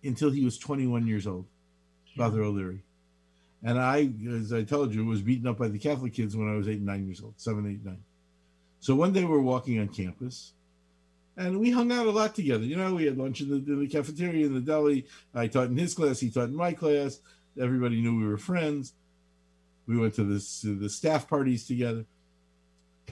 until 0.03 0.31
he 0.31 0.43
was 0.43 0.57
21 0.57 1.07
years 1.07 1.27
old, 1.27 1.45
Father 2.15 2.41
O'Leary. 2.41 2.83
And 3.63 3.79
I, 3.79 4.09
as 4.29 4.53
I 4.53 4.63
told 4.63 4.93
you, 4.93 5.05
was 5.05 5.21
beaten 5.21 5.47
up 5.47 5.57
by 5.57 5.67
the 5.67 5.79
Catholic 5.79 6.13
kids 6.13 6.35
when 6.35 6.51
I 6.51 6.55
was 6.55 6.67
eight 6.67 6.77
and 6.77 6.85
nine 6.85 7.05
years 7.05 7.21
old, 7.21 7.33
seven, 7.37 7.69
eight, 7.69 7.83
nine. 7.83 8.03
So 8.79 8.95
one 8.95 9.13
day 9.13 9.23
we're 9.23 9.39
walking 9.39 9.79
on 9.79 9.87
campus 9.89 10.53
and 11.37 11.59
we 11.59 11.69
hung 11.71 11.91
out 11.91 12.07
a 12.07 12.11
lot 12.11 12.33
together. 12.33 12.63
You 12.63 12.75
know, 12.75 12.95
we 12.95 13.05
had 13.05 13.17
lunch 13.17 13.41
in 13.41 13.49
the, 13.49 13.55
in 13.55 13.79
the 13.79 13.87
cafeteria, 13.87 14.47
in 14.47 14.55
the 14.55 14.59
deli. 14.59 15.05
I 15.35 15.47
taught 15.47 15.67
in 15.67 15.77
his 15.77 15.93
class, 15.93 16.19
he 16.19 16.31
taught 16.31 16.49
in 16.49 16.55
my 16.55 16.73
class. 16.73 17.19
Everybody 17.59 18.01
knew 18.01 18.17
we 18.17 18.25
were 18.25 18.37
friends. 18.37 18.93
We 19.85 19.97
went 19.97 20.15
to 20.15 20.23
this 20.23 20.61
to 20.61 20.75
the 20.75 20.89
staff 20.89 21.29
parties 21.29 21.65
together. 21.65 22.05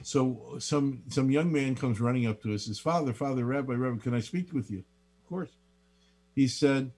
So 0.02 0.56
some 0.58 1.02
some 1.08 1.30
young 1.30 1.52
man 1.52 1.74
comes 1.74 2.00
running 2.00 2.26
up 2.26 2.42
to 2.42 2.54
us. 2.54 2.66
His 2.66 2.78
father, 2.78 3.12
Father 3.12 3.44
Rabbi, 3.44 3.72
Rabbi, 3.72 4.02
can 4.02 4.14
I 4.14 4.20
speak 4.20 4.52
with 4.52 4.70
you? 4.70 4.78
Of 4.78 5.28
course. 5.28 5.50
He 6.34 6.48
said, 6.48 6.90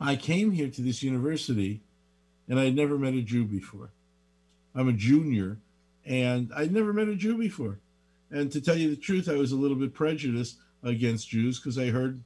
I 0.00 0.16
came 0.16 0.50
here 0.50 0.68
to 0.68 0.82
this 0.82 1.02
university 1.02 1.82
and 2.48 2.58
I'd 2.58 2.74
never 2.74 2.98
met 2.98 3.14
a 3.14 3.22
Jew 3.22 3.44
before. 3.44 3.90
I'm 4.74 4.88
a 4.88 4.92
junior 4.92 5.58
and 6.04 6.50
I'd 6.56 6.72
never 6.72 6.92
met 6.92 7.08
a 7.08 7.14
Jew 7.14 7.38
before. 7.38 7.78
And 8.30 8.50
to 8.52 8.60
tell 8.60 8.76
you 8.76 8.90
the 8.90 9.00
truth, 9.00 9.28
I 9.28 9.36
was 9.36 9.52
a 9.52 9.56
little 9.56 9.76
bit 9.76 9.92
prejudiced 9.92 10.58
against 10.82 11.28
Jews 11.28 11.58
because 11.58 11.78
I 11.78 11.86
heard 11.86 12.22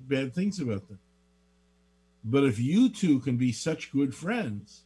bad 0.00 0.34
things 0.34 0.58
about 0.58 0.88
them. 0.88 0.98
But 2.24 2.44
if 2.44 2.58
you 2.58 2.88
two 2.88 3.20
can 3.20 3.36
be 3.36 3.52
such 3.52 3.92
good 3.92 4.14
friends, 4.14 4.82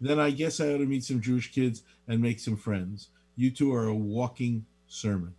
then 0.00 0.18
I 0.18 0.30
guess 0.30 0.60
I 0.60 0.72
ought 0.72 0.78
to 0.78 0.86
meet 0.86 1.04
some 1.04 1.20
Jewish 1.20 1.52
kids 1.52 1.82
and 2.06 2.20
make 2.20 2.40
some 2.40 2.56
friends. 2.56 3.08
You 3.36 3.50
two 3.50 3.74
are 3.74 3.86
a 3.86 3.94
walking 3.94 4.66
sermon. 4.86 5.34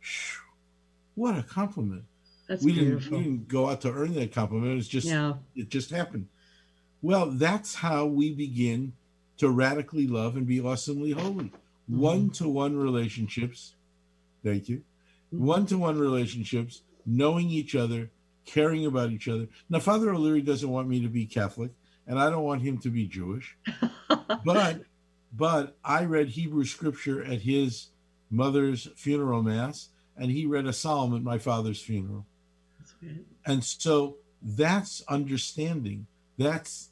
Phew. 0.00 0.42
What 1.14 1.38
a 1.38 1.42
compliment. 1.42 2.04
That's 2.48 2.62
we 2.62 2.72
didn't, 2.72 2.88
beautiful. 2.88 3.18
we 3.18 3.24
didn't 3.24 3.48
go 3.48 3.68
out 3.68 3.80
to 3.82 3.92
earn 3.92 4.14
that 4.14 4.32
compliment. 4.32 4.78
It's 4.78 4.86
just 4.86 5.06
yeah. 5.06 5.34
it 5.54 5.68
just 5.68 5.90
happened. 5.90 6.28
Well, 7.02 7.26
that's 7.26 7.76
how 7.76 8.06
we 8.06 8.32
begin 8.32 8.92
to 9.38 9.48
radically 9.50 10.06
love 10.06 10.36
and 10.36 10.46
be 10.46 10.60
awesomely 10.60 11.12
holy. 11.12 11.52
One 11.88 12.30
to 12.30 12.48
one 12.48 12.76
relationships, 12.76 13.74
thank 14.44 14.68
you. 14.68 14.82
One 15.30 15.66
to 15.66 15.78
one 15.78 15.98
relationships, 15.98 16.82
knowing 17.04 17.48
each 17.48 17.74
other, 17.74 18.10
caring 18.44 18.86
about 18.86 19.10
each 19.10 19.28
other. 19.28 19.48
Now, 19.68 19.80
Father 19.80 20.12
O'Leary 20.12 20.42
doesn't 20.42 20.68
want 20.68 20.88
me 20.88 21.00
to 21.02 21.08
be 21.08 21.26
Catholic, 21.26 21.70
and 22.06 22.18
I 22.18 22.30
don't 22.30 22.44
want 22.44 22.62
him 22.62 22.78
to 22.78 22.90
be 22.90 23.06
Jewish. 23.06 23.56
but 24.44 24.82
but 25.32 25.76
I 25.84 26.04
read 26.04 26.28
Hebrew 26.28 26.64
scripture 26.64 27.22
at 27.22 27.42
his 27.42 27.88
mother's 28.30 28.88
funeral 28.96 29.42
mass, 29.42 29.90
and 30.16 30.30
he 30.30 30.46
read 30.46 30.66
a 30.66 30.72
psalm 30.72 31.14
at 31.14 31.22
my 31.22 31.38
father's 31.38 31.80
funeral. 31.80 32.26
And 33.44 33.62
so 33.62 34.16
that's 34.42 35.02
understanding. 35.08 36.06
That's 36.38 36.90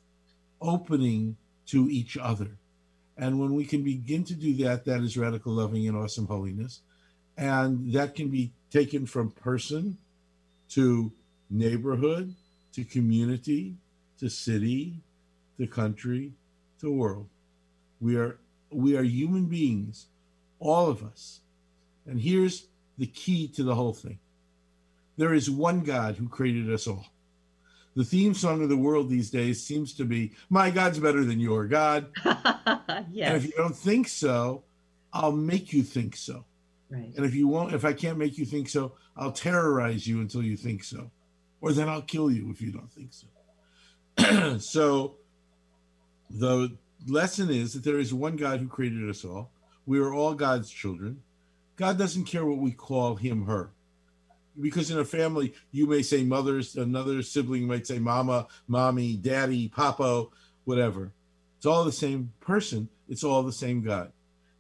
opening 0.61 1.37
to 1.67 1.89
each 1.89 2.17
other. 2.17 2.59
And 3.17 3.39
when 3.39 3.55
we 3.55 3.65
can 3.65 3.83
begin 3.83 4.25
to 4.25 4.35
do 4.35 4.55
that, 4.65 4.85
that 4.87 5.01
is 5.01 5.17
radical 5.17 5.53
loving 5.53 5.87
and 5.87 5.97
awesome 5.97 6.27
holiness. 6.27 6.81
And 7.37 7.93
that 7.93 8.15
can 8.15 8.29
be 8.29 8.53
taken 8.71 9.07
from 9.07 9.31
person 9.31 9.99
to 10.71 11.13
neighborhood 11.51 12.35
to 12.73 12.85
community 12.85 13.77
to 14.19 14.29
city 14.29 14.95
to 15.59 15.67
country 15.67 16.33
to 16.81 16.91
world. 16.91 17.29
We 18.01 18.17
are 18.17 18.39
we 18.71 18.97
are 18.97 19.05
human 19.05 19.47
beings, 19.47 20.07
all 20.59 20.89
of 20.89 21.05
us. 21.05 21.41
And 22.07 22.21
here's 22.21 22.67
the 22.99 23.07
key 23.07 23.47
to 23.49 23.63
the 23.63 23.75
whole 23.75 23.93
thing. 23.93 24.19
There 25.17 25.33
is 25.33 25.49
one 25.49 25.81
God 25.81 26.17
who 26.17 26.29
created 26.29 26.73
us 26.73 26.87
all. 26.87 27.07
The 27.97 28.05
theme 28.05 28.35
song 28.35 28.63
of 28.63 28.69
the 28.69 28.77
world 28.77 29.09
these 29.09 29.31
days 29.31 29.63
seems 29.63 29.95
to 29.95 30.05
be, 30.05 30.33
My 30.51 30.71
God's 30.71 30.99
better 30.99 31.25
than 31.25 31.39
your 31.39 31.67
God. 31.67 32.07
yes. 32.25 33.29
And 33.29 33.37
if 33.37 33.45
you 33.45 33.53
don't 33.57 33.77
think 33.77 34.09
so, 34.09 34.65
I'll 35.13 35.33
make 35.33 35.73
you 35.73 35.83
think 35.83 36.17
so. 36.17 36.45
right. 36.91 37.13
And 37.17 37.25
if 37.25 37.35
you 37.35 37.47
won't, 37.47 37.73
if 37.73 37.85
I 37.85 37.93
can't 37.93 38.19
make 38.19 38.37
you 38.37 38.45
think 38.45 38.69
so, 38.69 38.95
I'll 39.17 39.33
terrorize 39.33 40.07
you 40.07 40.21
until 40.21 40.43
you 40.43 40.57
think 40.57 40.83
so. 40.83 41.11
Or 41.61 41.73
then 41.73 41.89
I'll 41.89 42.03
kill 42.03 42.31
you 42.31 42.51
if 42.51 42.61
you 42.61 42.73
don't 42.73 42.93
think 42.93 43.13
so. 43.13 44.59
so 44.59 45.17
the 46.31 46.77
lesson 47.07 47.51
is 47.51 47.75
that 47.75 47.85
there 47.85 47.99
is 47.99 48.13
one 48.13 48.37
God 48.37 48.61
who 48.61 48.67
created 48.67 49.09
us 49.09 49.25
all. 49.25 49.51
We 49.87 50.01
are 50.01 50.13
all 50.13 50.35
God's 50.35 50.71
children. 50.71 51.23
God 51.77 51.99
doesn't 51.99 52.25
care 52.25 52.45
what 52.45 52.59
we 52.59 52.73
call 52.73 53.17
him, 53.17 53.47
her. 53.47 53.71
Because 54.61 54.91
in 54.91 54.99
a 54.99 55.05
family, 55.05 55.55
you 55.73 55.87
may 55.87 56.03
say 56.03 56.23
mothers, 56.25 56.77
another 56.77 57.23
sibling 57.23 57.67
might 57.67 57.87
say 57.87 57.99
mama, 57.99 58.47
mommy, 58.69 59.17
daddy, 59.17 59.69
papa, 59.69 60.27
whatever. 60.65 61.13
It's 61.57 61.67
all 61.67 61.85
the 61.85 61.93
same 61.93 62.33
person. 62.41 62.89
It's 63.09 63.25
all 63.25 63.43
the 63.43 63.53
same 63.53 63.83
God. 63.83 64.13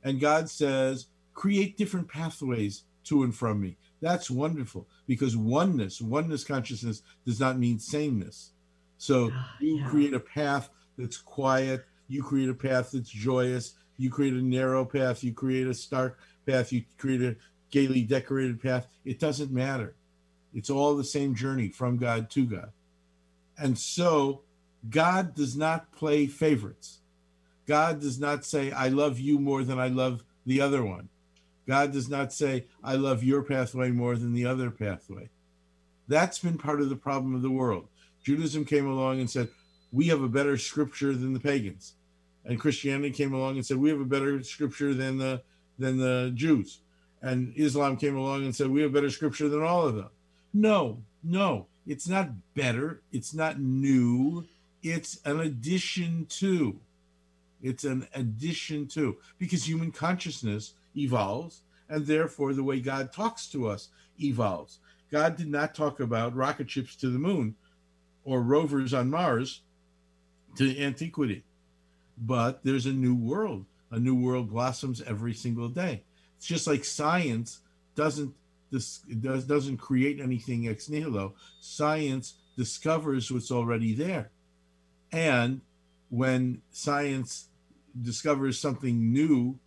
And 0.03 0.20
God 0.20 0.51
says, 0.51 1.07
create 1.32 1.76
different 1.76 2.09
pathways 2.09 2.84
to 3.05 3.22
and 3.22 3.34
from 3.34 3.61
me. 3.61 3.76
That's 4.01 4.30
wonderful 4.30 4.88
because 5.07 5.36
oneness, 5.36 6.01
oneness 6.01 6.45
consciousness 6.45 7.03
does 7.24 7.40
not 7.40 7.59
mean 7.59 7.78
sameness. 7.78 8.53
So 8.99 9.30
Ah, 9.32 9.57
you 9.61 9.76
yeah. 9.78 9.88
create 9.88 10.14
a 10.14 10.20
path 10.20 10.70
that's 10.99 11.18
quiet, 11.18 11.84
you 12.09 12.22
create 12.22 12.49
a 12.49 12.55
path 12.55 12.90
that's 12.92 13.11
joyous, 13.11 13.74
you 13.97 14.11
create 14.11 14.34
a 14.34 14.42
narrow 14.42 14.84
path, 14.84 15.22
you 15.24 15.32
create 15.32 15.66
a 15.66 15.74
stark 15.74 16.18
path, 16.47 16.72
you 16.72 16.84
create 16.99 17.22
a 17.22 17.36
gaily 17.74 18.02
decorated 18.02 18.62
path. 18.62 18.86
It 19.04 19.18
doesn't 19.18 19.50
matter. 19.50 19.96
It's 20.54 20.70
all 20.70 20.94
the 20.94 21.02
same 21.02 21.34
journey 21.34 21.68
from 21.68 21.96
God 21.96 22.30
to 22.30 22.46
God. 22.46 22.70
And 23.58 23.76
so 23.76 24.42
God 24.88 25.34
does 25.34 25.56
not 25.56 25.90
play 25.90 26.28
favorites. 26.28 27.00
God 27.66 28.00
does 28.00 28.20
not 28.20 28.44
say, 28.44 28.70
I 28.70 28.88
love 28.88 29.18
you 29.18 29.40
more 29.40 29.64
than 29.64 29.80
I 29.80 29.88
love 29.88 30.22
the 30.46 30.60
other 30.60 30.84
one. 30.84 31.08
God 31.66 31.92
does 31.92 32.08
not 32.08 32.32
say, 32.32 32.66
I 32.84 32.94
love 32.94 33.24
your 33.24 33.42
pathway 33.42 33.90
more 33.90 34.14
than 34.14 34.34
the 34.34 34.46
other 34.46 34.70
pathway. 34.70 35.30
That's 36.06 36.38
been 36.38 36.58
part 36.58 36.80
of 36.80 36.90
the 36.90 36.96
problem 36.96 37.34
of 37.34 37.42
the 37.42 37.50
world. 37.50 37.88
Judaism 38.22 38.66
came 38.66 38.86
along 38.86 39.18
and 39.18 39.28
said, 39.28 39.48
We 39.90 40.08
have 40.08 40.22
a 40.22 40.28
better 40.28 40.58
scripture 40.58 41.12
than 41.12 41.32
the 41.32 41.40
pagans. 41.40 41.94
And 42.44 42.60
Christianity 42.60 43.10
came 43.10 43.32
along 43.32 43.56
and 43.56 43.66
said, 43.66 43.78
We 43.78 43.88
have 43.88 44.00
a 44.00 44.04
better 44.04 44.42
scripture 44.44 44.94
than 44.94 45.18
the 45.18 45.42
than 45.78 45.98
the 45.98 46.30
Jews. 46.34 46.80
And 47.24 47.54
Islam 47.56 47.96
came 47.96 48.18
along 48.18 48.44
and 48.44 48.54
said, 48.54 48.68
We 48.68 48.82
have 48.82 48.92
better 48.92 49.08
scripture 49.08 49.48
than 49.48 49.62
all 49.62 49.86
of 49.86 49.96
them. 49.96 50.10
No, 50.52 50.98
no, 51.22 51.68
it's 51.86 52.06
not 52.06 52.28
better. 52.54 53.00
It's 53.12 53.32
not 53.32 53.58
new. 53.58 54.44
It's 54.82 55.18
an 55.24 55.40
addition 55.40 56.26
to. 56.40 56.78
It's 57.62 57.84
an 57.84 58.06
addition 58.14 58.88
to. 58.88 59.16
Because 59.38 59.66
human 59.66 59.90
consciousness 59.90 60.74
evolves, 60.94 61.62
and 61.88 62.06
therefore 62.06 62.52
the 62.52 62.62
way 62.62 62.78
God 62.78 63.10
talks 63.10 63.46
to 63.52 63.68
us 63.68 63.88
evolves. 64.20 64.80
God 65.10 65.36
did 65.36 65.48
not 65.48 65.74
talk 65.74 66.00
about 66.00 66.36
rocket 66.36 66.70
ships 66.70 66.94
to 66.96 67.08
the 67.08 67.18
moon 67.18 67.54
or 68.22 68.42
rovers 68.42 68.92
on 68.92 69.08
Mars 69.08 69.62
to 70.56 70.78
antiquity. 70.78 71.42
But 72.18 72.64
there's 72.64 72.84
a 72.84 72.92
new 72.92 73.14
world. 73.14 73.64
A 73.90 73.98
new 73.98 74.14
world 74.14 74.50
blossoms 74.50 75.00
every 75.00 75.32
single 75.32 75.68
day. 75.70 76.02
It's 76.45 76.51
just 76.51 76.66
like 76.66 76.84
science 76.84 77.61
doesn't 77.95 78.34
this 78.70 78.99
does 78.99 79.45
doesn't 79.45 79.78
create 79.78 80.20
anything 80.20 80.68
ex 80.68 80.90
nihilo. 80.90 81.32
Science 81.62 82.34
discovers 82.55 83.32
what's 83.32 83.51
already 83.51 83.95
there. 83.95 84.28
And 85.11 85.62
when 86.11 86.61
science 86.70 87.49
discovers 87.99 88.59
something 88.59 89.11
new, 89.11 89.59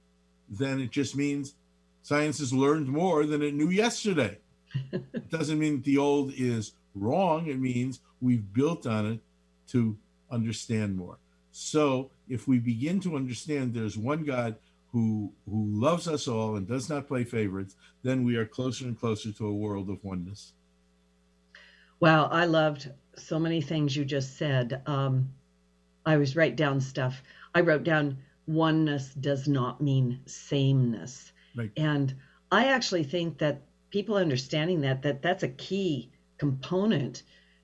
then 0.48 0.80
it 0.80 0.92
just 0.92 1.16
means 1.16 1.56
science 2.04 2.38
has 2.38 2.54
learned 2.54 2.90
more 2.90 3.26
than 3.26 3.42
it 3.42 3.56
knew 3.56 3.72
yesterday. 3.72 4.38
it 4.92 5.32
doesn't 5.32 5.58
mean 5.58 5.82
the 5.82 5.98
old 5.98 6.32
is 6.38 6.74
wrong. 6.94 7.48
It 7.48 7.60
means 7.60 8.02
we've 8.22 8.54
built 8.54 8.86
on 8.86 9.14
it 9.14 9.20
to 9.70 9.98
understand 10.30 10.96
more. 10.96 11.18
So 11.52 12.12
if 12.30 12.48
we 12.48 12.60
begin 12.60 13.00
to 13.00 13.16
understand 13.16 13.74
there's 13.74 13.98
one 13.98 14.24
God 14.24 14.58
who 14.98 15.32
who 15.46 15.80
loves 15.80 16.08
us 16.08 16.28
all 16.28 16.56
and 16.56 16.68
does 16.68 16.90
not 16.90 17.08
play 17.08 17.24
favorites, 17.24 17.76
then 18.04 18.24
we 18.24 18.36
are 18.36 18.46
closer 18.46 18.86
and 18.86 19.00
closer 19.00 19.32
to 19.32 19.48
a 19.48 19.54
world 19.54 19.90
of 19.90 20.04
oneness. 20.04 20.54
Wow, 22.00 22.26
I 22.26 22.46
loved 22.46 22.92
so 23.16 23.40
many 23.40 23.62
things 23.62 23.96
you 23.96 24.06
just 24.06 24.38
said. 24.38 24.82
Um, 24.86 25.30
I 26.06 26.18
was 26.18 26.36
write 26.36 26.56
down 26.56 26.82
stuff. 26.82 27.22
I 27.54 27.62
wrote 27.62 27.84
down 27.84 28.18
oneness 28.48 29.14
does 29.14 29.48
not 29.48 29.82
mean 29.82 30.20
sameness. 30.26 31.32
Right. 31.56 31.72
And 31.78 32.16
I 32.52 32.66
actually 32.70 33.04
think 33.04 33.38
that 33.40 33.62
people 33.90 34.16
understanding 34.16 34.82
that 34.82 35.04
that 35.04 35.22
that's 35.22 35.44
a 35.44 35.50
key 35.50 36.12
component 36.38 37.24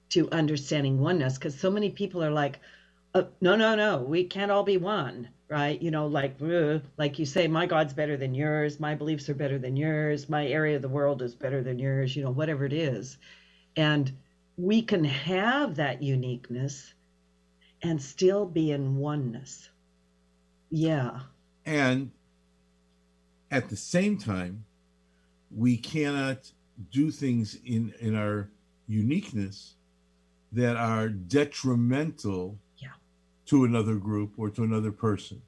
to 0.09 0.29
understanding 0.31 0.99
oneness 0.99 1.35
because 1.35 1.59
so 1.59 1.71
many 1.71 1.89
people 1.89 2.23
are 2.23 2.31
like 2.31 2.59
uh, 3.15 3.23
no 3.41 3.55
no 3.55 3.75
no 3.75 4.01
we 4.01 4.23
can't 4.23 4.51
all 4.51 4.63
be 4.63 4.77
one 4.77 5.29
right? 5.49 5.81
You 5.81 5.91
know 5.91 6.07
like 6.07 6.35
like 6.97 7.19
you 7.19 7.25
say 7.25 7.47
my 7.47 7.65
god's 7.65 7.93
better 7.93 8.17
than 8.17 8.33
yours. 8.33 8.79
My 8.79 8.95
beliefs 8.95 9.29
are 9.29 9.35
better 9.35 9.59
than 9.59 9.75
yours. 9.75 10.29
My 10.29 10.47
area 10.47 10.75
of 10.75 10.81
the 10.81 10.89
world 10.89 11.21
is 11.21 11.35
better 11.35 11.61
than 11.63 11.79
yours 11.79 12.15
you 12.15 12.23
know 12.23 12.31
whatever 12.31 12.65
it 12.65 12.73
is. 12.73 13.17
And 13.75 14.11
we 14.57 14.81
can 14.81 15.03
have 15.03 15.75
that 15.75 16.03
uniqueness 16.03 16.93
and 17.81 18.01
still 18.01 18.45
be 18.45 18.71
in 18.71 18.95
oneness. 18.95 19.69
Yeah. 20.69 21.19
And 21.65 22.11
at 23.51 23.69
the 23.69 23.75
same 23.75 24.17
time, 24.17 24.65
we 25.55 25.77
cannot 25.77 26.51
do 26.91 27.11
things 27.11 27.57
in 27.65 27.93
in 27.99 28.15
our 28.15 28.49
uniqueness 28.87 29.75
that 30.51 30.75
are 30.75 31.09
detrimental. 31.09 32.57
To 33.45 33.63
another 33.65 33.95
group 33.95 34.33
or 34.37 34.49
to 34.49 34.63
another 34.63 34.91
person. 34.91 35.41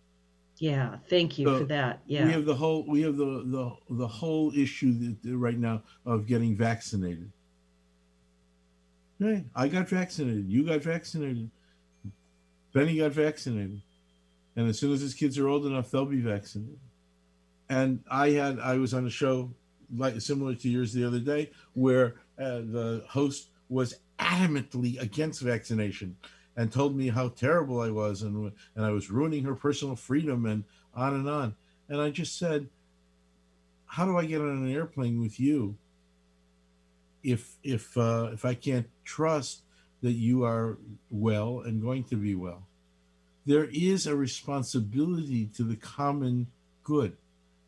yeah 0.60 0.98
thank 1.10 1.38
you 1.38 1.46
So, 1.48 1.60
for 1.60 1.66
that 1.66 2.00
yeah 2.08 2.26
We 2.26 2.32
have 2.34 2.46
the 2.46 2.56
whole 2.56 2.86
we 2.88 3.02
have 3.02 3.18
the 3.18 3.44
the, 3.46 3.96
the 3.96 4.08
whole 4.08 4.52
issue 4.56 4.92
that, 5.24 5.38
right 5.38 5.58
now 5.58 5.84
of 6.06 6.26
getting 6.28 6.56
vaccinated. 6.56 7.32
Hey, 9.20 9.46
I 9.56 9.68
got 9.70 9.88
vaccinated. 9.88 10.50
You 10.50 10.66
got 10.66 10.82
vaccinated. 10.84 11.50
Benny 12.74 12.98
got 12.98 13.12
vaccinated, 13.14 13.82
and 14.58 14.68
as 14.68 14.78
soon 14.78 14.92
as 14.92 15.00
his 15.00 15.14
kids 15.14 15.38
are 15.40 15.48
old 15.48 15.66
enough, 15.66 15.90
they'll 15.90 16.06
be 16.06 16.20
vaccinated. 16.20 16.78
And 17.70 18.04
I 18.12 18.32
had 18.32 18.60
I 18.60 18.76
was 18.78 18.94
on 18.94 19.08
a 19.08 19.10
show 19.10 19.54
like 19.96 20.20
similar 20.20 20.56
to 20.56 20.70
yours 20.70 20.92
the 20.92 21.06
other 21.06 21.20
day 21.20 21.52
where 21.74 22.16
uh, 22.38 22.60
the 22.60 23.04
host 23.08 23.50
was 23.70 23.96
adamantly 24.20 25.00
against 25.02 25.42
vaccination 25.42 26.16
and 26.56 26.72
told 26.72 26.96
me 26.96 27.10
how 27.10 27.30
terrible 27.30 27.82
I 27.82 27.90
was 27.90 28.22
and 28.22 28.52
and 28.76 28.86
I 28.86 28.92
was 28.92 29.10
ruining 29.10 29.44
her 29.44 29.56
personal 29.56 29.96
freedom 29.96 30.46
and 30.46 30.64
on 30.94 31.14
and 31.14 31.30
on. 31.30 31.56
And 31.90 32.02
I 32.02 32.10
just 32.10 32.38
said, 32.40 32.68
how 33.86 34.06
do 34.06 34.18
I 34.18 34.26
get 34.26 34.42
on 34.42 34.50
an 34.50 34.72
airplane 34.72 35.22
with 35.22 35.40
you 35.40 35.78
if 37.24 37.56
if 37.64 37.98
uh, 37.98 38.30
if 38.34 38.46
I 38.46 38.54
can't 38.54 38.88
trust 39.04 39.62
that 40.02 40.14
you 40.14 40.44
are 40.44 40.78
well 41.10 41.62
and 41.62 41.82
going 41.82 42.04
to 42.06 42.16
be 42.16 42.36
well? 42.36 42.68
there 43.46 43.66
is 43.72 44.08
a 44.08 44.16
responsibility 44.16 45.46
to 45.56 45.64
the 45.64 45.76
common 45.76 46.48
good. 46.84 47.16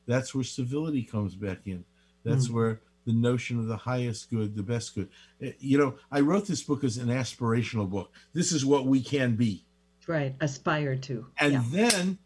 That's 0.07 0.33
where 0.33 0.43
civility 0.43 1.03
comes 1.03 1.35
back 1.35 1.59
in. 1.65 1.85
That's 2.23 2.47
mm. 2.47 2.53
where 2.53 2.81
the 3.07 3.13
notion 3.13 3.57
of 3.57 3.67
the 3.67 3.77
highest 3.77 4.29
good, 4.29 4.53
the 4.55 4.61
best 4.61 4.93
good. 4.93 5.07
Eh, 5.41 5.53
you 5.59 5.77
know, 5.77 5.95
I 6.11 6.19
wrote 6.19 6.45
this 6.45 6.61
book 6.61 6.83
as 6.83 6.97
an 6.97 7.07
aspirational 7.07 7.89
book. 7.89 8.11
This 8.33 8.51
is 8.51 8.65
what 8.65 8.85
we 8.85 9.01
can 9.01 9.35
be. 9.35 9.63
Right, 10.05 10.35
aspire 10.41 10.97
to. 10.97 11.25
And 11.39 11.53
yeah. 11.53 11.63
then 11.71 12.17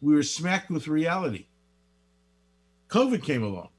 we 0.00 0.14
were 0.14 0.22
smacked 0.22 0.70
with 0.70 0.86
reality. 0.86 1.46
COVID 2.88 3.24
came 3.24 3.42
along. 3.42 3.70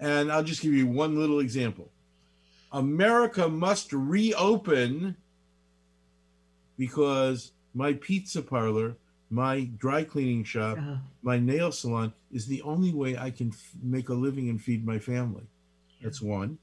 And 0.00 0.30
I'll 0.30 0.42
just 0.42 0.60
give 0.60 0.74
you 0.74 0.88
one 0.88 1.16
little 1.16 1.38
example. 1.38 1.90
America 2.72 3.48
must 3.48 3.92
reopen 3.92 5.16
because 6.76 7.52
my 7.74 7.92
pizza 7.92 8.42
parlor, 8.42 8.96
my 9.32 9.64
dry 9.78 10.04
cleaning 10.04 10.44
shop, 10.44 10.76
uh-huh. 10.76 10.96
my 11.22 11.38
nail 11.38 11.72
salon 11.72 12.12
is 12.30 12.46
the 12.46 12.60
only 12.62 12.92
way 12.92 13.16
I 13.16 13.30
can 13.30 13.48
f- 13.48 13.72
make 13.82 14.10
a 14.10 14.14
living 14.14 14.50
and 14.50 14.60
feed 14.60 14.84
my 14.84 14.98
family. 14.98 15.44
That's 16.02 16.20
one. 16.20 16.58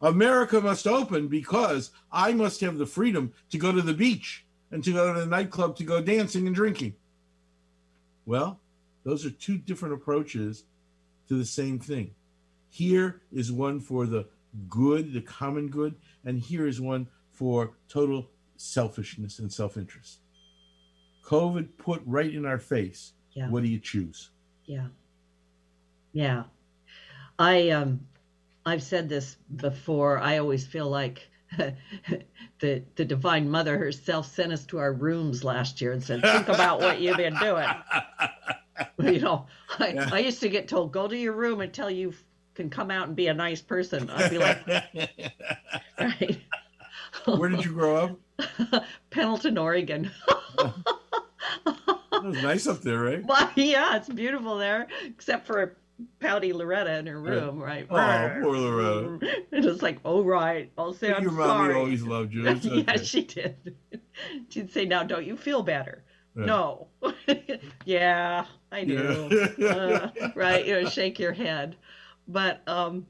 America 0.00 0.60
must 0.60 0.86
open 0.86 1.28
because 1.28 1.90
I 2.10 2.32
must 2.32 2.62
have 2.62 2.78
the 2.78 2.86
freedom 2.86 3.34
to 3.50 3.58
go 3.58 3.70
to 3.70 3.82
the 3.82 3.92
beach 3.92 4.46
and 4.70 4.82
to 4.84 4.92
go 4.92 5.12
to 5.12 5.20
the 5.20 5.26
nightclub 5.26 5.76
to 5.76 5.84
go 5.84 6.00
dancing 6.00 6.46
and 6.46 6.56
drinking. 6.56 6.94
Well, 8.24 8.60
those 9.04 9.26
are 9.26 9.30
two 9.30 9.58
different 9.58 9.94
approaches 9.94 10.64
to 11.28 11.36
the 11.36 11.44
same 11.44 11.78
thing. 11.78 12.12
Here 12.70 13.20
is 13.30 13.52
one 13.52 13.78
for 13.78 14.06
the 14.06 14.26
good, 14.70 15.12
the 15.12 15.20
common 15.20 15.68
good, 15.68 15.94
and 16.24 16.38
here 16.38 16.66
is 16.66 16.80
one 16.80 17.08
for 17.30 17.72
total 17.90 18.30
selfishness 18.56 19.38
and 19.38 19.52
self 19.52 19.76
interest. 19.76 20.20
COVID 21.26 21.68
put 21.76 22.02
right 22.06 22.32
in 22.32 22.46
our 22.46 22.58
face. 22.58 23.12
Yeah. 23.32 23.50
What 23.50 23.62
do 23.62 23.68
you 23.68 23.80
choose? 23.80 24.30
Yeah. 24.64 24.86
Yeah. 26.12 26.44
I 27.38 27.70
um 27.70 28.00
I've 28.64 28.82
said 28.82 29.08
this 29.08 29.36
before. 29.54 30.18
I 30.18 30.38
always 30.38 30.64
feel 30.66 30.88
like 30.88 31.28
the 32.60 32.82
the 32.94 33.04
divine 33.04 33.50
mother 33.50 33.76
herself 33.76 34.26
sent 34.32 34.52
us 34.52 34.64
to 34.66 34.78
our 34.78 34.92
rooms 34.92 35.44
last 35.44 35.80
year 35.80 35.92
and 35.92 36.02
said, 36.02 36.22
"Think 36.22 36.48
about 36.48 36.80
what 36.80 37.00
you've 37.00 37.16
been 37.16 37.36
doing." 37.38 37.68
you 38.98 39.20
know, 39.20 39.46
I, 39.78 39.88
yeah. 39.88 40.08
I 40.12 40.20
used 40.20 40.40
to 40.40 40.48
get 40.48 40.68
told, 40.68 40.92
"Go 40.92 41.06
to 41.08 41.16
your 41.16 41.32
room 41.32 41.60
until 41.60 41.90
you 41.90 42.14
can 42.54 42.70
come 42.70 42.90
out 42.90 43.08
and 43.08 43.16
be 43.16 43.26
a 43.28 43.34
nice 43.34 43.60
person." 43.60 44.10
I'd 44.10 44.30
be 44.30 44.38
like, 44.38 44.66
"Right." 46.00 46.40
Where 47.24 47.48
did 47.48 47.64
you 47.64 47.72
grow 47.72 48.18
up? 48.40 48.84
Pendleton, 49.10 49.58
Oregon. 49.58 50.10
It 52.16 52.24
was 52.24 52.42
nice 52.42 52.66
up 52.66 52.80
there, 52.82 53.00
right? 53.00 53.24
Well, 53.24 53.50
yeah, 53.56 53.96
it's 53.96 54.08
beautiful 54.08 54.56
there, 54.58 54.86
except 55.04 55.46
for 55.46 55.76
pouty 56.20 56.52
Loretta 56.52 56.98
in 56.98 57.06
her 57.06 57.20
room, 57.20 57.58
right? 57.58 57.86
Oh, 57.90 58.30
poor 58.42 58.56
Loretta. 58.56 59.18
And 59.52 59.64
it's 59.64 59.82
like, 59.82 59.98
oh, 60.04 60.22
right. 60.22 60.70
I'll 60.76 60.92
say 60.92 61.12
I'm 61.12 61.22
Your 61.22 61.32
sorry. 61.32 61.74
always 61.74 62.02
loved 62.02 62.34
you. 62.34 62.46
Okay. 62.48 62.84
yeah, 62.86 62.96
she 62.96 63.22
did. 63.22 63.76
She'd 64.50 64.72
say, 64.72 64.84
now, 64.84 65.02
don't 65.02 65.24
you 65.26 65.36
feel 65.36 65.62
better? 65.62 66.04
No. 66.34 66.88
yeah, 67.86 68.44
I 68.70 68.84
do. 68.84 69.54
Yeah. 69.56 69.68
uh, 69.68 70.10
right. 70.34 70.66
You 70.66 70.82
know, 70.82 70.88
shake 70.90 71.18
your 71.18 71.32
head. 71.32 71.76
But, 72.28 72.60
um, 72.68 73.06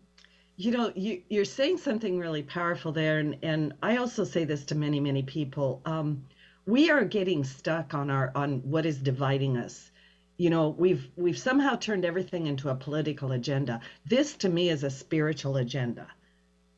you 0.57 0.71
know, 0.71 0.93
you, 0.95 1.23
you're 1.29 1.45
saying 1.45 1.79
something 1.79 2.19
really 2.21 2.45
powerful 2.45 2.93
there. 2.93 3.19
And, 3.19 3.37
and 3.43 3.75
I 3.83 3.97
also 3.97 4.23
say 4.23 4.45
this 4.45 4.65
to 4.67 4.75
many, 4.77 5.01
many 5.01 5.23
people. 5.25 5.83
Um, 5.87 6.23
we 6.67 6.91
are 6.91 7.05
getting 7.05 7.45
stuck 7.45 7.95
on 7.95 8.11
our 8.11 8.33
on 8.35 8.59
what 8.69 8.85
is 8.85 8.99
dividing 8.99 9.57
us. 9.57 9.91
You 10.37 10.51
know 10.51 10.71
we've 10.71 11.09
we've 11.17 11.39
somehow 11.39 11.77
turned 11.77 12.05
everything 12.05 12.49
into 12.49 12.69
a 12.69 12.75
political 12.75 13.31
agenda. 13.31 13.81
This 14.05 14.37
to 14.39 14.49
me 14.49 14.69
is 14.69 14.83
a 14.83 14.91
spiritual 14.91 15.57
agenda. 15.59 16.09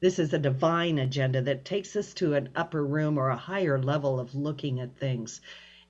This 0.00 0.18
is 0.18 0.34
a 0.34 0.38
divine 0.38 0.98
agenda 0.98 1.40
that 1.42 1.64
takes 1.64 1.96
us 1.96 2.12
to 2.14 2.34
an 2.34 2.50
upper 2.54 2.84
room 2.84 3.16
or 3.16 3.30
a 3.30 3.36
higher 3.36 3.82
level 3.82 4.20
of 4.20 4.34
looking 4.34 4.78
at 4.78 4.96
things. 4.98 5.40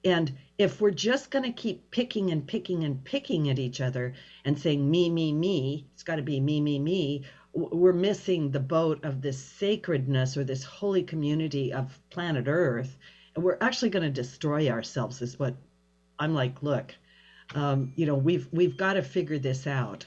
And 0.05 0.33
if 0.59 0.81
we're 0.81 0.93
just 0.93 1.33
going 1.33 1.45
to 1.45 1.51
keep 1.51 1.91
picking 1.91 2.31
and 2.31 2.47
picking 2.47 2.85
and 2.85 3.05
picking 3.05 3.51
at 3.51 3.59
each 3.59 3.81
other 3.81 4.15
and 4.45 4.57
saying 4.57 4.89
me 4.89 5.11
me 5.11 5.33
me 5.33 5.87
it's 5.93 6.05
got 6.05 6.17
to 6.17 6.23
be 6.23 6.39
me 6.39 6.61
me 6.61 6.79
me 6.79 7.25
we're 7.53 7.93
missing 7.93 8.53
the 8.53 8.61
boat 8.61 9.05
of 9.05 9.23
this 9.23 9.39
sacredness 9.39 10.37
or 10.37 10.45
this 10.45 10.63
holy 10.63 11.03
community 11.03 11.73
of 11.73 11.99
planet 12.11 12.45
earth 12.47 12.97
we're 13.39 13.59
actually 13.61 13.91
going 13.91 14.03
to 14.03 14.11
destroy 14.11 14.69
ourselves 14.69 15.23
is 15.23 15.39
what 15.39 15.55
i'm 16.19 16.35
like 16.35 16.63
look 16.63 16.95
um, 17.55 17.93
you 17.97 18.07
know 18.07 18.15
we've 18.15 18.49
we've 18.53 18.77
got 18.77 18.95
to 18.95 19.03
figure 19.03 19.39
this 19.39 19.67
out. 19.67 20.07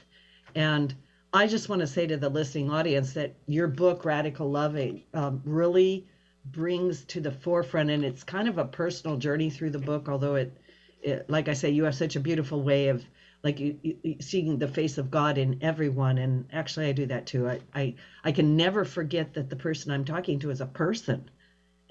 And 0.54 0.94
i 1.32 1.46
just 1.46 1.68
want 1.68 1.80
to 1.80 1.86
say 1.86 2.06
to 2.06 2.16
the 2.16 2.28
listening 2.28 2.70
audience 2.70 3.14
that 3.14 3.34
your 3.46 3.66
book 3.66 4.04
radical 4.04 4.50
loving 4.50 5.02
um, 5.14 5.40
really 5.44 6.06
brings 6.46 7.04
to 7.06 7.20
the 7.20 7.30
forefront 7.30 7.90
and 7.90 8.04
it's 8.04 8.22
kind 8.22 8.48
of 8.48 8.58
a 8.58 8.64
personal 8.64 9.16
journey 9.16 9.48
through 9.48 9.70
the 9.70 9.78
book 9.78 10.08
although 10.08 10.34
it, 10.34 10.52
it 11.00 11.30
like 11.30 11.48
i 11.48 11.54
say 11.54 11.70
you 11.70 11.84
have 11.84 11.94
such 11.94 12.16
a 12.16 12.20
beautiful 12.20 12.62
way 12.62 12.88
of 12.88 13.04
like 13.44 13.60
you, 13.60 13.78
you, 13.82 14.16
seeing 14.20 14.58
the 14.58 14.68
face 14.68 14.98
of 14.98 15.10
god 15.10 15.38
in 15.38 15.56
everyone 15.62 16.18
and 16.18 16.44
actually 16.52 16.86
i 16.86 16.92
do 16.92 17.06
that 17.06 17.26
too. 17.26 17.48
I, 17.48 17.60
I 17.74 17.94
i 18.24 18.32
can 18.32 18.56
never 18.56 18.84
forget 18.84 19.32
that 19.34 19.48
the 19.48 19.56
person 19.56 19.90
i'm 19.92 20.04
talking 20.04 20.40
to 20.40 20.50
is 20.50 20.60
a 20.60 20.66
person 20.66 21.30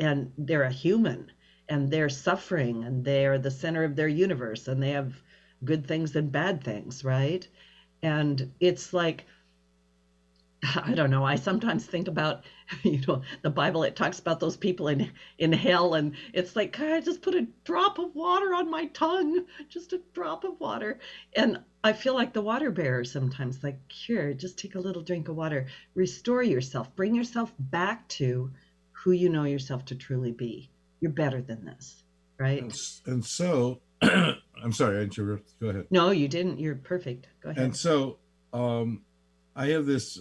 and 0.01 0.33
they're 0.37 0.63
a 0.63 0.71
human 0.71 1.31
and 1.69 1.91
they're 1.91 2.09
suffering 2.09 2.83
and 2.83 3.05
they're 3.05 3.37
the 3.37 3.51
center 3.51 3.83
of 3.83 3.95
their 3.95 4.07
universe 4.07 4.67
and 4.67 4.81
they 4.81 4.89
have 4.91 5.13
good 5.63 5.85
things 5.87 6.15
and 6.15 6.31
bad 6.31 6.63
things, 6.63 7.03
right? 7.03 7.47
And 8.01 8.51
it's 8.59 8.93
like, 8.93 9.25
I 10.75 10.93
don't 10.95 11.11
know. 11.11 11.23
I 11.23 11.35
sometimes 11.35 11.85
think 11.85 12.07
about, 12.07 12.43
you 12.83 12.99
know, 13.07 13.21
the 13.43 13.51
Bible. 13.51 13.83
It 13.83 13.95
talks 13.95 14.19
about 14.19 14.39
those 14.39 14.57
people 14.57 14.87
in 14.87 15.11
in 15.37 15.53
hell, 15.53 15.93
and 15.93 16.15
it's 16.33 16.55
like, 16.55 16.73
can 16.73 16.91
I 16.91 16.99
just 16.99 17.21
put 17.21 17.35
a 17.35 17.47
drop 17.63 17.99
of 17.99 18.15
water 18.15 18.55
on 18.55 18.69
my 18.69 18.87
tongue, 18.87 19.45
just 19.69 19.93
a 19.93 20.01
drop 20.13 20.43
of 20.43 20.59
water? 20.59 20.99
And 21.35 21.59
I 21.83 21.93
feel 21.93 22.15
like 22.15 22.33
the 22.33 22.41
water 22.41 22.71
bearer 22.71 23.03
sometimes. 23.03 23.63
Like, 23.63 23.79
here, 23.91 24.33
just 24.33 24.57
take 24.57 24.75
a 24.75 24.79
little 24.79 25.03
drink 25.03 25.29
of 25.29 25.35
water. 25.35 25.67
Restore 25.93 26.43
yourself. 26.43 26.95
Bring 26.95 27.15
yourself 27.15 27.53
back 27.59 28.07
to 28.09 28.51
who 29.03 29.11
you 29.11 29.29
know 29.29 29.45
yourself 29.45 29.85
to 29.85 29.95
truly 29.95 30.31
be. 30.31 30.69
You're 30.99 31.11
better 31.11 31.41
than 31.41 31.65
this, 31.65 32.03
right? 32.37 32.61
And, 32.61 32.81
and 33.05 33.25
so 33.25 33.79
I'm 34.01 34.71
sorry, 34.71 34.99
I 34.99 35.01
interrupted. 35.01 35.53
Go 35.59 35.69
ahead. 35.69 35.87
No, 35.89 36.11
you 36.11 36.27
didn't. 36.27 36.59
You're 36.59 36.75
perfect. 36.75 37.27
Go 37.41 37.49
ahead. 37.49 37.63
And 37.63 37.75
so 37.75 38.17
um, 38.53 39.01
I 39.55 39.67
have 39.67 39.85
this 39.85 40.19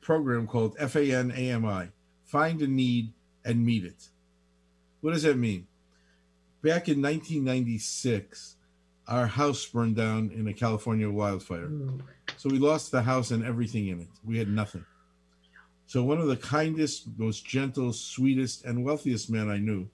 program 0.00 0.46
called 0.46 0.76
FANAMI 0.78 1.90
Find 2.24 2.62
a 2.62 2.66
Need 2.66 3.12
and 3.44 3.64
Meet 3.64 3.84
It. 3.84 4.08
What 5.00 5.12
does 5.12 5.22
that 5.22 5.36
mean? 5.36 5.66
Back 6.62 6.88
in 6.88 7.00
1996, 7.00 8.56
our 9.06 9.26
house 9.26 9.64
burned 9.66 9.94
down 9.94 10.32
in 10.34 10.48
a 10.48 10.52
California 10.52 11.08
wildfire. 11.08 11.66
Ooh. 11.66 12.00
So 12.38 12.48
we 12.48 12.58
lost 12.58 12.90
the 12.90 13.02
house 13.02 13.30
and 13.30 13.44
everything 13.44 13.86
in 13.86 14.00
it. 14.00 14.08
We 14.24 14.38
had 14.38 14.48
nothing. 14.48 14.84
So 15.86 16.02
one 16.02 16.18
of 16.18 16.26
the 16.26 16.36
kindest, 16.36 17.06
most 17.16 17.46
gentle, 17.46 17.92
sweetest, 17.92 18.64
and 18.64 18.84
wealthiest 18.84 19.30
men 19.30 19.48
I 19.48 19.58
knew 19.58 19.88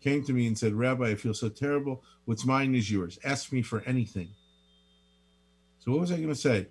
came 0.00 0.24
to 0.24 0.32
me 0.32 0.46
and 0.46 0.58
said, 0.58 0.74
Rabbi, 0.74 1.10
I 1.10 1.14
feel 1.14 1.34
so 1.34 1.48
terrible. 1.48 2.02
What's 2.24 2.44
mine 2.44 2.74
is 2.74 2.90
yours. 2.90 3.18
Ask 3.24 3.52
me 3.52 3.62
for 3.62 3.82
anything. 3.86 4.28
So 5.78 5.92
what 5.92 6.00
was 6.00 6.12
I 6.12 6.16
going 6.16 6.28
to 6.28 6.34
say? 6.34 6.68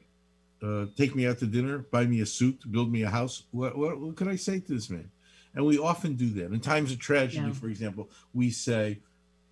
Uh, 0.61 0.85
take 0.95 1.15
me 1.15 1.27
out 1.27 1.37
to 1.39 1.45
dinner, 1.45 1.79
buy 1.79 2.05
me 2.05 2.21
a 2.21 2.25
suit, 2.25 2.63
build 2.71 2.91
me 2.91 3.03
a 3.03 3.09
house. 3.09 3.43
What, 3.51 3.77
what, 3.77 3.99
what 3.99 4.15
could 4.15 4.27
I 4.27 4.37
say 4.37 4.59
to 4.59 4.73
this 4.73 4.89
man? 4.89 5.11
And 5.53 5.65
we 5.65 5.77
often 5.77 6.15
do 6.15 6.29
that. 6.31 6.51
In 6.51 6.59
times 6.59 6.91
of 6.91 6.99
tragedy, 6.99 7.47
yeah. 7.47 7.53
for 7.53 7.67
example, 7.67 8.09
we 8.33 8.49
say, 8.49 8.99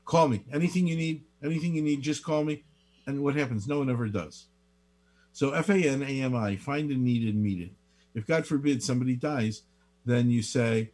call 0.05 0.29
me. 0.29 0.43
Anything 0.51 0.87
you 0.87 0.95
need, 0.95 1.23
anything 1.43 1.75
you 1.75 1.81
need, 1.81 2.01
just 2.01 2.23
call 2.23 2.43
me. 2.43 2.63
And 3.05 3.21
what 3.21 3.35
happens? 3.35 3.67
No 3.67 3.79
one 3.79 3.89
ever 3.89 4.07
does. 4.07 4.45
So 5.33 5.51
F 5.51 5.69
A 5.69 5.75
N 5.75 6.01
A 6.01 6.21
M 6.21 6.35
I, 6.35 6.55
find 6.55 6.89
a 6.91 6.95
need 6.95 7.27
and 7.27 7.43
meet 7.43 7.61
it. 7.61 7.71
If 8.13 8.27
God 8.27 8.45
forbid 8.45 8.83
somebody 8.83 9.15
dies, 9.15 9.63
then 10.05 10.29
you 10.29 10.41
say, 10.41 10.91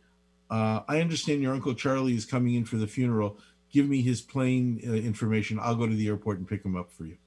uh, 0.49 0.81
I 0.87 1.01
understand 1.01 1.41
your 1.41 1.53
uncle 1.53 1.73
Charlie 1.73 2.15
is 2.15 2.25
coming 2.25 2.55
in 2.55 2.65
for 2.65 2.77
the 2.77 2.87
funeral. 2.87 3.37
Give 3.71 3.87
me 3.87 4.01
his 4.01 4.21
plane 4.21 4.81
uh, 4.87 4.93
information. 4.93 5.59
I'll 5.59 5.75
go 5.75 5.87
to 5.87 5.95
the 5.95 6.07
airport 6.07 6.37
and 6.37 6.47
pick 6.47 6.63
him 6.63 6.75
up 6.75 6.91
for 6.91 7.05
you. 7.05 7.17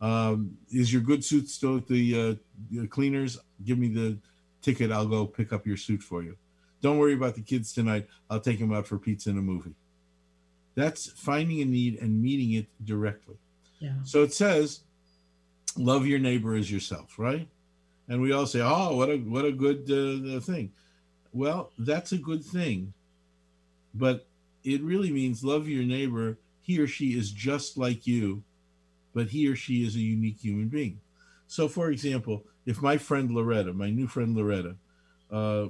Um, 0.00 0.56
is 0.70 0.92
your 0.92 1.02
good 1.02 1.24
suit 1.24 1.48
still 1.48 1.76
at 1.76 1.86
the, 1.86 2.20
uh, 2.20 2.34
the 2.70 2.86
cleaners? 2.88 3.38
Give 3.64 3.78
me 3.78 3.88
the 3.88 4.18
ticket. 4.60 4.90
I'll 4.90 5.06
go 5.06 5.26
pick 5.26 5.52
up 5.52 5.66
your 5.66 5.76
suit 5.76 6.02
for 6.02 6.22
you. 6.22 6.36
Don't 6.80 6.98
worry 6.98 7.14
about 7.14 7.36
the 7.36 7.42
kids 7.42 7.72
tonight. 7.72 8.08
I'll 8.28 8.40
take 8.40 8.58
them 8.58 8.72
out 8.72 8.86
for 8.86 8.98
pizza 8.98 9.30
and 9.30 9.38
a 9.38 9.42
movie. 9.42 9.74
That's 10.74 11.06
finding 11.12 11.60
a 11.60 11.64
need 11.64 12.00
and 12.00 12.20
meeting 12.20 12.52
it 12.52 12.66
directly. 12.84 13.36
Yeah. 13.78 13.92
So 14.04 14.22
it 14.22 14.32
says, 14.32 14.80
love 15.76 16.06
your 16.06 16.18
neighbor 16.18 16.54
as 16.54 16.70
yourself, 16.70 17.18
right? 17.18 17.46
And 18.08 18.20
we 18.20 18.32
all 18.32 18.46
say, 18.46 18.60
oh, 18.62 18.96
what 18.96 19.08
a 19.08 19.16
what 19.16 19.44
a 19.44 19.52
good 19.52 19.90
uh, 19.90 20.40
thing. 20.40 20.72
Well, 21.32 21.70
that's 21.78 22.12
a 22.12 22.18
good 22.18 22.44
thing. 22.44 22.92
But 23.94 24.26
it 24.64 24.82
really 24.82 25.10
means 25.10 25.44
love 25.44 25.68
your 25.68 25.84
neighbor. 25.84 26.38
He 26.60 26.78
or 26.78 26.86
she 26.86 27.18
is 27.18 27.30
just 27.30 27.76
like 27.76 28.06
you, 28.06 28.42
but 29.14 29.28
he 29.28 29.48
or 29.48 29.56
she 29.56 29.84
is 29.84 29.94
a 29.94 30.00
unique 30.00 30.40
human 30.40 30.68
being. 30.68 31.00
So, 31.46 31.68
for 31.68 31.90
example, 31.90 32.44
if 32.66 32.80
my 32.80 32.96
friend 32.96 33.30
Loretta, 33.30 33.72
my 33.72 33.90
new 33.90 34.06
friend 34.06 34.36
Loretta, 34.36 34.76
uh, 35.30 35.66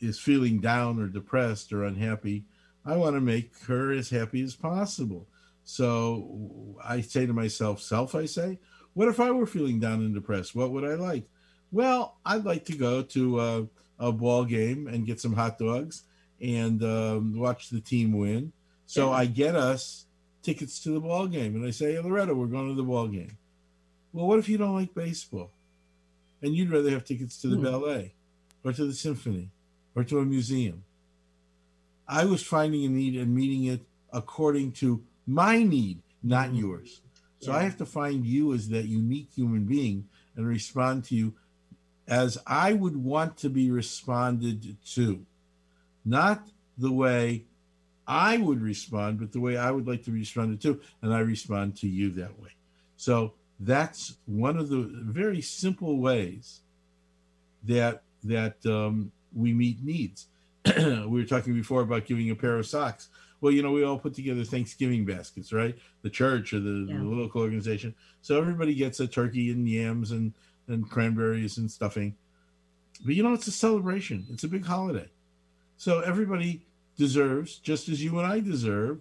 is 0.00 0.18
feeling 0.18 0.60
down 0.60 1.00
or 1.00 1.06
depressed 1.06 1.72
or 1.72 1.84
unhappy, 1.84 2.44
I 2.84 2.96
want 2.96 3.16
to 3.16 3.20
make 3.20 3.52
her 3.66 3.92
as 3.92 4.10
happy 4.10 4.42
as 4.42 4.54
possible. 4.54 5.26
So 5.64 6.76
I 6.84 7.00
say 7.00 7.26
to 7.26 7.32
myself, 7.32 7.80
self, 7.80 8.14
I 8.14 8.26
say, 8.26 8.58
what 8.92 9.08
if 9.08 9.18
I 9.18 9.30
were 9.30 9.46
feeling 9.46 9.80
down 9.80 10.00
and 10.00 10.14
depressed? 10.14 10.54
What 10.54 10.70
would 10.72 10.84
I 10.84 10.94
like? 10.94 11.24
Well, 11.74 12.18
I'd 12.24 12.44
like 12.44 12.66
to 12.66 12.76
go 12.76 13.02
to 13.02 13.40
a, 13.40 13.66
a 13.98 14.12
ball 14.12 14.44
game 14.44 14.86
and 14.86 15.04
get 15.04 15.20
some 15.20 15.32
hot 15.32 15.58
dogs 15.58 16.04
and 16.40 16.80
um, 16.84 17.36
watch 17.36 17.68
the 17.70 17.80
team 17.80 18.12
win. 18.12 18.52
So 18.86 19.10
yeah. 19.10 19.16
I 19.16 19.26
get 19.26 19.56
us 19.56 20.06
tickets 20.44 20.78
to 20.84 20.90
the 20.90 21.00
ball 21.00 21.26
game, 21.26 21.56
and 21.56 21.66
I 21.66 21.70
say, 21.70 21.94
hey, 21.94 21.98
Loretta, 21.98 22.32
we're 22.32 22.46
going 22.46 22.68
to 22.68 22.76
the 22.76 22.84
ball 22.84 23.08
game. 23.08 23.38
Well, 24.12 24.28
what 24.28 24.38
if 24.38 24.48
you 24.48 24.56
don't 24.56 24.76
like 24.76 24.94
baseball, 24.94 25.50
and 26.40 26.54
you'd 26.54 26.70
rather 26.70 26.90
have 26.90 27.04
tickets 27.04 27.40
to 27.42 27.48
the 27.48 27.56
hmm. 27.56 27.64
ballet, 27.64 28.14
or 28.62 28.72
to 28.72 28.86
the 28.86 28.92
symphony, 28.92 29.50
or 29.96 30.04
to 30.04 30.20
a 30.20 30.24
museum? 30.24 30.84
I 32.06 32.24
was 32.24 32.44
finding 32.44 32.84
a 32.84 32.88
need 32.88 33.16
and 33.16 33.34
meeting 33.34 33.64
it 33.64 33.80
according 34.12 34.72
to 34.72 35.02
my 35.26 35.64
need, 35.64 36.02
not 36.22 36.50
mm-hmm. 36.50 36.58
yours. 36.58 37.00
So 37.40 37.50
yeah. 37.50 37.58
I 37.58 37.62
have 37.64 37.78
to 37.78 37.86
find 37.86 38.24
you 38.24 38.54
as 38.54 38.68
that 38.68 38.84
unique 38.84 39.30
human 39.34 39.64
being 39.64 40.06
and 40.36 40.46
respond 40.46 41.02
to 41.06 41.16
you 41.16 41.34
as 42.06 42.38
I 42.46 42.72
would 42.72 42.96
want 42.96 43.36
to 43.38 43.48
be 43.48 43.70
responded 43.70 44.76
to, 44.94 45.24
not 46.04 46.46
the 46.76 46.92
way 46.92 47.44
I 48.06 48.36
would 48.36 48.60
respond, 48.60 49.18
but 49.18 49.32
the 49.32 49.40
way 49.40 49.56
I 49.56 49.70
would 49.70 49.86
like 49.86 50.04
to 50.04 50.10
be 50.10 50.20
responded 50.20 50.60
to, 50.62 50.80
and 51.00 51.14
I 51.14 51.20
respond 51.20 51.76
to 51.76 51.88
you 51.88 52.10
that 52.12 52.38
way. 52.40 52.50
So 52.96 53.32
that's 53.58 54.16
one 54.26 54.58
of 54.58 54.68
the 54.68 54.82
very 54.82 55.40
simple 55.40 55.98
ways 55.98 56.60
that 57.64 58.02
that 58.24 58.64
um, 58.66 59.12
we 59.34 59.52
meet 59.52 59.82
needs. 59.82 60.26
we 60.76 61.06
were 61.06 61.24
talking 61.24 61.54
before 61.54 61.82
about 61.82 62.06
giving 62.06 62.30
a 62.30 62.34
pair 62.34 62.56
of 62.56 62.66
socks. 62.66 63.08
Well, 63.40 63.52
you 63.52 63.62
know, 63.62 63.72
we 63.72 63.84
all 63.84 63.98
put 63.98 64.14
together 64.14 64.44
Thanksgiving 64.44 65.04
baskets, 65.04 65.52
right? 65.52 65.76
The 66.00 66.08
church 66.08 66.54
or 66.54 66.60
the, 66.60 66.86
yeah. 66.88 66.96
the 66.96 67.04
local 67.04 67.42
organization. 67.42 67.94
So 68.22 68.38
everybody 68.38 68.74
gets 68.74 69.00
a 69.00 69.06
turkey 69.06 69.50
and 69.50 69.68
yams 69.68 70.12
and, 70.12 70.32
and 70.68 70.88
cranberries 70.88 71.58
and 71.58 71.70
stuffing. 71.70 72.16
But 73.04 73.14
you 73.14 73.22
know, 73.22 73.34
it's 73.34 73.46
a 73.46 73.52
celebration, 73.52 74.26
it's 74.30 74.44
a 74.44 74.48
big 74.48 74.64
holiday. 74.64 75.08
So 75.76 76.00
everybody 76.00 76.66
deserves, 76.96 77.58
just 77.58 77.88
as 77.88 78.02
you 78.02 78.18
and 78.18 78.26
I 78.26 78.40
deserve, 78.40 79.00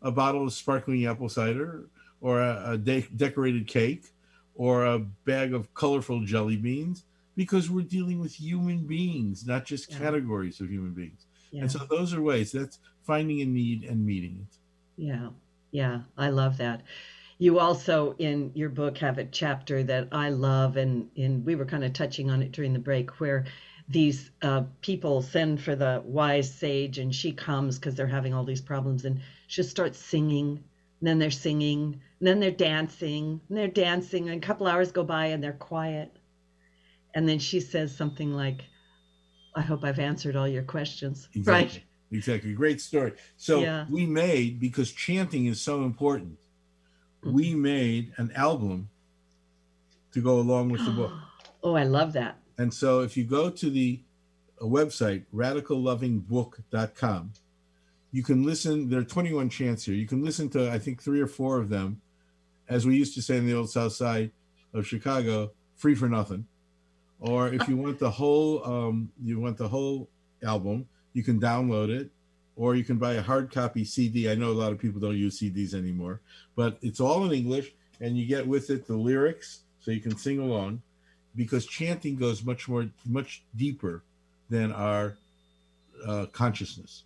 a 0.00 0.10
bottle 0.10 0.44
of 0.44 0.52
sparkling 0.52 1.06
apple 1.06 1.28
cider 1.28 1.86
or 2.20 2.40
a, 2.40 2.72
a 2.72 2.78
de- 2.78 3.08
decorated 3.16 3.66
cake 3.66 4.10
or 4.54 4.86
a 4.86 4.98
bag 4.98 5.54
of 5.54 5.72
colorful 5.74 6.24
jelly 6.24 6.56
beans 6.56 7.04
because 7.36 7.70
we're 7.70 7.84
dealing 7.84 8.20
with 8.20 8.34
human 8.34 8.86
beings, 8.86 9.46
not 9.46 9.64
just 9.64 9.90
yeah. 9.90 9.98
categories 9.98 10.60
of 10.60 10.70
human 10.70 10.92
beings. 10.92 11.26
Yeah. 11.50 11.62
And 11.62 11.72
so 11.72 11.80
those 11.90 12.14
are 12.14 12.22
ways 12.22 12.52
that's 12.52 12.78
finding 13.02 13.40
a 13.40 13.44
need 13.44 13.84
and 13.84 14.04
meeting 14.04 14.46
it. 14.48 14.56
Yeah. 14.96 15.28
Yeah. 15.70 16.00
I 16.16 16.28
love 16.28 16.58
that. 16.58 16.82
You 17.42 17.58
also 17.58 18.14
in 18.18 18.52
your 18.54 18.68
book 18.68 18.98
have 18.98 19.18
a 19.18 19.24
chapter 19.24 19.82
that 19.82 20.06
I 20.12 20.28
love 20.28 20.76
and 20.76 21.10
and 21.16 21.44
we 21.44 21.56
were 21.56 21.64
kind 21.64 21.82
of 21.82 21.92
touching 21.92 22.30
on 22.30 22.40
it 22.40 22.52
during 22.52 22.72
the 22.72 22.78
break 22.78 23.18
where 23.18 23.46
these 23.88 24.30
uh, 24.42 24.62
people 24.80 25.22
send 25.22 25.60
for 25.60 25.74
the 25.74 26.00
wise 26.04 26.54
sage 26.54 26.98
and 26.98 27.12
she 27.12 27.32
comes 27.32 27.80
because 27.80 27.96
they're 27.96 28.06
having 28.06 28.32
all 28.32 28.44
these 28.44 28.60
problems 28.60 29.04
and 29.04 29.20
she 29.48 29.64
starts 29.64 29.98
singing 29.98 30.62
and 31.00 31.08
then 31.08 31.18
they're 31.18 31.32
singing 31.32 32.00
and 32.20 32.28
then 32.28 32.38
they're 32.38 32.52
dancing 32.52 33.40
and 33.48 33.58
they're 33.58 33.66
dancing 33.66 34.28
and 34.28 34.40
a 34.40 34.46
couple 34.46 34.68
hours 34.68 34.92
go 34.92 35.02
by 35.02 35.26
and 35.26 35.42
they're 35.42 35.52
quiet 35.52 36.16
and 37.12 37.28
then 37.28 37.40
she 37.40 37.58
says 37.58 37.92
something 37.92 38.32
like 38.32 38.62
i 39.56 39.60
hope 39.60 39.82
i've 39.82 39.98
answered 39.98 40.36
all 40.36 40.46
your 40.46 40.62
questions 40.62 41.28
exactly. 41.34 41.52
right 41.52 41.82
exactly 42.12 42.52
great 42.52 42.80
story 42.80 43.12
so 43.36 43.62
yeah. 43.62 43.84
we 43.90 44.06
made 44.06 44.60
because 44.60 44.92
chanting 44.92 45.46
is 45.46 45.60
so 45.60 45.82
important. 45.82 46.38
We 47.24 47.54
made 47.54 48.12
an 48.16 48.32
album 48.34 48.88
to 50.12 50.20
go 50.20 50.38
along 50.38 50.70
with 50.70 50.84
the 50.84 50.92
book. 50.92 51.12
Oh 51.64 51.74
i 51.74 51.84
love 51.84 52.12
that. 52.14 52.38
And 52.58 52.74
so 52.74 53.02
if 53.02 53.16
you 53.16 53.22
go 53.22 53.48
to 53.48 53.70
the 53.70 54.00
uh, 54.60 54.64
website 54.64 55.26
radicallovingbook.com 55.32 57.32
you 58.10 58.24
can 58.24 58.42
listen 58.42 58.90
there 58.90 58.98
are 58.98 59.04
21 59.04 59.48
chants 59.48 59.84
here. 59.84 59.94
You 59.94 60.08
can 60.08 60.24
listen 60.24 60.48
to 60.50 60.72
i 60.72 60.78
think 60.80 61.00
three 61.00 61.20
or 61.20 61.28
four 61.28 61.58
of 61.58 61.68
them 61.68 62.00
as 62.68 62.84
we 62.84 62.96
used 62.96 63.14
to 63.14 63.22
say 63.22 63.36
in 63.36 63.46
the 63.46 63.54
old 63.54 63.70
south 63.70 63.92
side 63.92 64.32
of 64.74 64.84
chicago 64.84 65.52
free 65.76 65.94
for 65.94 66.08
nothing. 66.08 66.46
Or 67.20 67.54
if 67.54 67.68
you 67.68 67.76
want 67.76 68.00
the 68.00 68.10
whole 68.10 68.64
um, 68.64 69.12
you 69.22 69.38
want 69.38 69.56
the 69.56 69.68
whole 69.68 70.08
album 70.42 70.88
you 71.12 71.22
can 71.22 71.40
download 71.40 71.90
it 71.90 72.10
or 72.56 72.74
you 72.74 72.84
can 72.84 72.96
buy 72.96 73.14
a 73.14 73.22
hard 73.22 73.50
copy 73.50 73.84
cd 73.84 74.30
i 74.30 74.34
know 74.34 74.50
a 74.50 74.52
lot 74.52 74.72
of 74.72 74.78
people 74.78 75.00
don't 75.00 75.16
use 75.16 75.40
cds 75.40 75.74
anymore 75.74 76.20
but 76.56 76.78
it's 76.82 77.00
all 77.00 77.24
in 77.24 77.32
english 77.32 77.72
and 78.00 78.16
you 78.16 78.26
get 78.26 78.46
with 78.46 78.70
it 78.70 78.86
the 78.86 78.96
lyrics 78.96 79.60
so 79.80 79.90
you 79.90 80.00
can 80.00 80.16
sing 80.16 80.38
along 80.38 80.80
because 81.34 81.66
chanting 81.66 82.16
goes 82.16 82.44
much 82.44 82.68
more 82.68 82.86
much 83.06 83.42
deeper 83.56 84.02
than 84.50 84.72
our 84.72 85.16
uh, 86.06 86.26
consciousness 86.32 87.04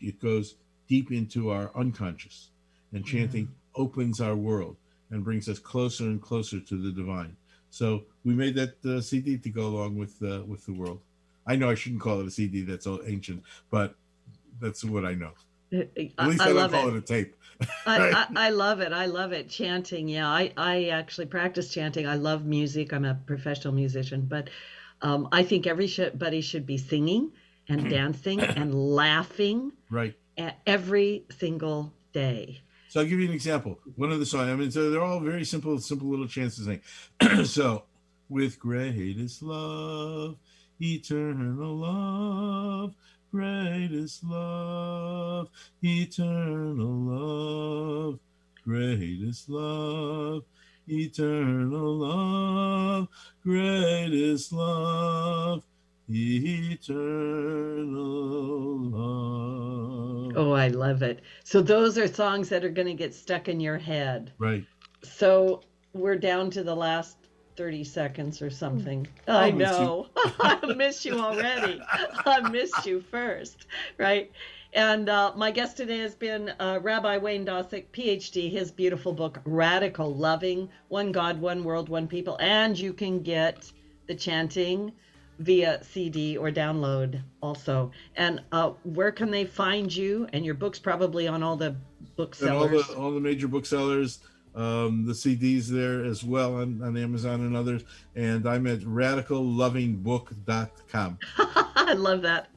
it 0.00 0.20
goes 0.20 0.54
deep 0.88 1.10
into 1.10 1.50
our 1.50 1.70
unconscious 1.74 2.48
and 2.92 3.04
chanting 3.04 3.44
mm-hmm. 3.44 3.82
opens 3.82 4.20
our 4.20 4.36
world 4.36 4.76
and 5.10 5.24
brings 5.24 5.48
us 5.48 5.58
closer 5.58 6.04
and 6.04 6.22
closer 6.22 6.60
to 6.60 6.80
the 6.80 6.90
divine 6.90 7.36
so 7.76 8.04
we 8.24 8.34
made 8.34 8.54
that 8.54 8.84
uh, 8.86 9.02
CD 9.02 9.36
to 9.36 9.50
go 9.50 9.66
along 9.66 9.98
with 9.98 10.22
uh, 10.22 10.42
with 10.46 10.64
the 10.64 10.72
world. 10.72 11.00
I 11.46 11.56
know 11.56 11.68
I 11.68 11.74
shouldn't 11.74 12.00
call 12.00 12.20
it 12.20 12.26
a 12.26 12.30
CD; 12.30 12.62
that's 12.62 12.86
all 12.86 13.00
ancient, 13.04 13.42
but 13.70 13.94
that's 14.60 14.84
what 14.84 15.04
I 15.04 15.14
know. 15.14 15.32
Uh, 15.72 15.78
At 15.78 15.96
least 15.96 16.14
I, 16.18 16.46
I, 16.46 16.50
I 16.50 16.52
don't 16.52 16.70
call 16.70 16.88
it. 16.88 16.94
it. 16.94 16.98
a 16.98 17.00
tape. 17.00 17.36
right? 17.86 18.14
I, 18.14 18.26
I, 18.36 18.50
love 18.50 18.80
it. 18.80 18.92
I 18.92 19.06
love 19.06 19.32
it. 19.32 19.48
Chanting, 19.48 20.08
yeah. 20.08 20.28
I, 20.28 20.52
I 20.56 20.86
actually 20.86 21.26
practice 21.26 21.72
chanting. 21.72 22.06
I 22.06 22.16
love 22.16 22.44
music. 22.44 22.92
I'm 22.92 23.04
a 23.04 23.14
professional 23.14 23.72
musician, 23.72 24.26
but 24.26 24.50
um, 25.02 25.28
I 25.32 25.42
think 25.42 25.66
everybody 25.66 26.40
should 26.40 26.66
be 26.66 26.78
singing 26.78 27.32
and 27.68 27.88
dancing 27.90 28.40
and 28.40 28.74
laughing. 28.74 29.72
Right. 29.90 30.14
Every 30.66 31.24
single 31.38 31.94
day. 32.12 32.60
So 32.88 33.00
I'll 33.00 33.06
give 33.06 33.20
you 33.20 33.28
an 33.28 33.34
example. 33.34 33.78
One 33.96 34.12
of 34.12 34.18
the 34.18 34.26
songs, 34.26 34.48
I 34.48 34.54
mean, 34.54 34.70
so 34.70 34.90
they're 34.90 35.02
all 35.02 35.20
very 35.20 35.44
simple, 35.44 35.78
simple 35.78 36.08
little 36.08 36.28
sing. 36.28 36.80
so, 37.44 37.84
with 38.28 38.58
greatest 38.58 39.42
love, 39.42 40.36
eternal 40.80 41.76
love, 41.76 42.94
greatest 43.32 44.24
love, 44.24 45.48
eternal 45.82 46.86
love, 46.86 48.18
greatest 48.64 49.48
love, 49.48 50.44
eternal 50.88 51.96
love, 51.96 53.08
greatest 53.42 54.52
love, 54.52 55.62
eternal 56.08 57.16
love. 58.90 60.36
Oh, 60.36 60.52
I 60.52 60.68
love 60.68 61.02
it. 61.02 61.22
So 61.44 61.62
those 61.62 61.96
are 61.98 62.06
songs 62.06 62.48
that 62.50 62.64
are 62.64 62.68
going 62.70 62.88
to 62.88 62.94
get 62.94 63.14
stuck 63.14 63.48
in 63.48 63.58
your 63.58 63.78
head. 63.78 64.32
Right. 64.38 64.64
So 65.02 65.62
we're 65.92 66.18
down 66.18 66.50
to 66.50 66.62
the 66.62 66.76
last 66.76 67.25
30 67.56 67.84
seconds 67.84 68.42
or 68.42 68.50
something. 68.50 69.06
I'll 69.26 69.36
I 69.36 69.50
know. 69.50 70.06
I 70.40 70.74
miss 70.76 71.04
you 71.04 71.18
already. 71.18 71.80
I 72.26 72.48
missed 72.48 72.86
you 72.86 73.00
first, 73.00 73.66
right? 73.98 74.30
And 74.72 75.08
uh, 75.08 75.32
my 75.36 75.50
guest 75.50 75.76
today 75.76 76.00
has 76.00 76.14
been 76.14 76.52
uh, 76.60 76.80
Rabbi 76.82 77.16
Wayne 77.18 77.46
Dosick, 77.46 77.86
PhD, 77.92 78.50
his 78.50 78.70
beautiful 78.70 79.12
book, 79.12 79.40
Radical 79.44 80.14
Loving 80.14 80.68
One 80.88 81.12
God, 81.12 81.40
One 81.40 81.64
World, 81.64 81.88
One 81.88 82.06
People. 82.06 82.36
And 82.40 82.78
you 82.78 82.92
can 82.92 83.22
get 83.22 83.72
the 84.06 84.14
chanting 84.14 84.92
via 85.38 85.82
CD 85.82 86.36
or 86.36 86.50
download 86.50 87.22
also. 87.42 87.90
And 88.16 88.42
uh, 88.52 88.70
where 88.84 89.12
can 89.12 89.30
they 89.30 89.44
find 89.44 89.94
you? 89.94 90.28
And 90.32 90.44
your 90.44 90.54
book's 90.54 90.78
probably 90.78 91.26
on 91.28 91.42
all 91.42 91.56
the 91.56 91.76
booksellers. 92.16 92.82
all 92.88 92.94
the 92.94 93.00
all 93.00 93.10
the 93.12 93.20
major 93.20 93.48
booksellers. 93.48 94.20
Um, 94.56 95.06
the 95.06 95.12
CDs 95.12 95.66
there 95.66 96.04
as 96.04 96.24
well 96.24 96.56
on, 96.56 96.82
on 96.82 96.96
Amazon 96.96 97.42
and 97.42 97.54
others. 97.54 97.84
And 98.14 98.48
I'm 98.48 98.66
at 98.66 98.80
radicallovingbook.com. 98.80 101.18
I 101.38 101.92
love 101.92 102.22
that. 102.22 102.48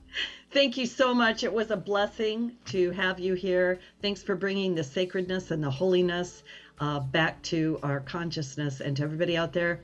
Thank 0.52 0.78
you 0.78 0.86
so 0.86 1.14
much. 1.14 1.44
It 1.44 1.52
was 1.54 1.70
a 1.70 1.78
blessing 1.78 2.54
to 2.68 2.92
have 2.92 3.20
you 3.20 3.34
here. 3.36 3.80
Thanks 4.02 4.24
for 4.24 4.36
bringing 4.36 4.74
the 4.74 4.84
sacredness 4.84 5.52
and 5.52 5.64
the 5.64 5.70
holiness 5.70 6.42
uh, 6.80 7.02
back 7.02 7.40
to 7.44 7.80
our 7.84 8.00
consciousness 8.00 8.82
and 8.82 8.98
to 8.98 9.04
everybody 9.04 9.38
out 9.38 9.54
there. 9.54 9.82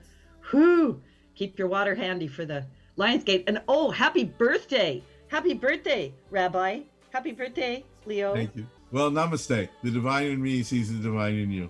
Whoo! 0.52 1.00
Keep 1.36 1.60
your 1.60 1.68
water 1.68 1.94
handy 1.94 2.28
for 2.28 2.46
the 2.46 2.66
Lion's 2.96 3.24
Gate. 3.24 3.44
And 3.48 3.62
oh, 3.68 3.92
happy 3.92 4.24
birthday! 4.24 5.04
Happy 5.28 5.54
birthday, 5.54 6.12
Rabbi! 6.32 6.80
Happy 7.12 7.34
birthday! 7.34 7.84
Leo. 8.06 8.34
Thank 8.34 8.56
you. 8.56 8.66
Well, 8.92 9.12
namaste. 9.12 9.70
The 9.84 9.92
divine 9.92 10.28
in 10.28 10.42
me 10.42 10.64
sees 10.64 10.92
the 10.92 11.02
divine 11.02 11.36
in 11.36 11.52
you. 11.52 11.70